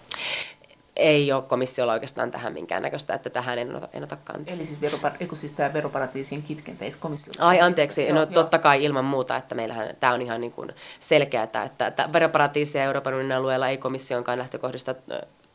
Ei 0.95 1.31
ole 1.31 1.43
komissiolla 1.43 1.93
oikeastaan 1.93 2.31
tähän 2.31 2.53
minkäännäköistä, 2.53 3.13
että 3.13 3.29
tähän 3.29 3.57
en 3.57 3.75
ota, 3.75 3.89
en 3.93 4.03
ota 4.03 4.17
kantaa. 4.23 4.53
Eli 4.53 4.65
siis, 4.65 4.79
veropar- 4.81 5.17
eikö 5.19 5.35
siis 5.35 5.51
tämä 5.51 5.73
veroparatiisien 5.73 6.43
kitkentä, 6.43 6.85
eikö 6.85 6.97
komissio... 6.99 7.33
Ai 7.39 7.61
anteeksi, 7.61 8.11
no 8.11 8.19
joo, 8.19 8.25
totta 8.25 8.59
kai 8.59 8.83
ilman 8.83 9.05
muuta, 9.05 9.35
että 9.35 9.55
meillähän 9.55 9.95
tämä 9.99 10.13
on 10.13 10.21
ihan 10.21 10.41
niin 10.41 10.51
kuin 10.51 10.71
selkeää, 10.99 11.43
että, 11.43 11.63
että 11.63 12.09
veroparatiisia 12.13 12.83
Euroopan 12.83 13.13
unionin 13.13 13.37
alueella 13.37 13.69
ei 13.69 13.77
komissionkaan 13.77 14.39
lähtökohdista 14.39 14.95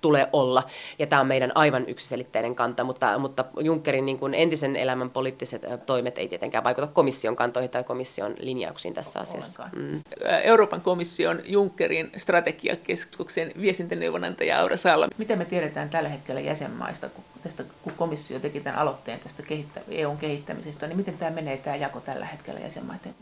tulee 0.00 0.28
olla. 0.32 0.62
Ja 0.98 1.06
tämä 1.06 1.20
on 1.20 1.26
meidän 1.26 1.52
aivan 1.54 1.88
yksiselitteinen 1.88 2.54
kanta, 2.54 2.84
mutta, 2.84 3.18
mutta 3.18 3.44
Junckerin 3.60 4.06
niin 4.06 4.18
kuin 4.18 4.34
entisen 4.34 4.76
elämän 4.76 5.10
poliittiset 5.10 5.62
toimet 5.86 6.18
ei 6.18 6.28
tietenkään 6.28 6.64
vaikuta 6.64 6.86
komission 6.86 7.36
kantoihin 7.36 7.70
tai 7.70 7.84
komission 7.84 8.34
linjauksiin 8.38 8.94
tässä 8.94 9.20
asiassa. 9.20 9.68
Mm. 9.76 10.00
Euroopan 10.42 10.80
komission 10.80 11.40
Junckerin 11.44 12.12
strategiakeskuksen 12.16 13.52
viestintäneuvonantaja 13.60 14.60
Aura 14.60 14.76
Salla. 14.76 15.08
Mitä 15.18 15.36
me 15.36 15.44
tiedetään 15.44 15.88
tällä 15.88 16.08
hetkellä 16.08 16.40
jäsenmaista, 16.40 17.08
kun, 17.08 17.24
tästä, 17.42 17.64
kun 17.82 17.92
komissio 17.96 18.40
teki 18.40 18.60
tämän 18.60 18.78
aloitteen 18.78 19.20
tästä 19.20 19.42
kehittä, 19.42 19.80
EUn 19.90 20.18
kehittämisestä, 20.18 20.86
niin 20.86 20.96
miten 20.96 21.18
tämä 21.18 21.30
menee 21.30 21.56
tämä 21.56 21.76
jako 21.76 22.00
tällä 22.00 22.26
hetkellä 22.26 22.60
jäsenmaiden 22.60 23.14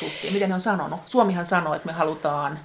suhteen? 0.00 0.32
Miten 0.32 0.48
ne 0.48 0.54
on 0.54 0.60
sanonut? 0.60 1.00
Suomihan 1.06 1.46
sanoo, 1.46 1.74
että 1.74 1.86
me 1.86 1.92
halutaan 1.92 2.58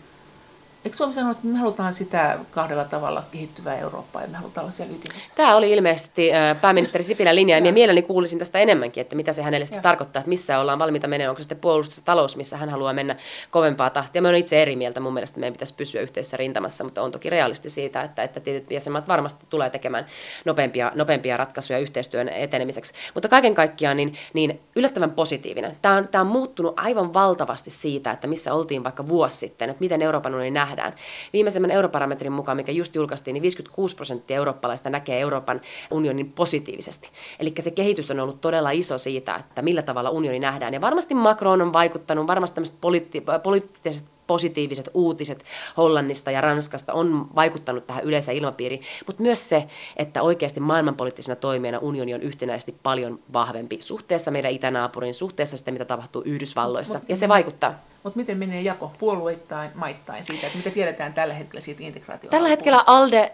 Eikö 0.86 0.98
Suomi 0.98 1.14
sanonut, 1.14 1.38
että 1.38 1.48
me 1.48 1.58
halutaan 1.58 1.94
sitä 1.94 2.38
kahdella 2.52 2.86
tavalla 2.86 3.24
kehittyvää 3.32 3.78
Eurooppaa 3.78 4.22
ja 4.22 4.28
me 4.28 4.38
halutaan 4.38 4.64
olla 4.64 4.76
siellä 4.76 4.96
ytimessä? 4.96 5.34
Tämä 5.36 5.56
oli 5.56 5.72
ilmeisesti 5.72 6.30
pääministeri 6.62 7.04
Sipilän 7.04 7.36
linja 7.36 7.58
ja 7.58 7.62
minä 7.62 7.72
mielelläni 7.72 8.08
kuulisin 8.08 8.40
tästä 8.40 8.60
enemmänkin, 8.60 9.02
että 9.02 9.16
mitä 9.16 9.34
se 9.34 9.42
hänelle 9.42 9.66
sitten 9.66 9.84
tarkoittaa, 9.84 10.20
että 10.20 10.30
missä 10.30 10.60
ollaan 10.60 10.80
valmiita 10.80 11.08
menemään, 11.08 11.30
onko 11.30 11.40
se 11.40 11.44
sitten 11.44 11.58
puolustus 11.58 11.98
ja 11.98 12.04
talous, 12.06 12.38
missä 12.38 12.58
hän 12.58 12.70
haluaa 12.70 12.94
mennä 12.94 13.16
kovempaa 13.52 13.90
tahtia. 13.90 14.22
Mä 14.22 14.28
olen 14.28 14.40
itse 14.40 14.62
eri 14.62 14.76
mieltä, 14.76 15.00
mun 15.00 15.14
mielestä 15.14 15.40
meidän 15.40 15.54
pitäisi 15.54 15.74
pysyä 15.74 16.02
yhteisessä 16.02 16.38
rintamassa, 16.38 16.84
mutta 16.84 17.02
on 17.02 17.12
toki 17.12 17.30
realisti 17.30 17.70
siitä, 17.70 18.02
että, 18.02 18.24
että 18.24 18.40
tietyt 18.40 18.72
jäsenmaat 18.72 19.08
varmasti 19.08 19.46
tulee 19.50 19.70
tekemään 19.70 20.06
nopeampia, 20.46 20.92
nopeampia 20.96 21.38
ratkaisuja 21.38 21.80
yhteistyön 21.80 22.30
etenemiseksi. 22.30 22.94
Mutta 23.14 23.30
kaiken 23.30 23.54
kaikkiaan 23.54 23.98
niin, 23.98 24.14
niin 24.34 24.60
yllättävän 24.76 25.12
positiivinen. 25.12 25.78
Tämä 25.82 25.96
on, 25.96 26.08
tämä 26.08 26.22
on 26.22 26.28
muuttunut 26.28 26.74
aivan 26.80 27.14
valtavasti 27.14 27.70
siitä, 27.70 28.12
että 28.12 28.28
missä 28.28 28.54
oltiin 28.54 28.84
vaikka 28.84 29.08
vuosi 29.08 29.38
sitten, 29.38 29.70
että 29.70 29.82
miten 29.82 30.02
Euroopan 30.02 30.34
unioni 30.34 30.52
nähdään 30.52 30.73
nähdään. 30.76 30.94
Viimeisemmän 31.34 31.72
eurobarometrin 31.72 32.32
mukaan, 32.32 32.58
mikä 32.58 32.72
just 32.72 32.96
julkaistiin, 32.96 33.34
niin 33.34 33.42
56 33.42 33.96
prosenttia 33.96 34.38
eurooppalaista 34.38 34.90
näkee 34.90 35.20
Euroopan 35.20 35.62
unionin 35.92 36.32
positiivisesti. 36.32 37.10
Eli 37.40 37.54
se 37.60 37.72
kehitys 37.72 38.12
on 38.12 38.20
ollut 38.20 38.42
todella 38.42 38.72
iso 38.72 38.98
siitä, 38.98 39.36
että 39.36 39.62
millä 39.62 39.82
tavalla 39.82 40.10
unioni 40.10 40.40
nähdään. 40.40 40.74
Ja 40.74 40.82
varmasti 40.82 41.16
Macron 41.16 41.62
on 41.62 41.74
vaikuttanut, 41.74 42.28
varmasti 42.28 42.56
tämmöiset 42.56 42.76
poliitti- 42.82 43.24
poliittiset 43.44 44.06
positiiviset 44.28 44.90
uutiset 44.94 45.44
Hollannista 45.78 46.32
ja 46.32 46.42
Ranskasta 46.42 46.94
on 46.94 47.28
vaikuttanut 47.36 47.88
tähän 47.88 48.04
yleiseen 48.04 48.38
ilmapiiriin, 48.38 48.82
mutta 49.08 49.22
myös 49.22 49.50
se, 49.50 49.68
että 49.98 50.22
oikeasti 50.22 50.60
maailmanpoliittisena 50.60 51.36
toimijana 51.36 51.80
unioni 51.80 52.14
on 52.14 52.22
yhtenäisesti 52.22 52.76
paljon 52.84 53.20
vahvempi 53.34 53.78
suhteessa 53.82 54.32
meidän 54.32 54.52
itänaapurin, 54.52 55.14
suhteessa 55.14 55.58
sitä, 55.58 55.72
mitä 55.72 55.86
tapahtuu 55.86 56.22
Yhdysvalloissa, 56.26 57.00
ja 57.10 57.16
se 57.16 57.30
vaikuttaa. 57.30 57.74
Mutta 58.04 58.20
miten 58.20 58.38
menee 58.38 58.62
jako 58.62 58.92
puolueittain, 59.00 59.72
maittain 59.76 60.24
siitä, 60.24 60.48
että 60.48 60.58
mitä 60.58 60.70
tiedetään 60.70 61.14
tällä 61.14 61.34
hetkellä 61.34 61.62
siitä 61.62 61.84
integraatiosta? 61.84 62.38
Tällä 62.38 62.50
hetkellä 62.50 62.84
ALDE, 62.86 63.32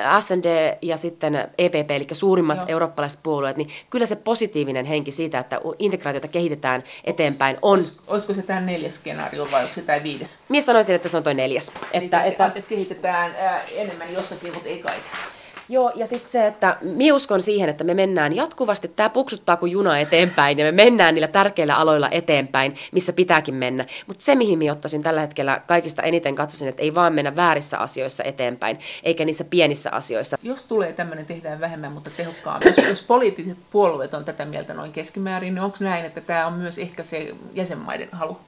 äh, 0.00 0.22
SND 0.22 0.76
ja 0.82 0.96
sitten 0.96 1.48
EPP, 1.58 1.90
eli 1.90 2.06
suurimmat 2.12 2.56
Joo. 2.56 2.66
eurooppalaiset 2.68 3.20
puolueet, 3.22 3.56
niin 3.56 3.70
kyllä 3.90 4.06
se 4.06 4.16
positiivinen 4.16 4.84
henki 4.84 5.10
siitä, 5.10 5.38
että 5.38 5.60
integraatiota 5.78 6.28
kehitetään 6.28 6.84
eteenpäin 7.04 7.56
on... 7.62 7.78
Olis, 7.78 7.98
olisiko 8.06 8.34
se 8.34 8.42
tämä 8.42 8.60
neljäs 8.60 8.94
skenaario 8.94 9.48
vai 9.52 9.62
onko 9.62 9.74
se 9.74 9.82
tämä 9.82 10.02
viides? 10.02 10.38
Minä 10.48 10.64
sanoisin, 10.64 10.94
että 10.94 11.08
se 11.08 11.16
on 11.16 11.22
tuo 11.22 11.32
neljäs. 11.32 11.72
Että, 11.92 12.22
että, 12.22 12.46
että 12.46 12.68
kehitetään 12.68 13.36
äh, 13.40 13.62
enemmän 13.74 14.12
jossakin, 14.12 14.54
mutta 14.54 14.68
ei 14.68 14.78
kaikessa. 14.78 15.43
Joo, 15.68 15.92
ja 15.94 16.06
sitten 16.06 16.30
se, 16.30 16.46
että 16.46 16.76
minä 16.80 17.14
uskon 17.14 17.42
siihen, 17.42 17.68
että 17.68 17.84
me 17.84 17.94
mennään 17.94 18.36
jatkuvasti, 18.36 18.88
tämä 18.88 19.08
puksuttaa 19.08 19.56
kuin 19.56 19.72
juna 19.72 19.98
eteenpäin, 19.98 20.58
ja 20.58 20.64
me 20.64 20.72
mennään 20.72 21.14
niillä 21.14 21.28
tärkeillä 21.28 21.74
aloilla 21.74 22.08
eteenpäin, 22.10 22.74
missä 22.92 23.12
pitääkin 23.12 23.54
mennä. 23.54 23.86
Mutta 24.06 24.24
se, 24.24 24.34
mihin 24.34 24.58
minä 24.58 24.72
ottaisin 24.72 25.02
tällä 25.02 25.20
hetkellä 25.20 25.60
kaikista 25.66 26.02
eniten 26.02 26.34
katsoisin, 26.34 26.68
että 26.68 26.82
ei 26.82 26.94
vaan 26.94 27.12
mennä 27.12 27.36
väärissä 27.36 27.78
asioissa 27.78 28.24
eteenpäin, 28.24 28.78
eikä 29.02 29.24
niissä 29.24 29.44
pienissä 29.44 29.90
asioissa. 29.90 30.38
Jos 30.42 30.62
tulee 30.62 30.92
tämmöinen 30.92 31.26
tehdään 31.26 31.60
vähemmän, 31.60 31.92
mutta 31.92 32.10
tehokkaammin, 32.16 32.74
jos, 32.76 32.88
jos 32.88 33.02
poliittiset 33.02 33.58
puolueet 33.70 34.14
on 34.14 34.24
tätä 34.24 34.44
mieltä 34.44 34.74
noin 34.74 34.92
keskimäärin, 34.92 35.54
niin 35.54 35.62
onko 35.62 35.76
näin, 35.80 36.04
että 36.04 36.20
tämä 36.20 36.46
on 36.46 36.52
myös 36.52 36.78
ehkä 36.78 37.02
se 37.02 37.34
jäsenmaiden 37.54 38.08
halu? 38.12 38.38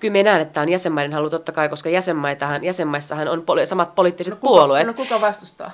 Kyllä 0.00 0.12
me 0.12 0.22
näen, 0.22 0.40
että 0.40 0.54
tämä 0.54 0.62
on 0.62 0.68
jäsenmaiden 0.68 1.12
halu 1.12 1.30
totta 1.30 1.52
kai, 1.52 1.68
koska 1.68 1.88
jäsenmaitahan, 1.88 2.64
jäsenmaissahan 2.64 3.28
on 3.28 3.38
poli- 3.38 3.66
samat 3.66 3.94
poliittiset 3.94 4.34
no, 4.34 4.40
kuka, 4.40 4.48
puolueet. 4.48 4.86
No 4.86 4.94
kuka 4.94 5.20
vastustaa? 5.20 5.70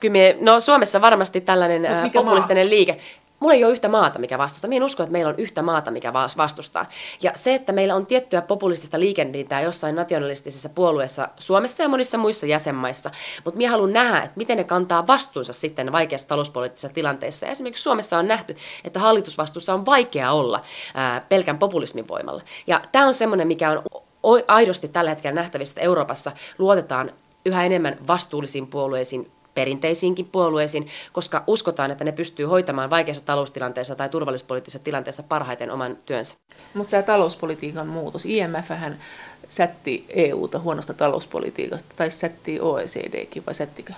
Kyllä 0.00 0.18
no 0.40 0.60
Suomessa 0.60 1.00
varmasti 1.00 1.40
tällainen 1.40 1.84
ää, 1.84 2.10
populistinen 2.14 2.66
maa? 2.66 2.70
liike. 2.70 2.98
Mulla 3.40 3.54
ei 3.54 3.64
ole 3.64 3.72
yhtä 3.72 3.88
maata, 3.88 4.18
mikä 4.18 4.38
vastustaa. 4.38 4.68
Minä 4.68 4.76
en 4.76 4.84
usko, 4.84 5.02
että 5.02 5.12
meillä 5.12 5.28
on 5.28 5.34
yhtä 5.38 5.62
maata, 5.62 5.90
mikä 5.90 6.12
vastustaa. 6.12 6.86
Ja 7.22 7.32
se, 7.34 7.54
että 7.54 7.72
meillä 7.72 7.94
on 7.94 8.06
tiettyä 8.06 8.42
populistista 8.42 9.00
liikennettä 9.00 9.60
jossain 9.60 9.94
nationalistisessa 9.94 10.68
puolueessa 10.68 11.28
Suomessa 11.38 11.82
ja 11.82 11.88
monissa 11.88 12.18
muissa 12.18 12.46
jäsenmaissa, 12.46 13.10
mutta 13.44 13.58
minä 13.58 13.70
haluan 13.70 13.92
nähdä, 13.92 14.18
että 14.18 14.36
miten 14.36 14.56
ne 14.56 14.64
kantaa 14.64 15.06
vastuunsa 15.06 15.52
sitten 15.52 15.92
vaikeassa 15.92 16.28
talouspoliittisessa 16.28 16.94
tilanteessa. 16.94 17.46
Ja 17.46 17.52
esimerkiksi 17.52 17.82
Suomessa 17.82 18.18
on 18.18 18.28
nähty, 18.28 18.56
että 18.84 18.98
hallitusvastuussa 18.98 19.74
on 19.74 19.86
vaikea 19.86 20.32
olla 20.32 20.62
ää, 20.94 21.26
pelkän 21.28 21.58
populismin 21.58 22.08
voimalla. 22.08 22.42
Ja 22.66 22.80
tämä 22.92 23.06
on 23.06 23.14
semmoinen, 23.14 23.48
mikä 23.48 23.70
on 24.22 24.42
aidosti 24.48 24.88
tällä 24.88 25.10
hetkellä 25.10 25.34
nähtävissä, 25.34 25.72
että 25.72 25.80
Euroopassa 25.80 26.32
luotetaan 26.58 27.12
yhä 27.44 27.64
enemmän 27.64 27.98
vastuullisiin 28.06 28.66
puolueisiin, 28.66 29.32
perinteisiinkin 29.58 30.26
puolueisiin, 30.26 30.86
koska 31.12 31.44
uskotaan, 31.46 31.90
että 31.90 32.04
ne 32.04 32.12
pystyy 32.12 32.46
hoitamaan 32.46 32.90
vaikeassa 32.90 33.26
taloustilanteessa 33.26 33.94
tai 33.94 34.08
turvallisuuspoliittisessa 34.08 34.84
tilanteessa 34.84 35.22
parhaiten 35.22 35.70
oman 35.70 35.98
työnsä. 36.06 36.34
Mutta 36.74 36.90
tämä 36.90 37.02
talouspolitiikan 37.02 37.86
muutos, 37.86 38.26
IMF 38.26 38.68
hän 38.68 38.98
sätti 39.48 40.04
EUta 40.08 40.58
huonosta 40.58 40.94
talouspolitiikasta, 40.94 41.94
tai 41.96 42.10
sätti 42.10 42.60
OECDkin, 42.60 43.46
vai 43.46 43.54
sättikö? 43.54 43.92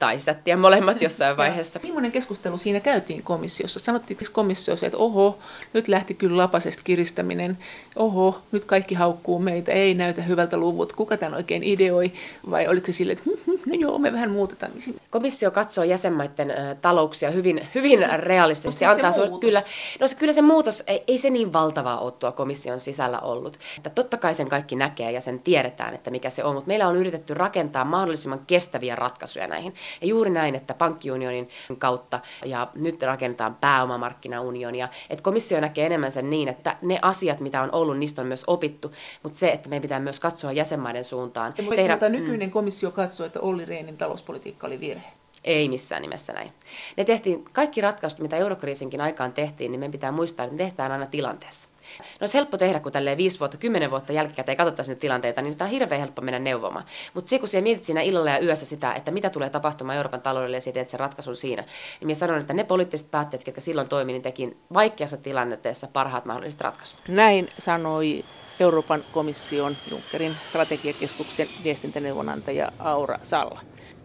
Tai 0.00 0.20
sättiä 0.20 0.56
molemmat 0.56 1.02
jossain 1.02 1.36
vaiheessa. 1.36 1.80
Millainen 1.82 2.12
keskustelu 2.12 2.58
siinä 2.58 2.80
käytiin 2.80 3.22
komissiossa? 3.22 3.80
Sanottiin 3.80 4.18
komissiossa, 4.32 4.86
että 4.86 4.98
oho, 4.98 5.38
nyt 5.72 5.88
lähti 5.88 6.14
kyllä 6.14 6.36
lapasesta 6.36 6.82
kiristäminen, 6.84 7.58
oho, 7.96 8.42
nyt 8.52 8.64
kaikki 8.64 8.94
haukkuu 8.94 9.38
meitä, 9.38 9.72
ei 9.72 9.94
näytä 9.94 10.22
hyvältä 10.22 10.56
luvut, 10.56 10.92
kuka 10.92 11.16
tämän 11.16 11.34
oikein 11.34 11.62
ideoi, 11.62 12.12
vai 12.50 12.68
oliko 12.68 12.86
se 12.86 12.92
sille, 12.92 13.12
että 13.12 13.24
hm, 13.26 13.52
hm, 13.52 13.70
no 13.70 13.74
joo, 13.74 13.98
me 13.98 14.12
vähän 14.12 14.30
muutetaan. 14.30 14.72
Komissio 15.10 15.50
katsoo 15.50 15.84
jäsenmaiden 15.84 16.54
talouksia 16.82 17.30
hyvin, 17.30 17.68
hyvin 17.74 18.06
realistisesti. 18.16 18.78
Siis 18.78 18.90
antaa 18.90 19.12
se 19.12 19.20
kyllä, 19.40 19.62
no 20.00 20.08
se, 20.08 20.16
kyllä 20.16 20.32
se 20.32 20.42
muutos, 20.42 20.82
ei, 20.86 21.04
ei 21.06 21.18
se 21.18 21.30
niin 21.30 21.52
valtavaa 21.52 22.00
ole 22.00 22.12
tuo 22.12 22.32
komission 22.32 22.80
sisällä 22.80 23.18
ollut. 23.18 23.58
Että 23.76 23.90
totta 23.90 24.16
kai 24.16 24.34
sen 24.34 24.48
kaikki 24.48 24.76
näkee 24.76 25.12
ja 25.12 25.20
sen 25.20 25.38
tiedetään, 25.38 25.94
että 25.94 26.10
mikä 26.10 26.30
se 26.30 26.44
on, 26.44 26.54
mutta 26.54 26.68
meillä 26.68 26.88
on 26.88 26.96
yritetty 26.96 27.34
rakentaa 27.34 27.84
mahdollisimman 27.84 28.40
kestäviä 28.46 28.96
ratkaisuja 28.96 29.46
näihin. 29.46 29.74
Ja 30.00 30.06
juuri 30.06 30.30
näin, 30.30 30.54
että 30.54 30.74
pankkiunionin 30.74 31.48
kautta 31.78 32.20
ja 32.44 32.68
nyt 32.74 33.02
rakennetaan 33.02 33.54
pääomamarkkinaunionia, 33.54 34.88
että 35.10 35.22
komissio 35.22 35.60
näkee 35.60 35.86
enemmän 35.86 36.12
sen 36.12 36.30
niin, 36.30 36.48
että 36.48 36.76
ne 36.82 36.98
asiat, 37.02 37.40
mitä 37.40 37.62
on 37.62 37.68
ollut, 37.72 37.98
niistä 37.98 38.22
on 38.22 38.28
myös 38.28 38.44
opittu, 38.46 38.92
mutta 39.22 39.38
se, 39.38 39.50
että 39.52 39.68
meidän 39.68 39.82
pitää 39.82 40.00
myös 40.00 40.20
katsoa 40.20 40.52
jäsenmaiden 40.52 41.04
suuntaan. 41.04 41.54
Ja 41.58 41.76
tehdä, 41.76 41.94
mutta 41.94 42.08
nykyinen 42.08 42.48
mm. 42.48 42.52
komissio 42.52 42.90
katsoi, 42.90 43.26
että 43.26 43.40
Olli 43.40 43.64
Rehnin 43.64 43.96
talouspolitiikka 43.96 44.66
oli 44.66 44.80
virhe. 44.80 45.06
Ei 45.44 45.68
missään 45.68 46.02
nimessä 46.02 46.32
näin. 46.32 46.52
Ne 46.96 47.04
tehtiin, 47.04 47.44
kaikki 47.52 47.80
ratkaisut, 47.80 48.20
mitä 48.20 48.36
eurokriisinkin 48.36 49.00
aikaan 49.00 49.32
tehtiin, 49.32 49.72
niin 49.72 49.80
meidän 49.80 49.92
pitää 49.92 50.12
muistaa, 50.12 50.44
että 50.44 50.56
ne 50.56 50.64
tehdään 50.64 50.92
aina 50.92 51.06
tilanteessa. 51.06 51.68
No 51.98 52.04
olisi 52.20 52.34
helppo 52.34 52.58
tehdä, 52.58 52.80
kun 52.80 52.92
tälleen 52.92 53.16
viisi 53.16 53.38
vuotta, 53.38 53.56
kymmenen 53.56 53.90
vuotta 53.90 54.12
jälkikäteen 54.12 54.56
katsottaisiin 54.56 54.92
niitä 54.92 55.00
tilanteita, 55.00 55.42
niin 55.42 55.52
sitä 55.52 55.64
on 55.64 55.70
hirveän 55.70 56.00
helppo 56.00 56.22
mennä 56.22 56.38
neuvomaan. 56.38 56.84
Mutta 57.14 57.28
se, 57.28 57.38
kun 57.38 57.48
siellä 57.48 57.62
mietit 57.62 57.84
siinä 57.84 58.02
illalla 58.02 58.30
ja 58.30 58.38
yössä 58.38 58.66
sitä, 58.66 58.94
että 58.94 59.10
mitä 59.10 59.30
tulee 59.30 59.50
tapahtumaan 59.50 59.96
Euroopan 59.96 60.22
taloudelle 60.22 60.56
ja 60.66 60.72
teet 60.72 60.88
sen 60.88 61.00
ratkaisun 61.00 61.36
siinä, 61.36 61.62
niin 61.62 62.06
minä 62.06 62.14
sanon, 62.14 62.40
että 62.40 62.52
ne 62.52 62.64
poliittiset 62.64 63.10
päätteet, 63.10 63.46
jotka 63.46 63.60
silloin 63.60 63.88
toimivat, 63.88 64.14
niin 64.14 64.22
teki 64.22 64.56
vaikeassa 64.74 65.16
tilanteessa 65.16 65.88
parhaat 65.92 66.24
mahdolliset 66.24 66.60
ratkaisut. 66.60 67.00
Näin 67.08 67.48
sanoi 67.58 68.24
Euroopan 68.60 69.04
komission 69.12 69.76
Junckerin 69.90 70.32
strategiakeskuksen 70.48 71.46
viestintäneuvonantaja 71.64 72.72
Aura 72.78 73.18
Salla. 73.22 73.60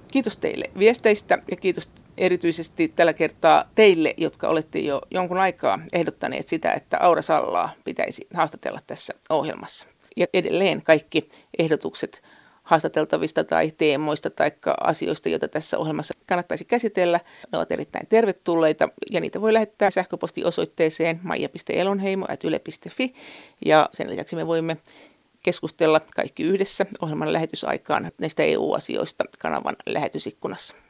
Kiitos 0.08 0.38
teille 0.38 0.66
viesteistä 0.80 1.38
ja 1.52 1.58
kiitos 1.58 1.90
erityisesti 2.18 2.93
tällä 2.95 3.13
kertaa 3.13 3.70
teille, 3.76 4.13
jotka 4.18 4.47
olette 4.47 4.80
jo 4.80 5.01
jonkun 5.11 5.38
aikaa 5.38 5.80
ehdottaneet 5.93 6.47
sitä, 6.47 6.72
että 6.72 6.97
Aura 6.99 7.22
Sallaa 7.22 7.70
pitäisi 7.84 8.28
haastatella 8.34 8.80
tässä 8.88 9.13
ohjelmassa. 9.30 9.88
Ja 10.18 10.26
edelleen 10.34 10.82
kaikki 10.82 11.30
ehdotukset 11.59 12.22
haastateltavista 12.63 13.43
tai 13.43 13.72
teemoista 13.78 14.30
tai 14.30 14.51
asioista, 14.82 15.30
joita 15.30 15.47
tässä 15.47 15.78
ohjelmassa 15.78 16.13
kannattaisi 16.26 16.66
käsitellä. 16.66 17.20
Ne 17.51 17.57
ovat 17.57 17.72
erittäin 17.72 18.07
tervetulleita 18.07 18.89
ja 19.11 19.20
niitä 19.20 19.41
voi 19.41 19.53
lähettää 19.53 19.89
sähköpostiosoitteeseen 19.89 21.20
maija.elonheimo.yle.fi 21.24 23.13
ja 23.66 23.89
sen 23.93 24.09
lisäksi 24.09 24.36
me 24.36 24.47
voimme 24.47 24.78
keskustella 25.43 25.99
kaikki 26.16 26.43
yhdessä 26.43 26.86
ohjelman 27.01 27.34
lähetysaikaan 27.34 28.11
näistä 28.18 28.43
EU-asioista 28.43 29.24
kanavan 29.39 29.76
lähetysikkunassa. 29.86 30.76